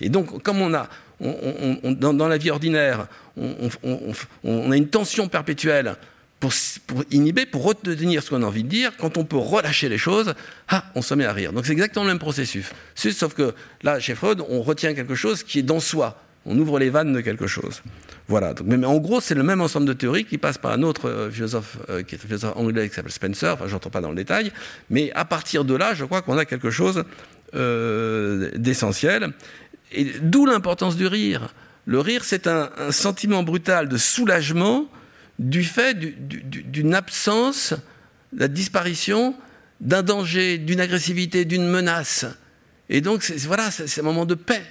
et 0.01 0.09
donc, 0.09 0.42
comme 0.42 0.61
on 0.61 0.74
a 0.74 0.88
dans, 1.21 2.29
la 2.29 2.37
vie 2.37 2.51
ordinaire, 2.51 3.07
on, 3.37 4.71
a 4.71 4.77
une 4.77 4.89
tension 4.89 5.29
perpétuelle 5.29 5.97
pour, 6.41 6.53
inhiber, 7.11 7.47
pour 7.47 7.64
retenir 7.64 8.23
ce 8.23 8.31
qu'on 8.31 8.43
a 8.43 8.47
envie 8.47 8.64
de 8.64 8.69
dire. 8.69 8.93
Quand 8.99 9.17
on 9.17 9.25
peut 9.25 9.37
relâcher 9.37 9.89
les 9.89 9.99
choses, 9.99 10.35
ah, 10.69 10.85
on 10.95 11.03
se 11.03 11.14
met 11.14 11.25
à 11.25 11.33
rire. 11.33 11.53
Donc 11.53 11.67
c'est 11.67 11.73
exactement 11.73 12.05
le 12.05 12.11
même 12.11 12.19
processus. 12.19 12.67
Sauf 12.95 13.35
que 13.35 13.55
là, 13.83 13.99
chez 13.99 14.14
Freud, 14.14 14.43
on 14.49 14.62
retient 14.62 14.95
quelque 14.95 15.14
chose 15.14 15.43
qui 15.43 15.61
est 15.61 15.62
dans 15.62 15.81
soi. 15.81 16.21
On 16.45 16.57
ouvre 16.59 16.79
les 16.79 16.91
vannes 16.91 17.12
de 17.12 17.21
quelque 17.21 17.47
chose. 17.47 17.83
Voilà. 18.29 18.55
mais, 18.64 18.85
en 18.85 18.99
gros, 18.99 19.21
c'est 19.21 19.35
le 19.35 19.43
même 19.43 19.61
ensemble 19.61 19.87
de 19.87 19.93
théories 19.93 20.25
qui 20.25 20.39
passe 20.39 20.59
par 20.59 20.73
un 20.73 20.83
autre 20.83 21.09
euh, 21.09 21.31
philosophe, 21.31 21.79
euh, 21.89 22.03
qui 22.03 22.17
est 22.17 22.19
un 22.19 22.27
philosophe 22.27 22.57
anglais 22.57 22.89
qui 22.89 22.95
s'appelle 22.95 23.12
Spencer. 23.12 23.53
Enfin, 23.55 23.67
j'entends 23.69 23.91
pas 23.91 24.01
dans 24.01 24.11
le 24.11 24.17
détail. 24.17 24.53
Mais 24.91 25.12
à 25.14 25.25
partir 25.25 25.64
de 25.64 25.75
là, 25.75 25.95
je 25.95 26.05
crois 26.05 26.23
qu'on 26.23 26.37
a 26.37 26.45
quelque 26.45 26.71
chose 26.71 27.05
euh, 27.55 28.51
d'essentiel. 28.57 29.33
D'où 30.20 30.47
l'importance 30.47 30.97
du 30.97 31.07
rire. 31.07 31.55
Le 31.84 32.01
rire, 32.01 32.24
c'est 32.24 32.47
un, 32.47 32.70
sentiment 32.91 33.43
brutal 33.43 33.89
de 33.89 33.97
soulagement 33.97 34.89
du 35.39 35.62
fait 35.62 35.95
d'une 35.95 36.95
absence, 36.95 37.74
de 38.32 38.41
la 38.41 38.49
disparition 38.49 39.37
d'un 39.80 40.03
danger, 40.03 40.59
d'une 40.59 40.80
agressivité, 40.80 41.45
d'une 41.45 41.68
menace. 41.68 42.26
Et 42.89 43.01
donc, 43.01 43.28
voilà, 43.47 43.70
c'est 43.70 44.01
un 44.01 44.05
moment 44.05 44.26
de 44.26 44.34
paix. 44.34 44.62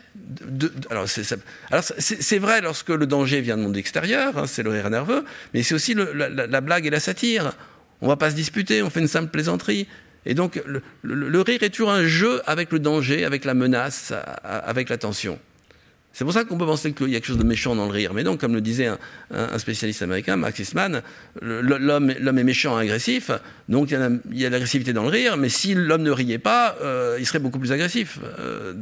alors, 0.90 1.06
c'est 1.08 2.38
vrai 2.38 2.62
lorsque 2.62 2.90
le 2.90 3.06
danger 3.06 3.42
vient 3.42 3.58
du 3.58 3.64
monde 3.64 3.78
extérieur, 3.78 4.38
hein, 4.38 4.48
c'est 4.48 4.64
le 4.64 4.72
rire 4.72 4.90
nerveux, 4.90 5.26
mais 5.54 5.64
c'est 5.64 5.76
aussi 5.76 5.96
la, 5.96 6.62
blague 6.62 6.86
et 6.86 6.90
la 6.90 7.00
satire. 7.00 7.54
On 8.02 8.06
ne 8.06 8.12
va 8.12 8.18
pas 8.18 8.30
se 8.30 8.36
disputer, 8.36 8.82
on 8.84 8.90
fait 8.90 9.02
une 9.02 9.08
simple 9.08 9.32
plaisanterie. 9.32 9.88
Et 10.26 10.34
donc, 10.34 10.62
le, 11.04 11.42
rire 11.42 11.62
est 11.62 11.70
toujours 11.70 11.92
un 11.92 12.06
jeu 12.06 12.42
avec 12.46 12.72
le 12.72 12.80
danger, 12.80 13.26
avec 13.26 13.46
la 13.46 13.54
menace, 13.54 14.14
avec 14.44 14.90
la 14.90 14.98
tension. 14.98 15.40
C'est 16.16 16.24
pour 16.24 16.34
ça 16.34 16.46
qu'on 16.46 16.58
peut 16.58 16.66
penser 16.66 16.94
qu'il 16.94 17.10
y 17.10 17.16
a 17.18 17.20
quelque 17.20 17.28
chose 17.28 17.38
de 17.38 17.44
méchant 17.44 17.76
dans 17.76 17.88
le 17.88 17.92
rire. 17.92 18.14
Mais 18.14 18.24
donc, 18.24 18.40
comme 18.40 18.54
le 18.54 18.62
disait 18.62 18.90
un, 19.32 19.60
spécialiste 19.60 20.02
américain, 20.02 20.38
Max 20.38 20.58
Eastman, 20.58 21.02
l'homme 21.42 22.10
est 22.10 22.44
méchant 22.46 22.78
agressif, 22.78 23.32
donc 23.68 23.92
il 23.92 24.40
y 24.40 24.46
a, 24.46 24.50
l'agressivité 24.50 24.94
dans 24.94 25.04
le 25.04 25.10
rire, 25.10 25.36
mais 25.36 25.50
si 25.50 25.76
l'homme 25.76 26.04
ne 26.04 26.12
riait 26.12 26.38
pas, 26.38 26.78
euh, 26.82 27.18
il 27.20 27.26
serait 27.26 27.40
beaucoup 27.40 27.60
plus 27.60 27.74
agressif. 27.74 28.20
Euh, 28.40 28.74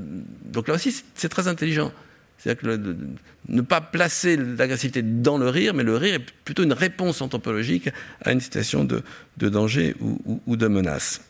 donc 0.45 0.67
là 0.67 0.75
aussi, 0.75 1.03
c'est 1.15 1.29
très 1.29 1.47
intelligent. 1.47 1.91
C'est-à-dire 2.37 2.61
que 2.61 2.95
ne 3.49 3.61
pas 3.61 3.81
placer 3.81 4.37
l'agressivité 4.37 5.01
dans 5.01 5.39
le 5.39 5.49
rire, 5.49 5.73
mais 5.73 5.83
le 5.83 5.97
rire 5.97 6.13
est 6.13 6.25
plutôt 6.45 6.61
une 6.61 6.73
réponse 6.73 7.19
anthropologique 7.23 7.89
à 8.21 8.31
une 8.31 8.41
situation 8.41 8.83
de, 8.83 9.01
danger 9.39 9.95
ou 9.99 10.55
de 10.55 10.67
menace. 10.67 11.21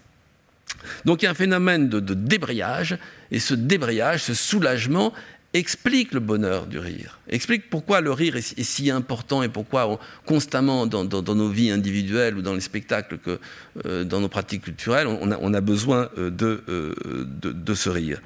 Donc 1.06 1.22
il 1.22 1.26
y 1.26 1.28
a 1.28 1.32
un 1.32 1.36
phénomène 1.36 1.90
de, 1.90 2.14
débrayage, 2.14 2.98
et 3.32 3.40
ce 3.40 3.54
débrayage, 3.54 4.24
ce 4.24 4.34
soulagement, 4.34 5.14
explique 5.54 6.14
le 6.14 6.20
bonheur 6.20 6.66
du 6.66 6.80
rire, 6.80 7.20
explique 7.30 7.70
pourquoi 7.70 8.02
le 8.02 8.12
rire 8.12 8.36
est, 8.36 8.64
si 8.64 8.90
important 8.90 9.44
et 9.44 9.50
pourquoi 9.50 10.00
constamment 10.26 10.88
dans, 10.88 11.06
nos 11.06 11.50
vies 11.50 11.70
individuelles 11.70 12.36
ou 12.38 12.42
dans 12.42 12.56
les 12.56 12.62
spectacles 12.62 13.20
que 13.20 13.40
euh, 13.86 14.04
dans 14.04 14.20
nos 14.20 14.30
pratiques 14.30 14.64
culturelles, 14.64 15.08
on 15.08 15.54
a, 15.54 15.62
besoin 15.62 16.10
euh, 16.18 16.32
euh, 16.42 17.26
de, 17.28 17.52
de, 17.52 17.74
ce 17.76 17.90
rire. 17.90 18.20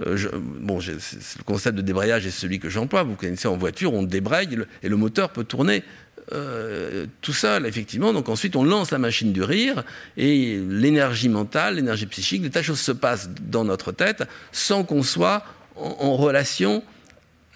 bon, 0.00 0.80
le 0.80 1.44
concept 1.44 1.76
de 1.76 1.82
débrayage 1.82 2.26
est 2.26 2.32
celui 2.32 2.58
que 2.58 2.68
j'emploie. 2.68 3.04
Vous 3.04 3.14
connaissez 3.14 3.46
en 3.46 3.56
voiture, 3.56 3.94
on 3.94 4.02
débraye 4.02 4.48
et 4.82 4.88
le 4.88 4.96
moteur 4.96 5.30
peut 5.30 5.44
tourner 5.44 5.84
euh, 6.30 7.06
tout 7.20 7.32
seul, 7.32 7.66
effectivement. 7.66 8.12
Donc 8.12 8.28
ensuite, 8.28 8.54
on 8.54 8.64
lance 8.64 8.90
la 8.90 8.98
machine 8.98 9.32
du 9.32 9.42
rire 9.42 9.82
et 10.16 10.56
l'énergie 10.68 11.28
mentale, 11.28 11.76
l'énergie 11.76 12.06
psychique, 12.06 12.42
des 12.42 12.50
tas 12.50 12.60
de 12.60 12.64
choses 12.64 12.80
se 12.80 12.92
passent 12.92 13.28
dans 13.40 13.64
notre 13.64 13.90
tête 13.92 14.24
sans 14.52 14.84
qu'on 14.84 15.02
soit 15.02 15.44
en, 15.74 16.16
relation 16.16 16.84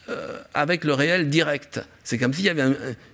euh, 0.08 0.38
avec 0.52 0.84
le 0.84 0.94
réel 0.94 1.28
direct. 1.28 1.80
C'est 2.02 2.18
comme 2.18 2.32
s'il 2.32 2.44
y 2.44 2.48
avait 2.48 2.64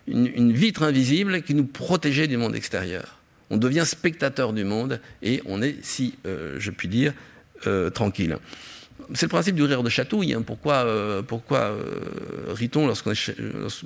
une, 0.07 0.53
vitre 0.53 0.84
invisible 0.84 1.42
qui 1.42 1.55
nous 1.55 1.66
protégeait 1.66 2.28
du 2.28 2.38
monde 2.38 2.57
extérieur. 2.57 3.18
On 3.50 3.59
devient 3.59 3.84
spectateur 3.84 4.55
du 4.55 4.64
monde 4.64 5.00
et 5.22 5.42
on 5.44 5.61
est, 5.61 5.76
si 5.82 6.14
euh, 6.26 6.57
je 6.59 6.70
puis 6.70 6.88
dire, 6.88 7.12
tranquille 7.94 8.38
c'est 9.14 9.26
le 9.26 9.30
principe 9.30 9.54
du 9.54 9.62
rire 9.62 9.82
de 9.82 9.88
chatouille. 9.88 10.34
Hein. 10.34 10.42
Pourquoi, 10.44 10.74
euh, 10.74 11.22
pourquoi 11.22 11.58
euh, 11.58 11.82
rit-on 12.48 12.86
lorsqu'on 12.86 13.12
est. 13.12 13.34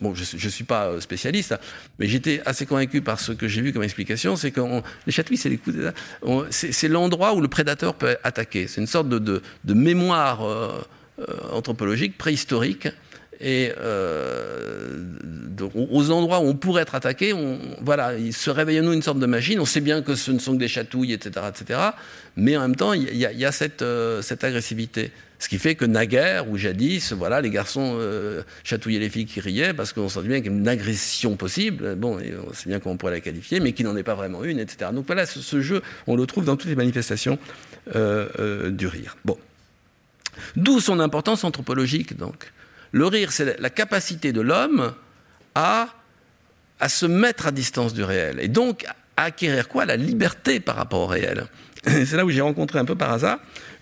Bon, 0.00 0.14
je 0.14 0.46
ne 0.46 0.50
suis 0.50 0.64
pas 0.64 0.86
euh, 0.86 1.00
spécialiste, 1.00 1.52
hein, 1.52 1.58
mais 1.98 2.06
j'étais 2.06 2.42
assez 2.44 2.66
convaincu 2.66 3.02
par 3.02 3.20
ce 3.20 3.32
que 3.32 3.48
j'ai 3.48 3.62
vu 3.62 3.72
comme 3.72 3.82
explication 3.82 4.36
c'est 4.36 4.50
que 4.50 4.60
les 5.06 5.12
chatouilles, 5.12 5.38
c'est 6.50 6.88
l'endroit 6.88 7.34
où 7.34 7.40
le 7.40 7.48
prédateur 7.48 7.94
peut 7.94 8.16
attaquer. 8.22 8.66
C'est 8.66 8.80
une 8.80 8.86
sorte 8.86 9.08
de, 9.08 9.18
de, 9.18 9.74
mémoire 9.74 10.42
anthropologique 11.52 12.18
préhistorique 12.18 12.88
et 13.40 13.72
euh, 13.78 14.98
aux 15.74 16.10
endroits 16.10 16.40
où 16.40 16.44
on 16.44 16.54
pourrait 16.54 16.82
être 16.82 16.94
attaqué, 16.94 17.34
voilà, 17.80 18.16
il 18.16 18.32
se 18.32 18.50
réveille 18.50 18.80
en 18.80 18.84
nous 18.84 18.92
une 18.92 19.02
sorte 19.02 19.18
de 19.18 19.26
machine. 19.26 19.60
On 19.60 19.66
sait 19.66 19.80
bien 19.80 20.02
que 20.02 20.14
ce 20.14 20.30
ne 20.30 20.38
sont 20.38 20.54
que 20.54 20.58
des 20.58 20.68
chatouilles, 20.68 21.12
etc., 21.12 21.46
etc. 21.48 21.80
Mais 22.36 22.56
en 22.56 22.62
même 22.62 22.76
temps, 22.76 22.92
il 22.92 23.14
y 23.14 23.44
a, 23.44 23.52
cette, 23.52 23.82
euh, 23.82 24.22
cette, 24.22 24.44
agressivité. 24.44 25.12
Ce 25.38 25.48
qui 25.48 25.58
fait 25.58 25.74
que 25.74 25.84
naguère 25.84 26.48
ou 26.48 26.56
jadis, 26.56 27.12
voilà, 27.12 27.42
les 27.42 27.50
garçons 27.50 27.96
euh, 27.98 28.42
chatouillaient 28.64 29.00
les 29.00 29.10
filles 29.10 29.26
qui 29.26 29.40
riaient 29.40 29.74
parce 29.74 29.92
qu'on 29.92 30.08
sentait 30.08 30.28
bien 30.28 30.40
qu'il 30.40 30.50
y 30.50 30.54
a 30.54 30.58
une 30.58 30.68
agression 30.68 31.36
possible. 31.36 31.94
Bon, 31.94 32.18
on 32.48 32.54
sait 32.54 32.70
bien 32.70 32.80
comment 32.80 32.94
on 32.94 32.98
pourrait 32.98 33.12
la 33.12 33.20
qualifier, 33.20 33.60
mais 33.60 33.72
qui 33.72 33.84
n'en 33.84 33.96
est 33.96 34.02
pas 34.02 34.14
vraiment 34.14 34.44
une, 34.44 34.58
etc. 34.58 34.90
Donc 34.94 35.06
voilà, 35.06 35.26
ce, 35.26 35.40
ce, 35.40 35.60
jeu, 35.60 35.82
on 36.06 36.16
le 36.16 36.26
trouve 36.26 36.46
dans 36.46 36.56
toutes 36.56 36.70
les 36.70 36.76
manifestations 36.76 37.38
du 37.94 38.86
rire. 38.86 39.16
Bon. 39.24 39.36
D'où 40.54 40.80
son 40.80 41.00
importance 41.00 41.44
anthropologique, 41.44 42.16
donc. 42.16 42.52
Le 42.92 43.06
rire, 43.06 43.32
c'est 43.32 43.58
la 43.60 43.70
capacité 43.70 44.32
de 44.32 44.40
l'homme 44.40 44.92
à, 45.54 45.88
se 46.88 47.06
mettre 47.06 47.46
à 47.46 47.50
distance 47.50 47.94
du 47.94 48.04
réel. 48.04 48.38
Et 48.40 48.48
donc, 48.48 48.84
à 49.16 49.24
acquérir 49.24 49.68
quoi? 49.68 49.84
La 49.84 49.96
liberté 49.96 50.60
par 50.60 50.76
rapport 50.76 51.00
au 51.00 51.06
réel. 51.06 51.46
C'est 51.84 52.16
là 52.16 52.24
où 52.24 52.30
j'ai 52.30 52.40
rencontré 52.40 52.78
un 52.78 52.84
peu 52.84 52.96
par 52.96 53.12
hasard 53.12 53.38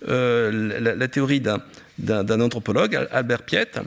euh, 0.07 0.79
la, 0.79 1.07
théorie 1.07 1.41
d'un 1.41 2.41
anthropologue, 2.41 3.07
Albert 3.11 3.43
Piette, 3.43 3.79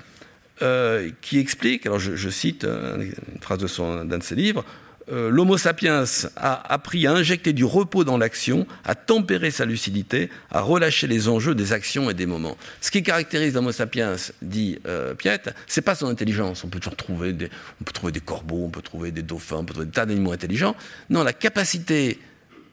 euh, 0.60 1.10
qui 1.20 1.38
explique, 1.38 1.86
alors 1.86 2.00
je, 2.00 2.28
cite 2.28 2.64
une 2.64 3.40
phrase 3.40 3.60
d'un 3.60 4.18
de 4.18 4.22
ses 4.22 4.34
livres, 4.34 4.64
euh, 5.10 5.30
l'Homo 5.30 5.56
sapiens 5.56 6.04
a 6.36 6.72
appris 6.72 7.06
à 7.06 7.12
injecter 7.12 7.52
du 7.52 7.64
repos 7.64 8.04
dans 8.04 8.18
l'action, 8.18 8.66
à 8.84 8.94
tempérer 8.94 9.50
sa 9.50 9.64
lucidité, 9.64 10.30
à 10.50 10.60
relâcher 10.60 11.06
les 11.06 11.28
enjeux 11.28 11.54
des 11.54 11.72
actions 11.72 12.10
et 12.10 12.14
des 12.14 12.26
moments. 12.26 12.56
Ce 12.80 12.90
qui 12.90 13.02
caractérise 13.02 13.54
l'Homo 13.54 13.72
sapiens, 13.72 14.16
dit 14.42 14.78
euh, 14.86 15.14
Piette, 15.14 15.54
c'est 15.66 15.82
pas 15.82 15.94
son 15.94 16.06
intelligence. 16.06 16.64
On 16.64 16.68
peut 16.68 16.78
toujours 16.78 16.96
trouver 16.96 17.32
des, 17.32 17.48
on 17.80 17.84
peut 17.84 17.92
trouver 17.92 18.12
des 18.12 18.20
corbeaux, 18.20 18.64
on 18.66 18.70
peut 18.70 18.82
trouver 18.82 19.10
des 19.10 19.22
dauphins, 19.22 19.56
on 19.56 19.64
peut 19.64 19.72
trouver 19.72 19.86
des 19.86 19.92
tas 19.92 20.06
d'animaux 20.06 20.32
intelligents. 20.32 20.76
Non, 21.10 21.22
la 21.22 21.32
capacité 21.32 22.18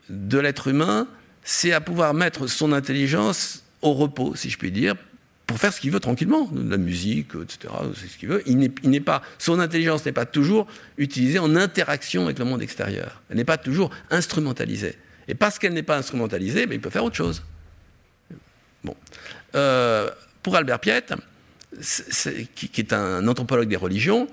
de 0.09 0.37
l'être 0.37 0.67
humain, 0.67 1.07
c'est 1.43 1.71
à 1.71 1.81
pouvoir 1.81 2.13
mettre 2.13 2.47
son 2.47 2.73
intelligence 2.73 3.63
au 3.81 3.93
repos, 3.93 4.35
si 4.35 4.49
je 4.49 4.57
puis 4.57 4.71
dire, 4.71 4.95
pour 5.47 5.59
faire 5.59 5.71
ce 5.73 5.79
qu'il 5.79 5.91
veut 5.91 5.99
tranquillement, 5.99 6.45
de 6.51 6.69
la 6.69 6.77
musique, 6.77 7.31
etc. 7.35 7.73
C'est 7.95 8.07
ce 8.07 8.17
qu'il 8.17 8.29
veut. 8.29 8.43
Il 8.47 8.57
n'est 8.57 8.99
pas, 8.99 9.21
son 9.37 9.59
intelligence 9.59 10.05
n'est 10.05 10.11
pas 10.11 10.25
toujours 10.25 10.67
utilisée 10.97 11.39
en 11.39 11.55
interaction 11.55 12.25
avec 12.25 12.39
le 12.39 12.45
monde 12.45 12.61
extérieur. 12.61 13.21
Elle 13.29 13.37
n'est 13.37 13.45
pas 13.45 13.57
toujours 13.57 13.91
instrumentalisée. 14.09 14.95
Et 15.27 15.35
parce 15.35 15.59
qu'elle 15.59 15.73
n'est 15.73 15.83
pas 15.83 15.97
instrumentalisée, 15.97 16.65
ben, 16.65 16.73
il 16.73 16.81
peut 16.81 16.89
faire 16.89 17.03
autre 17.03 17.15
chose. 17.15 17.43
Bon. 18.83 18.95
Euh, 19.55 20.09
pour 20.43 20.55
Albert 20.55 20.79
Piette, 20.79 21.13
qui, 22.55 22.81
est 22.81 22.93
un 22.93 23.27
anthropologue 23.27 23.67
des 23.67 23.75
religions, 23.75 24.27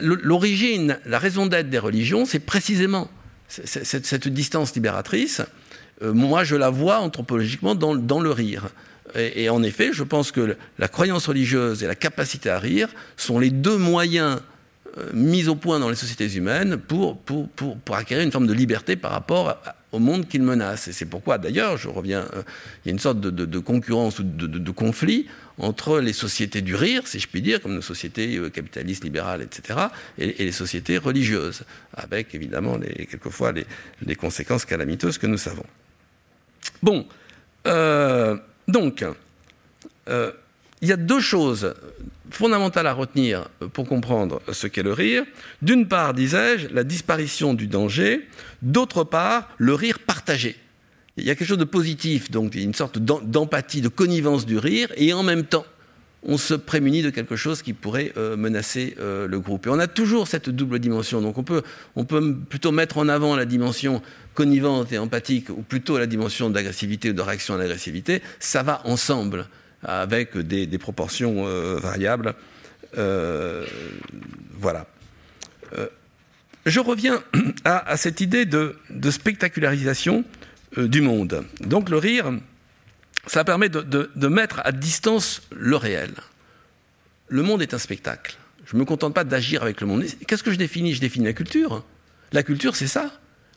l'origine, 0.00 0.98
la 1.06 1.18
raison 1.18 1.46
d'être 1.46 1.70
des 1.70 1.78
religions, 1.78 2.24
c'est 2.24 2.40
précisément 2.40 3.10
cette, 3.48 4.28
distance 4.28 4.74
libératrice, 4.74 5.42
euh, 6.02 6.12
moi 6.12 6.44
je 6.44 6.56
la 6.56 6.70
vois 6.70 6.98
anthropologiquement 6.98 7.74
dans, 7.74 8.20
le 8.20 8.30
rire. 8.30 8.68
Et, 9.14 9.48
en 9.48 9.62
effet, 9.62 9.90
je 9.92 10.02
pense 10.02 10.32
que 10.32 10.56
la 10.78 10.88
croyance 10.88 11.26
religieuse 11.26 11.82
et 11.82 11.86
la 11.86 11.94
capacité 11.94 12.50
à 12.50 12.58
rire 12.58 12.88
sont 13.16 13.38
les 13.38 13.50
deux 13.50 13.76
moyens 13.76 14.40
euh, 14.98 15.10
mis 15.12 15.48
au 15.48 15.54
point 15.54 15.78
dans 15.78 15.88
les 15.88 15.96
sociétés 15.96 16.36
humaines 16.36 16.76
pour, 16.76 17.18
pour, 17.18 17.48
pour, 17.48 17.96
acquérir 17.96 18.24
une 18.24 18.32
forme 18.32 18.46
de 18.46 18.52
liberté 18.52 18.96
par 18.96 19.12
rapport 19.12 19.62
au 19.92 19.98
monde 19.98 20.28
qu'ils 20.28 20.42
menacent. 20.42 20.88
Et 20.88 20.92
c'est 20.92 21.06
pourquoi, 21.06 21.38
d'ailleurs, 21.38 21.76
je 21.76 21.88
reviens, 21.88 22.28
euh, 22.34 22.42
il 22.84 22.88
y 22.88 22.90
a 22.90 22.92
une 22.92 22.98
sorte 22.98 23.20
de, 23.20 23.58
concurrence 23.58 24.18
ou 24.18 24.24
de, 24.24 24.70
conflit 24.70 25.26
entre 25.58 26.00
les 26.00 26.12
sociétés 26.12 26.60
du 26.60 26.74
rire, 26.74 27.06
si 27.06 27.18
je 27.18 27.28
puis 27.28 27.42
dire, 27.42 27.60
comme 27.60 27.74
nos 27.74 27.82
sociétés 27.82 28.40
capitalistes, 28.52 29.04
libérales, 29.04 29.42
etc., 29.42 29.78
et, 30.18 30.44
les 30.44 30.52
sociétés 30.52 30.98
religieuses, 30.98 31.62
avec 31.94 32.34
évidemment 32.34 32.76
les, 32.76 33.06
quelquefois 33.06 33.52
les, 33.52 33.66
les 34.04 34.14
conséquences 34.14 34.64
calamiteuses 34.64 35.18
que 35.18 35.26
nous 35.26 35.38
savons. 35.38 35.66
Bon, 36.82 37.06
euh, 37.66 38.36
donc, 38.68 39.04
euh, 40.08 40.32
il 40.80 40.88
y 40.88 40.92
a 40.92 40.96
deux 40.96 41.20
choses 41.20 41.74
fondamentales 42.30 42.86
à 42.86 42.92
retenir 42.92 43.48
pour 43.72 43.86
comprendre 43.88 44.40
ce 44.52 44.66
qu'est 44.66 44.82
le 44.82 44.92
rire. 44.92 45.24
D'une 45.62 45.88
part, 45.88 46.14
disais-je, 46.14 46.68
la 46.68 46.84
disparition 46.84 47.54
du 47.54 47.66
danger. 47.66 48.28
D'autre 48.62 49.04
part, 49.04 49.48
le 49.56 49.74
rire 49.74 49.98
partagé. 49.98 50.56
Il 51.16 51.24
y 51.24 51.30
a 51.30 51.34
quelque 51.34 51.48
chose 51.48 51.58
de 51.58 51.64
positif, 51.64 52.30
donc 52.30 52.54
une 52.54 52.74
sorte 52.74 52.98
d'empathie, 52.98 53.80
de 53.80 53.88
connivence 53.88 54.46
du 54.46 54.56
rire, 54.56 54.88
et 54.96 55.12
en 55.12 55.24
même 55.24 55.44
temps, 55.44 55.66
on 56.24 56.36
se 56.36 56.54
prémunit 56.54 57.02
de 57.02 57.10
quelque 57.10 57.36
chose 57.36 57.62
qui 57.62 57.72
pourrait 57.72 58.12
euh, 58.16 58.36
menacer 58.36 58.96
euh, 58.98 59.28
le 59.28 59.40
groupe. 59.40 59.66
Et 59.66 59.70
on 59.70 59.78
a 59.78 59.86
toujours 59.86 60.26
cette 60.26 60.50
double 60.50 60.78
dimension. 60.78 61.20
Donc 61.20 61.38
on 61.38 61.44
peut, 61.44 61.62
on 61.96 62.04
peut 62.04 62.36
plutôt 62.48 62.72
mettre 62.72 62.98
en 62.98 63.08
avant 63.08 63.36
la 63.36 63.44
dimension 63.44 64.02
connivente 64.34 64.92
et 64.92 64.98
empathique, 64.98 65.50
ou 65.50 65.62
plutôt 65.62 65.98
la 65.98 66.06
dimension 66.06 66.50
d'agressivité 66.50 67.10
ou 67.10 67.12
de 67.12 67.22
réaction 67.22 67.54
à 67.54 67.58
l'agressivité. 67.58 68.22
Ça 68.40 68.62
va 68.62 68.82
ensemble, 68.84 69.46
avec 69.82 70.36
des, 70.36 70.66
proportions 70.78 71.46
euh, 71.46 71.76
variables. 71.76 72.34
voilà. 72.94 74.86
je 76.66 76.80
reviens 76.80 77.22
à, 77.64 77.96
cette 77.96 78.20
idée 78.20 78.44
de, 78.44 78.76
de 78.90 79.10
spectacularisation 79.10 80.24
du 80.76 81.00
monde. 81.00 81.44
Donc 81.60 81.90
le 81.90 81.96
rire 81.96 82.32
ça 83.26 83.44
permet 83.44 83.68
de, 83.68 84.28
mettre 84.28 84.60
à 84.64 84.72
distance 84.72 85.42
le 85.50 85.76
réel. 85.76 86.12
Le 87.28 87.42
monde 87.42 87.62
est 87.62 87.74
un 87.74 87.78
spectacle. 87.78 88.36
Je 88.64 88.76
ne 88.76 88.80
me 88.80 88.84
contente 88.84 89.14
pas 89.14 89.24
d'agir 89.24 89.62
avec 89.62 89.80
le 89.80 89.86
monde. 89.86 90.04
Qu'est-ce 90.26 90.42
que 90.42 90.50
je 90.50 90.56
définis? 90.56 90.94
Je 90.94 91.00
définis 91.00 91.26
la 91.26 91.32
culture. 91.32 91.84
La 92.32 92.42
culture, 92.42 92.76
c'est 92.76 92.86
ça. 92.86 93.10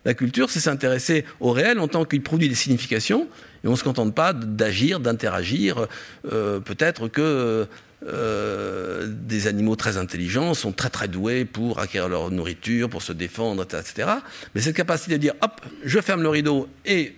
La 0.03 0.13
culture, 0.13 0.49
c'est 0.49 0.59
s'intéresser 0.59 1.25
au 1.39 1.51
réel 1.51 1.79
en 1.79 1.87
tant 1.87 2.05
qu'il 2.05 2.23
produit 2.23 2.49
des 2.49 2.55
significations, 2.55 3.27
et 3.63 3.67
on 3.67 3.71
ne 3.71 3.75
se 3.75 3.83
contente 3.83 4.15
pas 4.15 4.33
d'agir, 4.33 4.99
d'interagir. 4.99 5.87
Euh, 6.31 6.59
peut-être 6.59 7.07
que 7.07 7.67
euh, 8.07 9.07
des 9.07 9.45
animaux 9.45 9.75
très 9.75 9.97
intelligents 9.97 10.55
sont 10.55 10.71
très 10.71 10.89
très 10.89 11.07
doués 11.07 11.45
pour 11.45 11.79
acquérir 11.79 12.09
leur 12.09 12.31
nourriture, 12.31 12.89
pour 12.89 13.03
se 13.03 13.13
défendre, 13.13 13.63
etc. 13.63 14.09
Mais 14.55 14.61
cette 14.61 14.75
capacité 14.75 15.13
de 15.13 15.17
dire, 15.17 15.33
hop, 15.41 15.61
je 15.83 15.99
ferme 16.01 16.23
le 16.23 16.29
rideau 16.29 16.67
et 16.85 17.13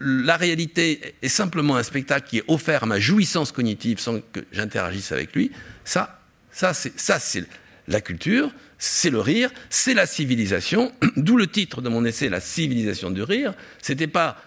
la 0.00 0.36
réalité 0.36 1.14
est 1.22 1.28
simplement 1.28 1.76
un 1.76 1.82
spectacle 1.82 2.28
qui 2.28 2.38
est 2.38 2.44
offert 2.48 2.82
à 2.82 2.86
ma 2.86 3.00
jouissance 3.00 3.50
cognitive 3.50 3.98
sans 3.98 4.20
que 4.20 4.40
j'interagisse 4.52 5.12
avec 5.12 5.34
lui, 5.34 5.50
ça, 5.84 6.20
ça 6.50 6.74
c'est 6.74 7.44
la 7.88 8.00
culture, 8.00 8.52
c'est 8.78 9.10
le 9.10 9.20
rire, 9.20 9.50
c'est 9.70 9.94
la 9.94 10.06
civilisation. 10.06 10.92
D'où 11.16 11.36
le 11.36 11.46
titre 11.46 11.80
de 11.80 11.88
mon 11.88 12.04
essai, 12.04 12.28
La 12.28 12.40
civilisation 12.40 13.10
du 13.10 13.22
rire. 13.22 13.54
C'était 13.80 14.06
pas 14.06 14.42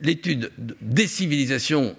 l'étude 0.00 0.50
des 0.80 1.06
civilisations 1.06 1.96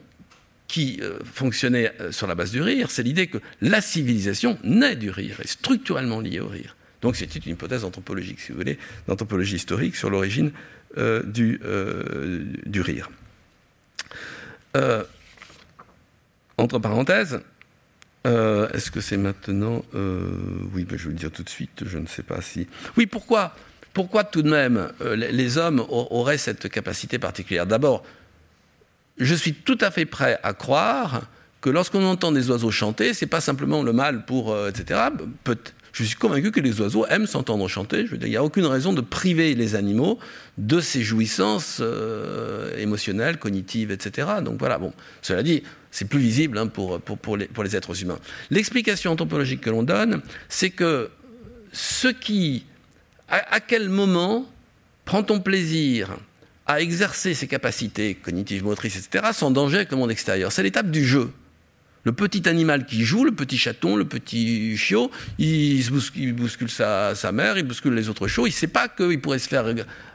qui 0.68 1.00
euh, 1.02 1.20
fonctionnait 1.24 1.94
euh, 2.02 2.12
sur 2.12 2.28
la 2.28 2.36
base 2.36 2.52
du 2.52 2.62
rire, 2.62 2.90
c'est 2.90 3.04
l'idée 3.04 3.28
que 3.28 3.38
la 3.62 3.82
civilisation 3.82 4.58
naît 4.64 4.96
du 4.96 5.10
rire, 5.10 5.40
est 5.42 5.48
structurellement 5.48 6.20
liée 6.20 6.40
au 6.40 6.48
rire. 6.48 6.75
Donc 7.06 7.18
c'était 7.18 7.38
une 7.38 7.52
hypothèse 7.52 7.84
anthropologique, 7.84 8.40
si 8.40 8.52
vous 8.52 8.58
voulez, 8.58 8.80
d'anthropologie 9.08 9.58
historique 9.58 9.96
sur 9.96 10.10
l'origine 10.10 10.52
euh, 10.98 11.22
du, 11.22 11.62
euh, 11.64 12.44
du, 12.66 12.82
rire. 12.82 13.12
Euh, 14.76 15.04
entre 16.58 16.80
parenthèses, 16.80 17.42
est-ce 18.26 18.90
que 18.90 19.02
c'est 19.02 19.18
maintenant 19.18 19.86
Oui, 20.74 20.84
ben, 20.84 20.98
je 20.98 21.04
vais 21.04 21.12
le 21.12 21.20
dire 21.20 21.30
tout 21.30 21.44
de 21.44 21.50
suite, 21.50 21.84
je 21.86 22.00
ne 22.00 22.08
sais 22.08 22.24
pas 22.24 22.42
si... 22.42 22.68
Oui, 22.98 23.06
pourquoi 23.06 23.56
pourquoi 23.94 24.24
tout 24.24 24.42
de 24.42 24.50
même 24.50 24.92
les 25.16 25.58
hommes 25.60 25.86
auraient 25.88 26.40
cette 26.40 26.70
capacité 26.70 27.20
particulière? 27.20 27.68
D'abord, 27.68 28.04
je 29.20 29.36
suis 29.36 29.54
tout 29.54 29.78
à 29.80 29.92
fait 29.92 30.06
prêt 30.06 30.40
à 30.42 30.54
croire 30.54 31.28
que 31.62 31.70
lorsqu'on 31.70 32.04
entend 32.04 32.32
des 32.32 32.50
oiseaux 32.50 32.72
chanter, 32.72 33.14
c'est 33.14 33.28
pas 33.28 33.42
simplement 33.42 33.84
le 33.84 33.94
mal 33.94 34.26
pour 34.26 34.58
etc. 34.68 35.02
Peut, 35.44 35.58
je 35.96 36.04
suis 36.04 36.18
convaincu 36.18 36.52
que 36.52 36.60
les 36.60 36.82
oiseaux 36.82 37.06
aiment 37.06 37.26
s'entendre 37.26 37.66
chanter. 37.70 38.06
Il 38.12 38.30
n'y 38.30 38.36
a 38.36 38.44
aucune 38.44 38.66
raison 38.66 38.92
de 38.92 39.00
priver 39.00 39.56
les 39.56 39.76
animaux 39.76 40.20
de 40.58 40.82
ces 40.82 41.04
jouissances 41.04 41.78
euh, 41.80 42.78
émotionnelles, 42.78 43.38
cognitives, 43.38 43.92
etc. 43.92 44.28
Donc 44.44 44.60
voilà, 44.60 44.78
bon, 44.78 44.92
cela 45.22 45.42
dit, 45.42 45.64
c'est 45.92 46.10
plus 46.10 46.20
visible 46.20 46.58
hein, 46.58 46.68
pour, 46.68 47.00
les, 47.38 47.76
êtres 47.78 48.04
humains. 48.04 48.20
L'explication 48.52 49.14
anthropologique 49.14 49.62
que 49.62 49.70
l'on 49.70 49.84
donne, 49.84 50.22
c'est 50.50 50.70
que 50.70 51.10
ce 51.72 52.10
qui, 52.10 52.66
à, 53.30 53.56
à 53.56 53.60
quel 53.62 53.88
moment 53.88 54.46
prend-on 55.06 55.40
plaisir 55.40 56.18
à 56.66 56.82
exercer 56.82 57.34
ses 57.34 57.48
capacités 57.48 58.16
cognitives, 58.16 58.66
motrices, 58.66 58.98
etc., 58.98 59.28
sans 59.32 59.50
danger 59.50 59.78
avec 59.78 59.92
le 59.92 59.98
monde 59.98 60.12
extérieur? 60.12 60.52
C'est 60.52 60.64
l'étape 60.64 60.92
du 60.92 61.06
jeu. 61.06 61.32
Le 62.06 62.12
petit 62.12 62.48
animal 62.48 62.86
qui 62.86 63.04
joue, 63.04 63.26
le 63.26 63.32
petit 63.32 63.58
chaton, 63.58 63.96
le 63.96 64.06
petit 64.06 64.78
chiot, 64.78 65.10
il, 65.40 65.84
bouscule, 65.90 66.70
sa, 66.70 67.32
mère, 67.34 67.58
il 67.58 67.64
bouscule 67.64 67.96
les 67.96 68.10
autres 68.10 68.28
chiots, 68.28 68.46
il 68.46 68.52
ne 68.52 68.56
sait 68.56 68.68
pas 68.68 68.88
qu'il 68.88 69.20
pourrait 69.20 69.40
se 69.40 69.50
faire 69.50 69.66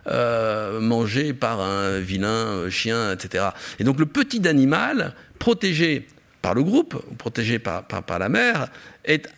euh, 0.07 0.81
manger 0.81 1.33
par 1.33 1.61
un 1.61 1.99
vilain 1.99 2.71
chien, 2.71 3.13
etc. 3.13 3.47
Et 3.81 3.85
donc 3.85 3.99
le 3.99 4.07
petit 4.07 4.47
animal, 4.47 5.15
protégé 5.41 6.07
par 6.43 6.55
le 6.55 6.63
groupe, 6.63 6.95
protégé 7.19 7.59
par, 7.59 7.85
par 7.85 8.19
la 8.21 8.29
mère, 8.29 8.69
est 9.05 9.29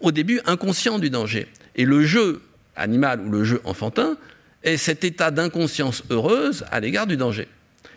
au 0.00 0.10
début 0.10 0.40
inconscient 0.44 0.98
du 0.98 1.08
danger. 1.08 1.46
Et 1.76 1.84
le 1.84 2.04
jeu 2.04 2.42
animal 2.74 3.20
ou 3.20 3.30
le 3.30 3.44
jeu 3.44 3.60
enfantin 3.62 4.16
est 4.64 4.76
cet 4.76 5.04
état 5.04 5.30
d'inconscience 5.30 6.02
heureuse 6.10 6.64
à 6.72 6.80
l'égard 6.80 7.06
du 7.06 7.16
danger. 7.16 7.46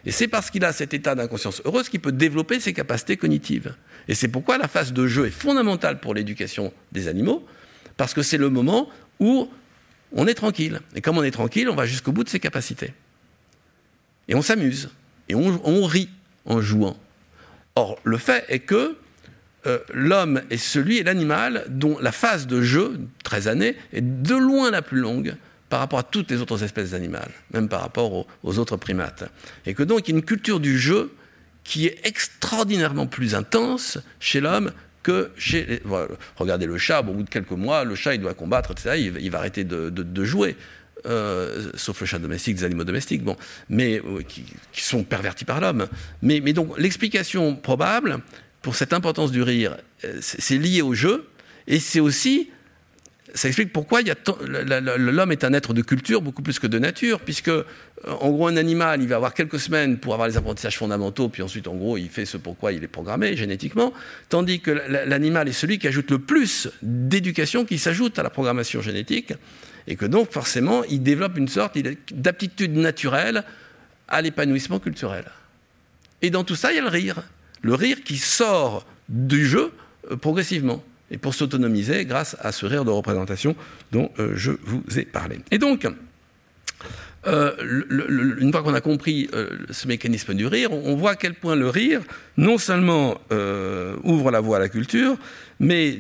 Et 0.06 0.12
c'est 0.12 0.28
parce 0.28 0.52
qu'il 0.52 0.64
a 0.64 0.72
cet 0.72 0.94
état 0.94 1.16
d'inconscience 1.16 1.62
heureuse 1.66 1.90
qu'il 1.90 2.00
peut 2.00 2.12
développer 2.12 2.60
ses 2.60 2.74
capacités 2.74 3.18
cognitives. 3.18 3.74
Et 4.08 4.16
c'est 4.16 4.28
pourquoi 4.28 4.58
la 4.58 4.68
phase 4.68 4.94
de 4.94 5.08
jeu 5.08 5.26
est 5.26 5.32
fondamentale 5.32 6.00
pour 6.00 6.14
l'éducation 6.14 6.74
des 6.92 7.08
animaux, 7.08 7.46
parce 7.98 8.14
que 8.14 8.22
c'est 8.22 8.38
le 8.38 8.50
moment 8.50 8.90
où 9.20 9.50
on 10.12 10.28
est 10.28 10.34
tranquille. 10.34 10.82
Et 10.96 11.02
comme 11.02 11.18
on 11.18 11.24
est 11.24 11.32
tranquille, 11.32 11.70
on 11.70 11.76
va 11.76 11.86
jusqu'au 11.86 12.12
bout 12.12 12.24
de 12.24 12.30
ses 12.30 12.40
capacités. 12.40 12.94
Et 14.28 14.36
on 14.36 14.42
s'amuse. 14.42 14.90
Et 15.30 15.36
on, 15.36 15.86
rit 15.86 16.10
en 16.46 16.62
jouant. 16.62 16.98
Or, 17.76 18.00
le 18.04 18.18
fait 18.18 18.46
est 18.48 18.60
que 18.60 18.96
euh, 19.66 19.80
l'homme 19.94 20.42
est 20.52 20.58
celui 20.58 20.98
et 20.98 21.04
l'animal 21.04 21.66
dont 21.70 21.98
la 22.00 22.12
phase 22.12 22.46
de 22.46 22.62
jeu, 22.62 23.00
13 23.24 23.48
années, 23.48 23.76
est 23.92 24.02
de 24.02 24.36
loin 24.36 24.70
la 24.70 24.84
plus 24.84 25.00
longue 25.00 25.36
par 25.70 25.80
rapport 25.80 26.00
à 26.00 26.04
toutes 26.04 26.30
les 26.30 26.42
autres 26.42 26.64
espèces 26.64 26.94
animales, 26.94 27.32
même 27.52 27.68
par 27.68 27.82
rapport 27.82 28.28
aux, 28.44 28.60
autres 28.60 28.78
primates. 28.78 29.24
Et 29.66 29.74
que 29.74 29.84
donc 29.84 30.08
une 30.08 30.22
culture 30.22 30.60
du 30.60 30.78
jeu 30.78 31.12
qui 31.66 31.88
est 31.88 32.00
extraordinairement 32.06 33.08
plus 33.08 33.36
intense 33.36 33.98
chez 34.22 34.40
l'homme 34.40 34.72
que 35.04 35.32
chez 35.38 35.66
les... 35.66 35.82
regardez 36.38 36.66
le 36.66 36.78
chat, 36.78 37.02
au 37.02 37.04
bout 37.04 37.24
de 37.24 37.30
quelques 37.30 37.52
mois, 37.52 37.84
le 37.84 37.96
chat 37.96 38.16
il 38.16 38.22
doit 38.22 38.34
combattre, 38.34 38.72
etc. 38.72 39.12
Il, 39.20 39.30
va 39.30 39.40
arrêter 39.40 39.66
de, 39.66 40.24
jouer. 40.24 40.56
Euh, 41.06 41.70
sauf 41.76 42.00
le 42.00 42.08
chat 42.08 42.18
domestique, 42.18 42.56
des 42.56 42.64
animaux 42.64 42.84
domestiques, 42.84 43.24
bon, 43.24 43.36
mais 43.70 44.00
euh, 44.00 44.22
qui, 44.24 44.46
sont 44.74 45.04
pervertis 45.04 45.46
par 45.46 45.60
l'homme. 45.60 45.88
Mais, 46.22 46.40
mais 46.40 46.54
donc 46.54 46.78
l'explication 46.80 47.56
probable 47.56 48.20
pour 48.64 48.76
cette 48.76 48.94
importance 48.94 49.32
du 49.32 49.44
rire, 49.44 49.78
euh, 50.06 50.18
c'est 50.22 50.58
lié 50.58 50.82
au 50.82 50.96
jeu, 50.96 51.28
et 51.68 51.80
c'est 51.80 52.00
aussi 52.00 52.50
ça 53.36 53.50
explique 53.50 53.74
pourquoi 53.74 54.02
l'homme 54.02 55.32
est 55.32 55.44
un 55.44 55.54
être 55.54 55.74
de 55.74 55.82
culture 55.82 56.22
beaucoup 56.22 56.42
plus 56.42 56.58
que 56.58 56.68
de 56.68 56.80
nature, 56.80 57.20
puisque, 57.20 57.50
euh, 57.50 57.64
en 58.06 58.32
gros, 58.32 58.48
un 58.48 58.56
animal, 58.56 59.02
il 59.02 59.10
va 59.10 59.18
avoir 59.18 59.34
quelques 59.34 59.60
semaines 59.60 59.98
pour 59.98 60.14
avoir 60.14 60.28
les 60.28 60.38
apprentissages 60.38 60.78
fondamentaux, 60.78 61.28
puis 61.28 61.44
ensuite, 61.44 61.68
en 61.68 61.76
gros, 61.76 61.98
il 61.98 62.10
fait 62.10 62.26
ce 62.26 62.38
pourquoi 62.38 62.72
il 62.72 62.84
est 62.84 62.88
programmé 62.88 63.36
génétiquement, 63.36 63.94
tandis 64.30 64.62
que 64.62 64.72
l'animal 64.72 65.50
est 65.50 65.54
celui 65.54 65.80
qui 65.80 65.88
ajoute 65.88 66.12
le 66.12 66.20
plus 66.20 66.70
d'éducation 66.82 67.66
qui 67.66 67.78
s'ajoute 67.78 68.18
à 68.18 68.24
la 68.24 68.30
programmation 68.30 68.82
génétique, 68.82 69.34
et 69.88 69.98
que 69.98 70.06
donc, 70.06 70.32
forcément, 70.32 70.84
il 70.86 71.04
développe 71.04 71.38
une 71.38 71.50
sorte 71.50 71.78
d'aptitude 72.12 72.76
naturelle 72.76 73.44
à 74.08 74.22
l'épanouissement 74.22 74.80
culturel. 74.80 75.26
Et 76.22 76.30
dans 76.30 76.46
tout 76.46 76.56
ça, 76.56 76.72
il 76.72 76.78
y 76.78 76.80
a 76.80 76.82
le 76.82 76.88
rire. 76.88 77.22
Le 77.62 77.76
rire 77.76 77.98
qui 78.04 78.18
sort 78.18 78.86
du 79.10 79.46
jeu 79.46 79.74
euh, 80.10 80.16
progressivement 80.16 80.84
et 81.12 81.18
pour 81.18 81.34
s'autonomiser 81.34 82.06
grâce 82.06 82.36
à 82.40 82.52
ce 82.52 82.66
rire 82.66 82.86
de 82.86 82.92
représentation 82.92 83.56
dont 83.92 84.12
euh, 84.20 84.34
je 84.36 84.52
vous 84.64 84.84
ai 84.98 85.06
parlé. 85.06 85.40
Et 85.52 85.58
donc, 85.58 85.88
euh, 87.28 87.52
une 88.40 88.52
fois 88.52 88.64
qu'on 88.64 88.74
a 88.74 88.82
compris 88.82 89.30
euh, 89.34 89.50
ce 89.72 89.88
mécanisme 89.88 90.34
du 90.34 90.48
rire, 90.48 90.72
on, 90.72 90.96
voit 90.96 91.12
à 91.12 91.16
quel 91.16 91.34
point 91.34 91.56
le 91.56 91.70
rire, 91.70 92.02
non 92.38 92.58
seulement 92.58 93.20
ouvre 94.04 94.32
la 94.32 94.40
voie 94.40 94.58
à 94.58 94.60
la 94.60 94.70
culture, 94.70 95.18
mais 95.60 96.00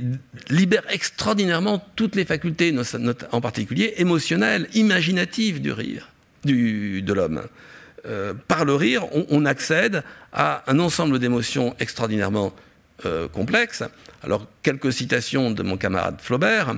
libère 0.49 0.83
extraordinairement 0.89 1.83
toutes 1.95 2.15
les 2.15 2.25
facultés, 2.25 2.75
en 3.31 3.41
particulier 3.41 3.93
émotionnelles, 3.97 4.67
imaginatives 4.73 5.61
du 5.61 5.71
rire, 5.71 6.09
de 6.43 7.13
l'homme. 7.13 7.41
par 8.47 8.65
le 8.65 8.75
rire, 8.75 9.05
on, 9.29 9.45
accède 9.45 10.03
à 10.33 10.63
un 10.67 10.79
ensemble 10.79 11.19
d'émotions 11.19 11.75
extraordinairement 11.79 12.53
complexes. 13.33 13.83
Alors, 14.23 14.47
quelques 14.63 14.91
citations 14.91 15.51
de 15.51 15.63
mon 15.63 15.77
camarade 15.77 16.19
Flaubert. 16.21 16.75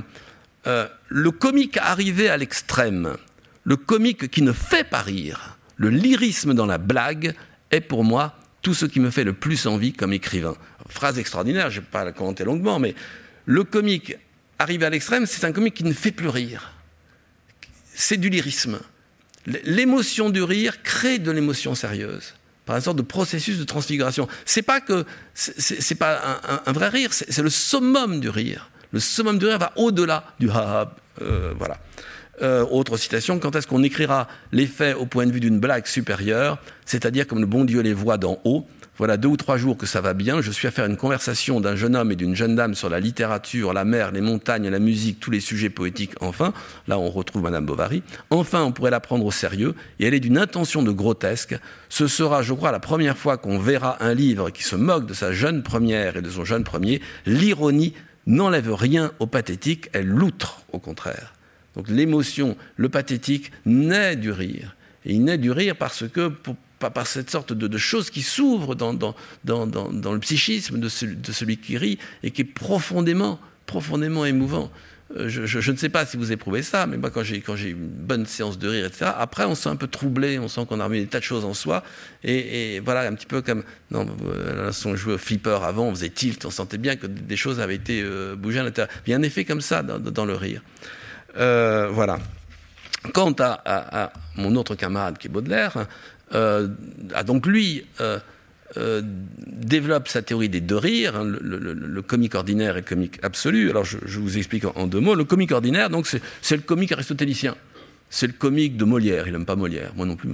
le 0.65 1.31
comique 1.31 1.77
arrivé 1.77 2.29
à 2.29 2.37
l'extrême 2.37 3.17
le 3.67 3.75
comique 3.75 4.31
qui 4.31 4.41
ne 4.43 4.53
fait 4.53 4.85
pas 4.85 5.01
rire, 5.01 5.57
le 5.75 5.89
lyrisme 5.89 6.53
dans 6.53 6.65
la 6.65 6.77
blague, 6.77 7.35
est 7.69 7.81
pour 7.81 8.05
moi 8.05 8.33
tout 8.61 8.73
ce 8.73 8.85
qui 8.85 9.01
me 9.01 9.11
fait 9.11 9.25
le 9.25 9.33
plus 9.33 9.67
envie 9.67 9.91
comme 9.91 10.13
écrivain. 10.13 10.55
Phrase 10.87 11.19
extraordinaire, 11.19 11.69
je 11.69 11.79
ne 11.79 11.81
vais 11.81 11.91
pas 11.91 12.05
la 12.05 12.13
commenter 12.13 12.45
longuement, 12.45 12.79
mais 12.79 12.95
le 13.45 13.65
comique 13.65 14.15
arrivé 14.57 14.85
à 14.85 14.89
l'extrême, 14.89 15.25
c'est 15.25 15.45
un 15.45 15.51
comique 15.51 15.73
qui 15.73 15.83
ne 15.83 15.91
fait 15.91 16.13
plus 16.13 16.29
rire. 16.29 16.71
C'est 17.93 18.15
du 18.15 18.29
lyrisme. 18.29 18.79
L'émotion 19.45 20.29
du 20.29 20.41
rire 20.43 20.81
crée 20.81 21.19
de 21.19 21.31
l'émotion 21.31 21.75
sérieuse 21.75 22.35
par 22.67 22.75
une 22.75 22.81
sorte 22.81 22.97
de 22.97 23.01
processus 23.01 23.57
de 23.57 23.63
transfiguration. 23.63 24.27
C'est 24.45 24.61
pas 24.61 24.81
que 24.81 25.05
c'est 25.33 25.95
pas 25.95 26.39
un, 26.65 26.71
vrai 26.73 26.89
rire, 26.89 27.09
c'est 27.13 27.41
le 27.41 27.49
summum 27.49 28.19
du 28.19 28.29
rire. 28.29 28.69
Le 28.91 28.99
summum 28.99 29.39
du 29.39 29.45
rire 29.45 29.57
va 29.57 29.71
au-delà 29.77 30.25
du 30.39 30.49
ha, 30.49 30.93
euh, 31.21 31.53
voilà. 31.57 31.77
Euh, 32.41 32.65
autre 32.69 32.97
citation, 32.97 33.39
quand 33.39 33.55
est-ce 33.55 33.65
qu'on 33.65 33.83
écrira 33.83 34.27
les 34.51 34.67
faits 34.67 34.95
au 34.95 35.05
point 35.05 35.25
de 35.25 35.31
vue 35.31 35.39
d'une 35.39 35.59
blague 35.59 35.87
supérieure, 35.87 36.59
c'est-à-dire 36.85 37.25
comme 37.25 37.39
le 37.39 37.47
bon 37.47 37.65
Dieu 37.65 37.81
les 37.81 37.93
voit 37.93 38.17
d'en 38.17 38.39
haut? 38.43 38.67
Voilà 38.97 39.17
deux 39.17 39.27
ou 39.27 39.37
trois 39.37 39.57
jours 39.57 39.77
que 39.77 39.85
ça 39.85 40.01
va 40.01 40.15
bien, 40.15 40.41
je 40.41 40.49
suis 40.49 40.67
à 40.67 40.71
faire 40.71 40.85
une 40.85 40.97
conversation 40.97 41.61
d'un 41.61 41.75
jeune 41.75 41.95
homme 41.95 42.11
et 42.11 42.15
d'une 42.15 42.35
jeune 42.35 42.55
dame 42.55 42.73
sur 42.73 42.89
la 42.89 42.99
littérature, 42.99 43.71
la 43.71 43.85
mer, 43.85 44.11
les 44.11 44.21
montagnes, 44.21 44.69
la 44.69 44.79
musique, 44.79 45.19
tous 45.19 45.29
les 45.29 45.39
sujets 45.39 45.69
poétiques, 45.69 46.13
enfin, 46.19 46.51
là 46.87 46.97
on 46.97 47.09
retrouve 47.09 47.43
Madame 47.43 47.65
Bovary, 47.65 48.01
enfin 48.31 48.63
on 48.63 48.71
pourrait 48.71 48.89
la 48.89 48.99
prendre 48.99 49.23
au 49.23 49.31
sérieux, 49.31 49.75
et 49.99 50.07
elle 50.07 50.15
est 50.15 50.19
d'une 50.19 50.39
intention 50.39 50.81
de 50.81 50.91
grotesque. 50.91 51.55
Ce 51.89 52.07
sera, 52.07 52.41
je 52.41 52.53
crois, 52.53 52.71
la 52.71 52.79
première 52.79 53.17
fois 53.17 53.37
qu'on 53.37 53.59
verra 53.59 54.03
un 54.03 54.15
livre 54.15 54.49
qui 54.49 54.63
se 54.63 54.75
moque 54.75 55.05
de 55.05 55.13
sa 55.13 55.31
jeune 55.31 55.61
première 55.61 56.17
et 56.17 56.23
de 56.23 56.29
son 56.29 56.43
jeune 56.43 56.63
premier. 56.63 56.99
L'ironie 57.27 57.93
n'enlève 58.25 58.73
rien 58.73 59.11
au 59.19 59.27
pathétique, 59.27 59.89
elle 59.93 60.07
l'outre 60.07 60.61
au 60.71 60.79
contraire. 60.79 61.36
Donc 61.77 61.89
l'émotion, 61.89 62.57
le 62.75 62.89
pathétique 62.89 63.51
naît 63.65 64.15
du 64.15 64.31
rire. 64.31 64.75
Et 65.05 65.13
il 65.13 65.23
naît 65.23 65.37
du 65.37 65.51
rire 65.51 65.75
parce 65.75 66.05
que, 66.09 66.33
par 66.79 67.07
cette 67.07 67.29
sorte 67.29 67.53
de, 67.53 67.77
chose 67.77 68.09
qui 68.09 68.23
s'ouvre 68.23 68.73
dans, 68.73 69.13
le 69.45 70.19
psychisme 70.19 70.79
de 70.79 70.89
celui, 70.89 71.57
qui 71.57 71.77
rit 71.77 71.99
et 72.23 72.31
qui 72.31 72.41
est 72.41 72.45
profondément, 72.45 73.39
profondément 73.67 74.25
émouvant. 74.25 74.71
Euh, 75.15 75.29
je, 75.29 75.71
ne 75.71 75.77
sais 75.77 75.87
pas 75.87 76.05
si 76.05 76.17
vous 76.17 76.31
éprouvez 76.31 76.63
ça, 76.63 76.85
mais 76.87 76.97
moi, 76.97 77.11
quand 77.11 77.23
j'ai, 77.23 77.41
une 77.69 77.87
bonne 77.87 78.25
séance 78.25 78.57
de 78.57 78.67
rire, 78.67 78.85
etc., 78.87 79.11
après, 79.15 79.45
on 79.45 79.55
se 79.55 79.63
sent 79.63 79.69
un 79.69 79.75
peu 79.77 79.87
troublé, 79.87 80.37
on 80.39 80.47
sent 80.47 80.65
qu'on 80.67 80.79
a 80.79 80.83
remis 80.83 80.99
des 80.99 81.07
tas 81.07 81.19
de 81.19 81.23
choses 81.23 81.45
en 81.45 81.53
soi. 81.53 81.83
Et, 82.23 82.81
voilà, 82.83 83.07
un 83.07 83.13
petit 83.13 83.27
peu 83.27 83.41
comme. 83.41 83.63
Non, 83.91 84.05
on 84.85 84.95
jouait 84.95 85.13
au 85.13 85.17
flipper 85.17 85.59
avant, 85.63 85.85
on 85.85 85.91
faisait 85.91 86.09
tilt, 86.09 86.43
on 86.43 86.51
sentait 86.51 86.77
bien 86.79 86.95
que 86.95 87.07
des 87.07 87.37
choses 87.37 87.59
avaient 87.59 87.75
été 87.75 88.01
euh, 88.03 88.35
bougées 88.35 88.59
à 88.59 88.63
l'intérieur. 88.63 88.93
Il 89.05 89.11
y 89.11 89.13
a 89.13 89.17
un 89.17 89.23
effet 89.23 89.45
comme 89.45 89.61
ça 89.61 89.83
dans 89.83 90.25
le 90.25 90.35
rire. 90.35 90.61
Euh, 91.37 91.89
voilà. 91.91 92.19
Quant 93.13 93.35
à, 93.39 94.11
mon 94.35 94.55
autre 94.55 94.75
camarade 94.75 95.17
qui 95.17 95.27
est 95.27 95.29
Baudelaire, 95.29 95.87
euh, 96.33 96.67
a 97.13 97.23
donc 97.23 97.45
lui 97.45 97.85
euh, 98.75 99.01
développe 99.47 100.09
sa 100.09 100.21
théorie 100.21 100.49
des 100.49 100.59
deux 100.59 100.75
rires, 100.75 101.15
hein, 101.15 101.23
le, 101.23 102.01
comique 102.01 102.35
ordinaire 102.35 102.75
et 102.75 102.81
le 102.81 102.85
comique 102.85 103.19
absolu. 103.23 103.69
Alors 103.69 103.85
je, 103.85 104.19
vous 104.19 104.37
explique 104.37 104.65
en, 104.65 104.87
deux 104.87 104.99
mots. 104.99 105.15
Le 105.15 105.23
comique 105.23 105.51
ordinaire, 105.51 105.89
donc 105.89 106.07
c'est 106.07 106.55
le 106.55 106.61
comique 106.61 106.91
aristotélicien 106.91 107.55
c'est 108.09 108.27
le 108.27 108.33
comique 108.33 108.77
de 108.77 108.85
Molière. 108.85 109.27
Il 109.27 109.33
n'aime 109.33 109.45
pas 109.45 109.55
Molière, 109.55 109.91
moi 109.95 110.05
non 110.05 110.15
plus. 110.15 110.29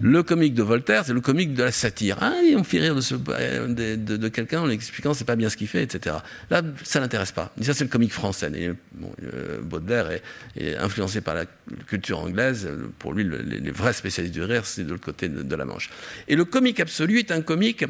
Le 0.00 0.22
comique 0.22 0.54
de 0.54 0.62
Voltaire, 0.62 1.04
c'est 1.04 1.12
le 1.12 1.20
comique 1.20 1.54
de 1.54 1.62
la 1.62 1.72
satire. 1.72 2.16
Ah, 2.20 2.32
on 2.56 2.64
fait 2.64 2.78
rire 2.78 2.94
de, 2.94 3.96
de, 3.96 4.28
quelqu'un 4.28 4.62
en 4.62 4.66
lui 4.66 4.74
expliquant 4.74 5.12
c'est 5.12 5.24
pas 5.24 5.36
bien 5.36 5.50
ce 5.50 5.56
qu'il 5.56 5.68
fait, 5.68 5.82
etc. 5.82 6.16
Là, 6.50 6.62
ça 6.84 7.00
l'intéresse 7.00 7.32
pas. 7.32 7.52
Ça, 7.60 7.74
c'est 7.74 7.84
le 7.84 7.90
comique 7.90 8.12
français. 8.12 8.50
Euh, 8.50 9.60
Baudelaire 9.62 10.10
est, 10.56 10.76
influencé 10.76 11.20
par 11.20 11.34
la 11.34 11.44
culture 11.86 12.20
anglaise. 12.20 12.68
Pour 12.98 13.12
lui, 13.12 13.24
les, 13.24 13.70
vrais 13.70 13.92
spécialistes 13.92 14.34
du 14.34 14.42
rire, 14.42 14.64
c'est 14.64 14.84
de 14.84 14.90
l'autre 14.90 15.04
côté 15.04 15.28
de 15.28 15.54
la 15.54 15.64
Manche. 15.64 15.90
Et 16.28 16.36
le 16.36 16.44
comique 16.44 16.80
absolu 16.80 17.18
est 17.18 17.30
un 17.30 17.42
comique 17.42 17.84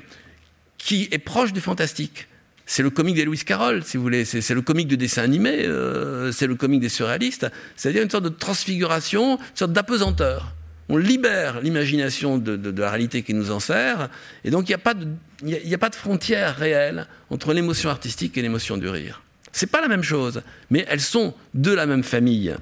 qui 0.79 1.09
est 1.11 1.19
proche 1.19 1.53
du 1.53 1.61
fantastique 1.61 2.29
c'est 2.69 2.83
le 2.83 2.91
comique 2.91 3.17
des 3.17 3.25
Louis 3.25 3.39
Carroll, 3.39 3.83
si 3.83 3.97
vous 3.97 4.03
voulez, 4.03 4.27
c'est 4.27 4.53
le 4.53 4.61
comique 4.61 4.89
de 4.89 4.95
dessin 4.95 5.23
animé, 5.23 5.65
euh, 5.65 6.31
c'est 6.33 6.47
le 6.47 6.55
comique 6.55 6.81
des 6.81 6.91
surréalistes, 6.91 7.51
c'est-à-dire 7.77 8.03
une 8.03 8.11
sorte 8.11 8.25
de 8.25 8.29
transfiguration, 8.29 9.39
une 9.39 9.57
sorte 9.57 9.73
d'apesanteur. 9.73 10.55
On 10.91 10.99
libère 10.99 11.63
l'imagination 11.63 12.37
de, 12.37 12.71
la 12.79 12.91
réalité 12.91 13.23
qui 13.23 13.33
nous 13.33 13.51
en 13.51 13.59
sert, 13.59 14.11
et 14.45 14.51
donc 14.51 14.69
il 14.69 14.73
n'y 14.73 14.75
a, 14.75 15.79
pas 15.79 15.89
de, 15.89 15.95
frontière 15.95 16.57
réelle 16.57 17.07
entre 17.31 17.55
l'émotion 17.55 17.89
artistique 17.89 18.37
et 18.37 18.43
l'émotion 18.43 18.77
du 18.77 18.89
rire. 18.89 19.23
C'est 19.51 19.71
pas 19.71 19.81
la 19.81 19.89
même 19.89 20.05
chose, 20.05 20.43
mais 20.69 20.85
elles 20.91 21.01
sont 21.01 21.33
de 21.55 21.73
la 21.73 21.87
même 21.87 22.05
famille. 22.05 22.55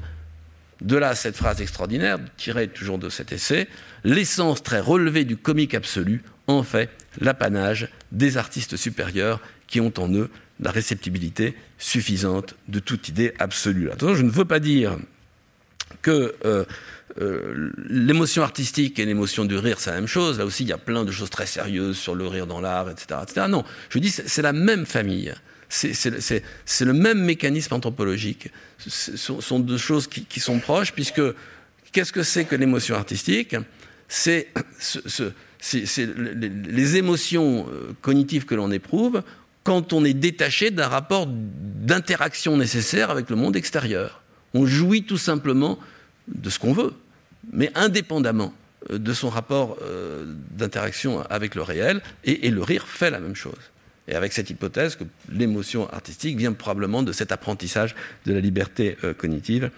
De 0.82 0.96
là, 0.96 1.16
cette 1.16 1.36
phrase 1.36 1.60
extraordinaire, 1.60 2.18
tirée 2.36 2.68
toujours 2.68 2.98
de 2.98 3.08
cet 3.08 3.32
essai, 3.32 3.66
l'essence 4.04 4.62
très 4.62 4.78
relevée 4.78 5.24
du 5.24 5.36
comique 5.36 5.74
absolu 5.74 6.22
en 6.46 6.62
fait 6.62 6.90
l'apanage 7.20 7.88
des 8.12 8.36
artistes 8.36 8.76
supérieurs 8.76 9.40
qui 9.66 9.80
ont 9.80 9.92
en 9.98 10.12
eux 10.12 10.30
la 10.60 10.70
réceptibilité 10.70 11.54
suffisante 11.78 12.54
de 12.68 12.78
toute 12.78 13.08
idée 13.08 13.34
absolue. 13.38 13.90
Attention, 13.90 14.14
je 14.14 14.22
ne 14.22 14.30
veux 14.30 14.44
pas 14.44 14.60
dire 14.60 14.96
que 16.02 16.34
euh, 16.44 16.64
euh, 17.20 17.70
l'émotion 17.88 18.42
artistique 18.42 18.98
et 18.98 19.04
l'émotion 19.04 19.44
du 19.44 19.56
rire, 19.56 19.78
c'est 19.80 19.90
la 19.90 19.96
même 19.96 20.06
chose. 20.06 20.38
Là 20.38 20.44
aussi, 20.44 20.64
il 20.64 20.68
y 20.68 20.72
a 20.72 20.78
plein 20.78 21.04
de 21.04 21.10
choses 21.10 21.30
très 21.30 21.46
sérieuses 21.46 21.96
sur 21.96 22.14
le 22.14 22.26
rire 22.26 22.46
dans 22.46 22.60
l'art, 22.60 22.90
etc., 22.90 23.20
etc. 23.22 23.46
Non, 23.48 23.64
je 23.90 23.98
dis, 23.98 24.10
c'est 24.10 24.42
la 24.42 24.52
même 24.52 24.86
famille. 24.86 25.34
C'est 25.68 26.84
le 26.84 26.92
même 26.92 27.18
mécanisme 27.24 27.74
anthropologique. 27.74 28.50
Ce 28.78 29.16
sont 29.16 29.58
deux 29.58 29.78
choses 29.78 30.06
qui, 30.06 30.40
sont 30.40 30.58
proches, 30.60 30.92
puisque 30.92 31.22
qu'est-ce 31.92 32.12
que 32.12 32.22
c'est 32.22 32.44
que 32.44 32.54
l'émotion 32.54 32.94
artistique? 32.94 33.56
C'est 34.08 34.48
les 35.72 36.96
émotions 36.96 37.66
euh, 37.68 37.92
cognitives 38.00 38.44
que 38.44 38.54
l'on 38.54 38.70
éprouve 38.70 39.22
quand 39.66 39.92
on 39.92 40.04
est 40.04 40.14
détaché 40.14 40.70
d'un 40.70 40.86
rapport 40.86 41.26
d'interaction 41.26 42.56
nécessaire 42.56 43.10
avec 43.10 43.28
le 43.30 43.34
monde 43.34 43.56
extérieur. 43.56 44.22
On 44.54 44.64
jouit 44.64 45.02
tout 45.02 45.18
simplement 45.18 45.76
de 46.28 46.48
ce 46.50 46.60
qu'on 46.60 46.72
veut, 46.72 46.92
mais 47.52 47.72
indépendamment 47.74 48.54
euh, 48.92 48.98
de 48.98 49.12
son 49.12 49.28
rapport 49.28 49.76
euh, 49.82 50.24
d'interaction 50.52 51.20
avec 51.22 51.56
le 51.56 51.62
réel, 51.62 52.00
et, 52.22 52.48
le 52.48 52.62
rire 52.62 52.86
fait 52.86 53.10
la 53.10 53.18
même 53.18 53.34
chose. 53.34 53.58
Et 54.06 54.14
avec 54.14 54.32
cette 54.32 54.50
hypothèse 54.50 54.94
que 54.94 55.02
l'émotion 55.32 55.90
artistique 55.90 56.38
vient 56.38 56.52
probablement 56.52 57.02
de 57.02 57.10
cet 57.10 57.32
apprentissage 57.32 57.96
de 58.24 58.32
la 58.34 58.40
liberté 58.40 58.96
euh, 59.02 59.14
cognitive 59.14 59.70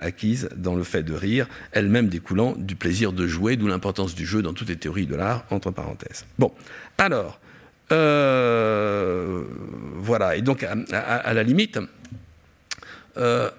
acquise 0.00 0.48
dans 0.54 0.76
le 0.76 0.84
fait 0.84 1.02
de 1.02 1.14
rire, 1.14 1.48
elle-même 1.72 2.06
découlant 2.06 2.54
du 2.56 2.76
plaisir 2.76 3.12
de 3.12 3.26
jouer, 3.26 3.56
d'où 3.56 3.66
l'importance 3.66 4.14
du 4.14 4.24
jeu 4.24 4.40
dans 4.40 4.52
toutes 4.52 4.68
les 4.68 4.76
théories 4.76 5.06
de 5.06 5.16
l'art, 5.16 5.44
entre 5.50 5.72
parenthèses. 5.72 6.26
Bon, 6.38 6.52
alors, 6.96 7.40
euh, 7.92 9.44
voilà, 9.96 10.36
et 10.36 10.42
donc 10.42 10.64
à, 10.64 11.34
la 11.34 11.42
limite, 11.42 11.78
euh, 13.16 13.50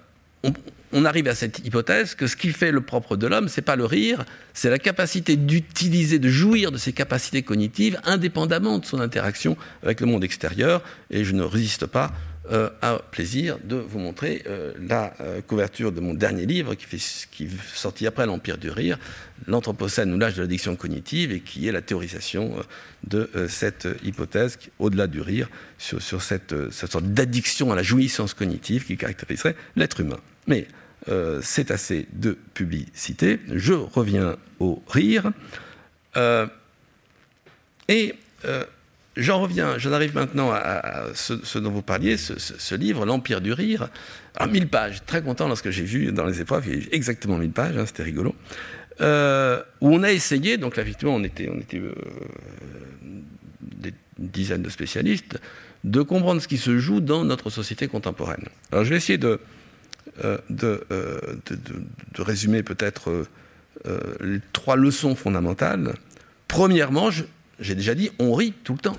on, 0.91 1.05
arrive 1.05 1.27
à 1.27 1.35
cette 1.35 1.59
hypothèse 1.65 2.15
que 2.15 2.27
ce 2.27 2.35
qui 2.35 2.51
fait 2.51 2.71
le 2.71 2.81
propre 2.81 3.15
de 3.15 3.27
l'homme, 3.27 3.49
c'est 3.49 3.61
pas 3.61 3.75
le 3.75 3.85
rire, 3.85 4.25
c'est 4.53 4.69
la 4.69 4.79
capacité 4.79 5.35
d'utiliser, 5.35 6.19
de 6.19 6.29
jouir 6.29 6.71
de 6.71 6.77
ses 6.77 6.93
capacités 6.93 7.43
cognitives 7.43 7.99
indépendamment 8.03 8.79
de 8.79 8.85
son 8.85 8.99
interaction 8.99 9.57
avec 9.83 10.01
le 10.01 10.07
monde 10.07 10.23
extérieur. 10.23 10.81
Et 11.11 11.23
je 11.23 11.33
ne 11.33 11.43
résiste 11.43 11.85
pas 11.85 12.11
euh, 12.51 12.69
un 12.83 12.99
plaisir 13.09 13.57
de 13.63 13.75
vous 13.75 13.97
montrer 13.97 14.43
euh, 14.45 14.71
la 14.79 15.15
euh, 15.19 15.41
couverture 15.41 15.91
de 15.91 15.99
mon 15.99 16.13
dernier 16.13 16.45
livre 16.45 16.75
qui, 16.75 16.95
est 16.95 17.49
sorti 17.73 18.05
après 18.05 18.27
l'Empire 18.27 18.59
du 18.59 18.69
Rire, 18.69 18.99
L'Anthropocène 19.47 20.13
ou 20.13 20.19
l'âge 20.19 20.35
de 20.35 20.41
l'addiction 20.41 20.75
cognitive, 20.75 21.31
et 21.31 21.39
qui 21.39 21.67
est 21.67 21.71
la 21.71 21.81
théorisation 21.81 22.55
de 23.03 23.29
cette 23.49 23.87
hypothèse, 24.03 24.57
au-delà 24.79 25.07
du 25.07 25.21
rire, 25.21 25.49
sur, 25.77 26.21
cette, 26.21 26.71
sorte 26.71 27.03
d'addiction 27.03 27.71
à 27.71 27.75
la 27.75 27.83
jouissance 27.83 28.33
cognitive 28.33 28.85
qui 28.85 28.95
caractériserait 28.95 29.55
l'être 29.75 29.99
humain. 29.99 30.19
Mais 30.47 30.67
c'est 31.41 31.69
assez 31.69 32.07
de 32.13 32.37
publicité. 32.53 33.39
Je 33.51 33.73
reviens 33.73 34.37
au 34.59 34.81
rire. 34.87 35.31
et 37.89 38.15
j'en 39.17 39.41
reviens, 39.41 39.77
j'en 39.77 39.93
arrive 39.93 40.15
maintenant 40.15 40.51
à, 40.51 41.05
ce, 41.13 41.57
dont 41.57 41.71
vous 41.71 41.81
parliez, 41.81 42.17
ce, 42.17 42.75
livre, 42.75 43.05
L'Empire 43.05 43.41
du 43.41 43.53
Rire. 43.53 43.89
Alors, 44.35 44.51
1000 44.51 44.67
pages, 44.67 45.05
très 45.05 45.21
content 45.21 45.47
lorsque 45.47 45.69
j'ai 45.69 45.83
vu 45.83 46.11
dans 46.11 46.25
les 46.25 46.41
épreuves, 46.41 46.65
il 46.67 46.79
y 46.79 46.83
a 46.83 46.87
exactement 46.91 47.37
1000 47.37 47.51
pages, 47.51 47.77
hein, 47.77 47.85
c'était 47.85 48.03
rigolo. 48.03 48.35
Euh, 49.01 49.61
où 49.81 49.93
on 49.93 50.03
a 50.03 50.11
essayé, 50.11 50.57
donc 50.57 50.77
là, 50.77 50.83
effectivement, 50.83 51.15
on 51.15 51.23
était, 51.23 51.49
euh, 51.49 51.93
des 53.61 53.93
dizaines 54.17 54.61
de 54.61 54.69
spécialistes, 54.69 55.39
de 55.83 56.01
comprendre 56.01 56.41
ce 56.41 56.47
qui 56.47 56.57
se 56.57 56.77
joue 56.79 57.01
dans 57.01 57.25
notre 57.25 57.49
société 57.49 57.87
contemporaine. 57.87 58.45
Alors, 58.71 58.85
je 58.85 58.89
vais 58.91 58.95
essayer 58.97 59.17
de, 59.17 59.39
euh, 60.23 60.37
de, 60.49 60.85
de, 60.89 61.57
de, 62.13 62.21
résumer 62.21 62.63
peut-être 62.63 63.25
les 64.21 64.39
trois 64.51 64.77
leçons 64.77 65.15
fondamentales. 65.15 65.93
Premièrement, 66.47 67.11
j'ai 67.59 67.75
déjà 67.75 67.95
dit, 67.95 68.09
on 68.19 68.33
rit 68.33 68.53
tout 68.63 68.73
le 68.73 68.79
temps. 68.79 68.97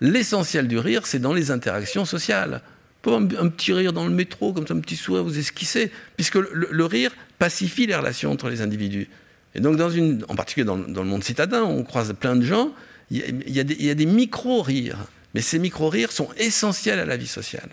L'essentiel 0.00 0.68
du 0.68 0.78
rire, 0.78 1.06
c'est 1.06 1.18
dans 1.18 1.32
les 1.32 1.50
interactions 1.50 2.04
sociales. 2.04 2.62
Pas 3.02 3.16
un, 3.16 3.26
petit 3.26 3.72
rire 3.72 3.92
dans 3.92 4.04
le 4.04 4.12
métro, 4.12 4.52
comme 4.52 4.66
ça, 4.66 4.74
un 4.74 4.80
petit 4.80 4.96
sourire, 4.96 5.22
vous 5.22 5.38
esquissez, 5.38 5.92
puisque 6.16 6.34
le, 6.34 6.84
rire 6.84 7.12
pacifie 7.38 7.86
les 7.86 7.94
relations 7.94 8.32
entre 8.32 8.48
les 8.48 8.60
individus. 8.60 9.08
Et 9.54 9.60
donc, 9.60 9.80
en 9.80 10.34
particulier 10.34 10.64
dans, 10.64 10.76
le 10.76 11.04
monde 11.04 11.24
citadin, 11.24 11.62
on 11.62 11.82
croise 11.84 12.12
plein 12.18 12.36
de 12.36 12.42
gens, 12.42 12.72
il 13.10 13.22
y, 13.46 13.60
a, 13.60 13.94
des, 13.94 14.06
micro-rires, 14.06 14.98
mais 15.34 15.40
ces 15.40 15.60
micro-rires 15.60 16.10
sont 16.10 16.28
essentiels 16.36 16.98
à 16.98 17.04
la 17.04 17.16
vie 17.16 17.28
sociale. 17.28 17.70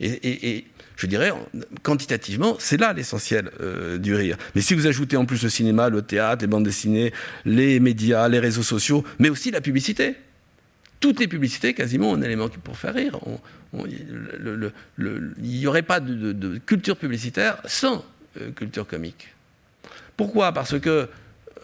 Et, 0.00 0.64
je 0.96 1.06
dirais, 1.06 1.32
quantitativement, 1.82 2.56
c'est 2.58 2.76
là 2.76 2.92
l'essentiel 2.92 3.50
euh, 3.60 3.98
du 3.98 4.14
rire. 4.14 4.36
Mais 4.54 4.60
si 4.60 4.74
vous 4.74 4.86
ajoutez 4.86 5.16
en 5.16 5.24
plus 5.24 5.42
le 5.42 5.48
cinéma, 5.48 5.88
le 5.88 6.02
théâtre, 6.02 6.42
les 6.42 6.46
bandes 6.46 6.64
dessinées, 6.64 7.12
les 7.44 7.80
médias, 7.80 8.28
les 8.28 8.38
réseaux 8.38 8.62
sociaux, 8.62 9.04
mais 9.18 9.28
aussi 9.28 9.50
la 9.50 9.60
publicité, 9.60 10.14
toutes 11.00 11.20
les 11.20 11.28
publicités, 11.28 11.74
quasiment, 11.74 12.10
ont 12.10 12.14
un 12.14 12.22
élément 12.22 12.48
pour 12.48 12.78
faire 12.78 12.94
rire. 12.94 13.18
il 13.74 14.60
n'y 15.38 15.66
aurait 15.66 15.82
pas 15.82 16.00
de, 16.00 16.58
culture 16.58 16.96
publicitaire 16.96 17.58
sans 17.66 18.04
euh, 18.40 18.50
culture 18.52 18.86
comique. 18.86 19.34
Pourquoi? 20.16 20.52
Parce 20.52 20.78
que 20.78 21.08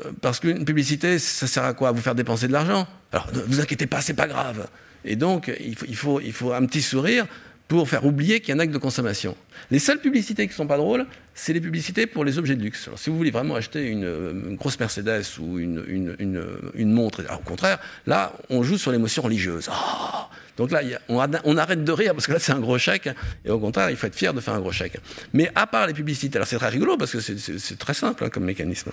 euh, 0.04 0.12
parce 0.20 0.40
qu'une 0.40 0.64
publicité, 0.64 1.18
ça 1.18 1.46
sert 1.46 1.64
à 1.64 1.74
quoi? 1.74 1.92
Vous 1.92 2.00
faire 2.00 2.14
dépenser 2.14 2.48
de 2.48 2.52
l'argent? 2.52 2.86
Alors, 3.12 3.28
ne 3.32 3.40
vous 3.40 3.60
inquiétez 3.60 3.86
pas, 3.86 4.00
c'est 4.00 4.14
pas 4.14 4.28
grave. 4.28 4.68
Et 5.04 5.16
donc, 5.16 5.50
il 5.60 5.96
faut, 5.96 6.20
il 6.20 6.32
faut 6.32 6.52
un 6.52 6.66
petit 6.66 6.82
sourire 6.82 7.26
pour 7.70 7.88
faire 7.88 8.04
oublier 8.04 8.40
qu'il 8.40 8.48
y 8.48 8.52
a 8.52 8.56
un 8.56 8.58
acte 8.58 8.72
de 8.72 8.78
consommation. 8.78 9.36
Les 9.70 9.78
seules 9.78 10.00
publicités 10.00 10.44
qui 10.46 10.52
ne 10.52 10.56
sont 10.56 10.66
pas 10.66 10.76
drôles, 10.76 11.06
c'est 11.34 11.52
les 11.52 11.60
publicités 11.60 12.08
pour 12.08 12.24
les 12.24 12.36
objets 12.36 12.56
de 12.56 12.62
luxe. 12.62 12.88
Alors, 12.88 12.98
si 12.98 13.10
vous 13.10 13.16
voulez 13.16 13.30
vraiment 13.30 13.54
acheter 13.54 13.86
une, 13.86 14.56
grosse 14.56 14.78
Mercedes 14.80 15.22
ou 15.38 15.60
une, 15.60 16.16
une, 16.18 16.92
montre, 16.92 17.22
au 17.32 17.48
contraire, 17.48 17.78
là, 18.06 18.32
on 18.48 18.64
joue 18.64 18.76
sur 18.76 18.90
l'émotion 18.90 19.22
religieuse. 19.22 19.68
Ah 19.70 20.28
Donc 20.56 20.72
là, 20.72 20.80
on, 21.08 21.24
on, 21.44 21.56
arrête 21.56 21.84
de 21.84 21.92
rire 21.92 22.12
parce 22.12 22.26
que 22.26 22.32
là, 22.32 22.40
c'est 22.40 22.50
un 22.50 22.58
gros 22.58 22.76
chèque. 22.76 23.08
Et 23.44 23.50
au 23.50 23.60
contraire, 23.60 23.88
il 23.88 23.96
faut 23.96 24.08
être 24.08 24.16
fier 24.16 24.34
de 24.34 24.40
faire 24.40 24.54
un 24.54 24.60
gros 24.60 24.72
chèque. 24.72 24.98
Mais 25.32 25.52
à 25.54 25.68
part 25.68 25.86
les 25.86 25.94
publicités, 25.94 26.38
alors 26.38 26.48
c'est 26.48 26.58
très 26.58 26.70
rigolo 26.70 26.96
parce 26.96 27.12
que 27.12 27.20
c'est 27.20 27.78
très 27.78 27.94
simple 27.94 28.24
hein, 28.24 28.30
comme 28.30 28.46
mécanisme. 28.46 28.90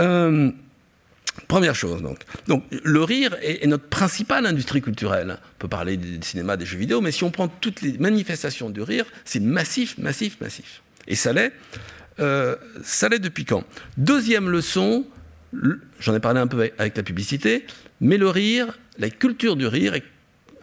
Euh, 0.00 0.50
Première 1.48 1.74
chose, 1.74 2.02
donc. 2.02 2.20
Le 2.70 3.02
rire 3.02 3.36
est, 3.42 3.66
notre 3.66 3.88
principale 3.88 4.46
industrie 4.46 4.82
culturelle. 4.82 5.38
On 5.40 5.58
peut 5.58 5.68
parler 5.68 5.96
du 5.96 6.18
cinéma, 6.22 6.56
des 6.56 6.66
jeux 6.66 6.78
vidéo, 6.78 7.00
mais 7.00 7.12
si 7.12 7.24
on 7.24 7.30
prend 7.30 7.48
toutes 7.48 7.82
les 7.82 7.98
manifestations 7.98 8.70
du 8.70 8.82
rire, 8.82 9.04
c'est 9.24 9.40
massif, 9.40 9.98
massif, 9.98 10.40
massif. 10.40 10.82
Et 11.06 11.14
ça 11.14 11.32
l'est. 11.32 11.52
Euh, 12.18 12.56
depuis 13.20 13.44
quand? 13.44 13.64
Deuxième 13.96 14.48
leçon, 14.48 15.04
j'en 16.00 16.14
ai 16.14 16.20
parlé 16.20 16.40
un 16.40 16.46
peu 16.46 16.70
avec 16.78 16.96
la 16.96 17.02
publicité, 17.02 17.66
mais 18.00 18.16
le 18.16 18.28
rire, 18.28 18.78
la 18.98 19.10
culture 19.10 19.56
du 19.56 19.66
rire, 19.66 19.94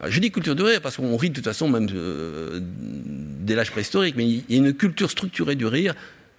je 0.07 0.19
dis 0.19 0.31
culture 0.31 0.55
du 0.55 0.63
rire 0.63 0.81
parce 0.81 0.97
qu'on 0.97 1.15
rit 1.17 1.29
de 1.29 1.35
toute 1.35 1.45
façon 1.45 1.69
même 1.69 1.87
euh, 1.93 2.59
dès 2.61 3.55
l'âge 3.55 3.71
préhistorique, 3.71 4.15
mais 4.17 4.27
il 4.27 4.43
y 4.49 4.55
a 4.55 4.57
une 4.57 4.73
culture 4.73 5.09
structurée 5.09 5.55
du 5.55 5.65
rire 5.65 5.93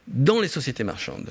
dans 0.08 0.40
les 0.40 0.48
sociétés 0.48 0.84
marchandes. 0.84 1.30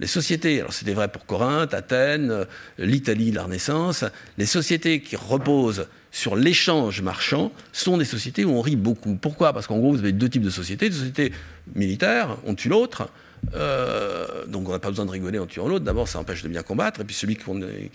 Les 0.00 0.08
sociétés, 0.08 0.60
alors 0.60 0.72
c'était 0.72 0.92
vrai 0.92 1.08
pour 1.08 1.24
Corinthe, 1.24 1.72
Athènes, 1.72 2.30
euh, 2.30 2.44
l'Italie, 2.78 3.30
la 3.30 3.44
Renaissance, 3.44 4.04
les 4.38 4.46
sociétés 4.46 5.00
qui 5.00 5.14
reposent 5.14 5.86
sur 6.10 6.34
l'échange 6.34 7.00
marchand 7.00 7.52
sont 7.72 7.96
des 7.96 8.04
sociétés 8.04 8.44
où 8.44 8.50
on 8.50 8.60
rit 8.60 8.76
beaucoup. 8.76 9.14
Pourquoi? 9.14 9.52
Parce 9.52 9.66
qu'en 9.66 9.78
gros, 9.78 9.92
vous 9.92 10.00
avez 10.00 10.12
deux 10.12 10.28
types 10.28 10.42
de 10.42 10.50
sociétés. 10.50 10.88
Des 10.90 10.96
sociétés 10.96 11.32
militaires, 11.74 12.36
on 12.44 12.54
tue 12.54 12.68
l'autre, 12.68 13.08
euh, 13.54 14.46
donc 14.46 14.68
on 14.68 14.72
n'a 14.72 14.78
pas 14.78 14.90
besoin 14.90 15.06
de 15.06 15.10
rigoler 15.10 15.38
en 15.38 15.46
tuant 15.46 15.68
l'autre. 15.68 15.84
D'abord, 15.84 16.08
ça 16.08 16.18
empêche 16.18 16.42
de 16.42 16.48
bien 16.48 16.62
combattre, 16.62 17.00
et 17.00 17.04
puis 17.04 17.14
celui 17.14 17.36
qui 17.36 17.42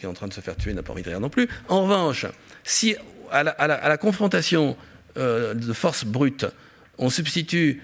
est 0.04 0.08
en 0.08 0.14
train 0.14 0.28
de 0.28 0.34
se 0.34 0.42
faire 0.42 0.56
tuer 0.56 0.74
n'a 0.74 0.84
pas 0.84 0.94
envie 0.94 1.04
de 1.04 1.10
rire 1.10 1.20
non 1.20 1.30
plus. 1.30 1.50
En 1.68 1.84
revanche, 1.84 2.26
si 2.64 2.96
à 3.32 3.44
la, 3.44 3.98
confrontation 3.98 4.76
euh, 5.18 5.54
de 5.54 5.74
forces 5.74 6.06
brutes, 6.06 6.46
on 6.98 7.10
substitue 7.10 7.82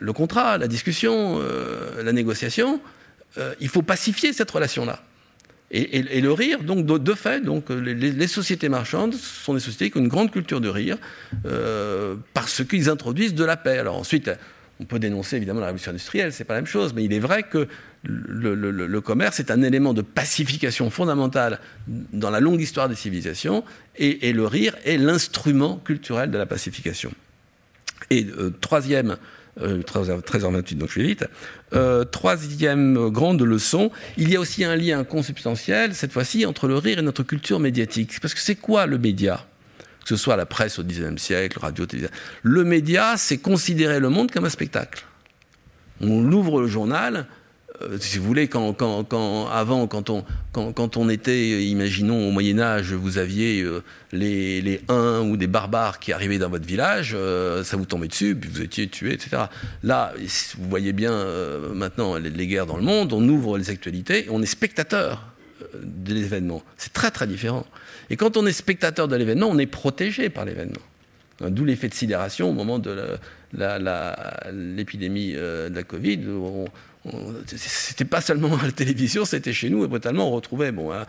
le 0.00 0.12
contrat, 0.12 0.58
la 0.58 0.68
discussion, 0.68 1.38
euh, 1.40 2.02
la 2.02 2.12
négociation, 2.12 2.80
euh, 3.38 3.54
il 3.60 3.68
faut 3.68 3.82
pacifier 3.82 4.32
cette 4.32 4.50
relation-là. 4.50 5.02
Et, 5.74 6.20
le 6.20 6.30
rire, 6.34 6.62
donc 6.62 6.84
de, 6.84 7.14
fait, 7.14 7.40
donc 7.40 7.70
les, 7.70 8.26
sociétés 8.26 8.68
marchandes 8.68 9.14
sont 9.14 9.54
des 9.54 9.60
sociétés 9.60 9.90
qui 9.90 9.96
ont 9.96 10.02
une 10.02 10.08
grande 10.08 10.30
culture 10.30 10.60
de 10.60 10.68
rire 10.68 10.98
euh, 11.46 12.14
parce 12.34 12.62
qu'ils 12.62 12.90
introduisent 12.90 13.34
de 13.34 13.42
la 13.42 13.56
paix. 13.56 13.78
Alors 13.78 13.96
ensuite, 13.96 14.30
on 14.80 14.84
peut 14.84 14.98
dénoncer 14.98 15.36
évidemment 15.36 15.60
la 15.60 15.66
révolution 15.68 15.90
industrielle, 15.90 16.30
c'est 16.34 16.44
pas 16.44 16.52
la 16.52 16.60
même 16.60 16.66
chose, 16.66 16.92
mais 16.92 17.04
il 17.04 17.14
est 17.14 17.20
vrai 17.20 17.44
que 17.44 17.68
le, 18.02 19.00
commerce 19.00 19.40
est 19.40 19.50
un 19.50 19.62
élément 19.62 19.94
de 19.94 20.02
pacification 20.02 20.90
fondamentale 20.90 21.58
dans 21.86 22.28
la 22.28 22.40
longue 22.40 22.60
histoire 22.60 22.90
des 22.90 22.94
civilisations, 22.94 23.64
et 23.96 24.34
le 24.34 24.44
rire 24.44 24.76
est 24.84 24.98
l'instrument 24.98 25.78
culturel 25.78 26.30
de 26.30 26.36
la 26.36 26.44
pacification. 26.44 27.12
Et 28.10 28.26
euh, 28.38 28.50
troisième, 28.60 29.16
13h28, 29.58 30.74
euh, 30.74 30.76
donc 30.76 30.90
je 30.90 31.00
vais 31.00 31.06
vite. 31.06 31.24
Euh, 31.74 32.04
troisième 32.04 33.10
grande 33.10 33.42
leçon, 33.42 33.90
il 34.16 34.30
y 34.30 34.36
a 34.36 34.40
aussi 34.40 34.64
un 34.64 34.76
lien 34.76 35.04
consubstantiel, 35.04 35.94
cette 35.94 36.12
fois-ci, 36.12 36.46
entre 36.46 36.68
le 36.68 36.76
rire 36.76 36.98
et 36.98 37.02
notre 37.02 37.22
culture 37.22 37.60
médiatique. 37.60 38.20
Parce 38.20 38.34
que 38.34 38.40
c'est 38.40 38.56
quoi 38.56 38.86
le 38.86 38.98
média? 38.98 39.46
Que 40.02 40.08
ce 40.08 40.16
soit 40.16 40.36
la 40.36 40.46
presse 40.46 40.78
au 40.78 40.84
XIXe 40.84 41.20
siècle, 41.20 41.58
radio, 41.60 41.86
télévision. 41.86 42.14
Le 42.42 42.64
média, 42.64 43.14
c'est 43.16 43.38
considérer 43.38 44.00
le 44.00 44.08
monde 44.08 44.30
comme 44.30 44.44
un 44.44 44.50
spectacle. 44.50 45.04
On 46.00 46.32
ouvre 46.32 46.60
le 46.60 46.66
journal, 46.66 47.26
si 48.00 48.18
vous 48.18 48.24
voulez, 48.24 48.48
quand, 48.48 48.74
avant, 49.50 49.86
quand 49.86 50.10
on, 50.10 50.24
quand, 50.52 50.96
on 50.96 51.08
était, 51.08 51.64
imaginons 51.64 52.28
au 52.28 52.30
Moyen 52.30 52.58
Âge, 52.58 52.92
vous 52.92 53.18
aviez 53.18 53.62
euh, 53.62 53.82
les, 54.12 54.60
les 54.60 54.80
Huns 54.88 55.22
ou 55.22 55.36
des 55.36 55.46
barbares 55.46 55.98
qui 55.98 56.12
arrivaient 56.12 56.38
dans 56.38 56.48
votre 56.48 56.66
village, 56.66 57.12
euh, 57.14 57.64
ça 57.64 57.76
vous 57.76 57.84
tombait 57.84 58.08
dessus, 58.08 58.34
puis 58.34 58.50
vous 58.50 58.62
étiez 58.62 58.88
tué, 58.88 59.12
etc. 59.12 59.44
Là, 59.82 60.12
vous 60.58 60.68
voyez 60.68 60.92
bien 60.92 61.12
maintenant 61.74 62.16
les, 62.16 62.46
guerres 62.46 62.66
dans 62.66 62.76
le 62.76 62.82
monde, 62.82 63.12
on 63.12 63.26
ouvre 63.28 63.58
les 63.58 63.70
actualités, 63.70 64.26
on 64.30 64.42
est 64.42 64.46
spectateur 64.46 65.32
de 65.82 66.14
l'événement. 66.14 66.62
C'est 66.76 66.92
très 66.92 67.10
très 67.10 67.26
différent. 67.26 67.66
Et 68.10 68.16
quand 68.16 68.36
on 68.36 68.46
est 68.46 68.52
spectateur 68.52 69.08
de 69.08 69.16
l'événement, 69.16 69.48
on 69.48 69.58
est 69.58 69.66
protégé 69.66 70.28
par 70.28 70.44
l'événement. 70.44 70.80
D'où 71.40 71.64
l'effet 71.64 71.88
de 71.88 71.94
sidération 71.94 72.50
au 72.50 72.52
moment 72.52 72.78
de 72.78 73.18
l'épidémie 74.52 75.32
de 75.32 75.74
la 75.74 75.82
Covid. 75.82 76.20
Où 76.28 76.66
c'était 77.46 78.04
pas 78.04 78.20
seulement 78.20 78.56
à 78.56 78.66
la 78.66 78.72
télévision, 78.72 79.24
c'était 79.24 79.52
chez 79.52 79.70
nous, 79.70 79.84
et 79.84 79.88
brutalement 79.88 80.28
on 80.28 80.30
retrouvait. 80.30 80.70
Bon, 80.70 80.92
hein. 80.92 81.04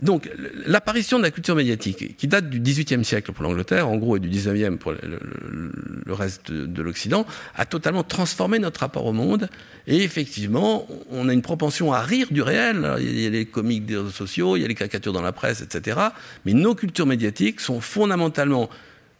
Donc, 0.00 0.30
l'apparition 0.66 1.18
de 1.18 1.22
la 1.22 1.30
culture 1.30 1.54
médiatique, 1.54 2.16
qui 2.16 2.26
date 2.26 2.48
du 2.48 2.60
XVIIIe 2.60 3.04
siècle 3.04 3.32
pour 3.32 3.44
l'Angleterre, 3.44 3.88
en 3.88 3.96
gros, 3.96 4.16
et 4.16 4.20
du 4.20 4.30
XIXe 4.30 4.78
pour 4.78 4.92
le, 4.92 6.12
reste 6.14 6.50
de, 6.50 6.82
l'Occident, 6.82 7.26
a 7.54 7.66
totalement 7.66 8.04
transformé 8.04 8.58
notre 8.58 8.80
rapport 8.80 9.04
au 9.04 9.12
monde. 9.12 9.50
Et 9.86 10.02
effectivement, 10.02 10.86
on 11.10 11.28
a 11.28 11.32
une 11.32 11.42
propension 11.42 11.92
à 11.92 12.00
rire 12.00 12.28
du 12.30 12.40
réel. 12.40 12.96
Il 13.00 13.20
y 13.20 13.26
a 13.26 13.30
les 13.30 13.44
comiques 13.44 13.84
des 13.84 13.96
réseaux 13.96 14.10
sociaux, 14.10 14.56
il 14.56 14.62
y 14.62 14.64
a 14.64 14.68
les 14.68 14.74
caricatures 14.74 15.12
dans 15.12 15.22
la 15.22 15.32
presse, 15.32 15.60
etc. 15.60 16.00
Mais 16.46 16.54
nos 16.54 16.74
cultures 16.74 17.06
médiatiques 17.06 17.60
sont 17.60 17.82
fondamentalement 17.82 18.70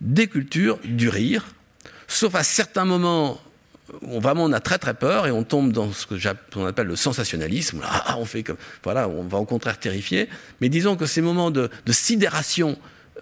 des 0.01 0.27
cultures 0.27 0.79
du 0.85 1.11
rire, 1.11 1.45
sauf 2.09 2.35
à 2.35 2.43
certains 2.43 2.85
moments 2.87 3.41
on, 4.07 4.19
vraiment 4.19 4.45
on 4.45 4.53
a 4.53 4.61
très 4.61 4.79
très 4.79 4.95
peur 4.95 5.27
et 5.27 5.31
on 5.31 5.45
tombe 5.45 5.73
dans 5.73 5.93
ce 5.93 6.07
qu'on 6.53 6.67
appelle 6.67 6.87
le 6.87 6.97
sensationnalisme. 6.97 7.81
On 8.17 8.25
fait 8.25 8.43
comme 8.43 8.57
voilà, 8.85 9.09
on 9.09 9.25
va 9.25 9.39
au 9.39 9.45
contraire 9.45 9.79
terrifier. 9.79 10.29
Mais 10.61 10.69
disons 10.69 10.97
que 10.97 11.07
ces 11.07 11.21
moments 11.21 11.51
de, 11.51 11.71
sidération 11.91 12.79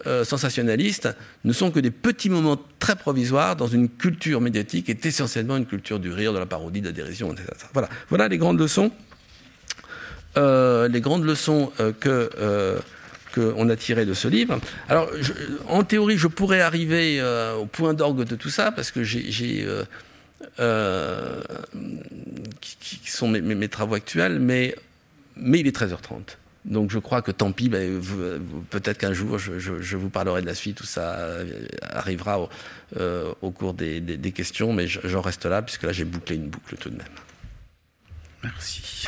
euh, 0.07 0.23
sensationnaliste 0.23 1.09
ne 1.43 1.53
sont 1.53 1.71
que 1.71 1.79
des 1.79 1.91
petits 1.91 2.29
moments 2.29 2.59
très 2.79 2.95
provisoires 2.95 3.55
dans 3.55 3.67
une 3.67 3.89
culture 3.89 4.41
médiatique 4.41 4.85
qui 4.85 4.91
est 4.91 5.05
essentiellement 5.05 5.57
une 5.57 5.65
culture 5.65 5.99
du 5.99 6.11
rire, 6.11 6.33
de 6.33 6.39
la 6.39 6.45
parodie, 6.45 6.81
de 6.81 6.87
la 6.87 6.91
dérision, 6.91 7.31
etc. 7.31 7.47
Voilà, 7.73 7.89
voilà 8.09 8.27
les 8.27 8.37
grandes 8.37 8.59
leçons. 8.59 8.91
Euh, 10.37 10.87
les 10.87 11.01
grandes 11.01 11.25
leçons 11.25 11.71
euh, 11.79 11.91
que 11.91 12.79
qu'on 13.33 13.69
a 13.69 13.77
tirées 13.77 14.05
de 14.05 14.13
ce 14.13 14.27
livre. 14.27 14.59
Alors, 14.89 15.09
en 15.69 15.85
théorie, 15.85 16.17
je 16.17 16.27
pourrais 16.27 16.59
arriver 16.59 17.23
au 17.57 17.65
point 17.65 17.93
d'orgue 17.93 18.25
de 18.25 18.35
tout 18.35 18.49
ça 18.49 18.73
parce 18.73 18.91
que 18.91 19.03
j'ai 19.03 19.65
qui, 22.61 23.11
sont 23.11 23.27
mes, 23.27 23.67
travaux 23.67 23.95
actuels, 23.95 24.39
mais, 24.39 24.75
mais 25.35 25.59
il 25.59 25.67
est 25.67 25.75
13h30. 25.75 26.37
Donc 26.63 26.91
je 26.91 26.99
crois 26.99 27.23
que 27.23 27.31
tant 27.31 27.51
pis, 27.51 27.69
ben, 27.69 27.99
peut-être 28.69 28.99
qu'un 28.99 29.13
jour 29.13 29.39
je, 29.39 29.95
vous 29.95 30.09
parlerai 30.09 30.41
de 30.41 30.45
la 30.45 30.53
suite 30.53 30.79
où 30.81 30.83
ça 30.83 31.17
arrivera 31.81 32.47
au, 33.41 33.51
cours 33.51 33.73
des, 33.73 33.99
des 33.99 34.31
questions, 34.31 34.71
mais 34.71 34.87
j'en 34.87 35.21
reste 35.21 35.45
là 35.45 35.61
puisque 35.61 35.83
là 35.83 35.91
j'ai 35.91 36.05
bouclé 36.05 36.35
une 36.35 36.49
boucle 36.49 36.77
tout 36.77 36.89
de 36.89 36.97
même. 36.97 37.07
Merci. 38.43 39.07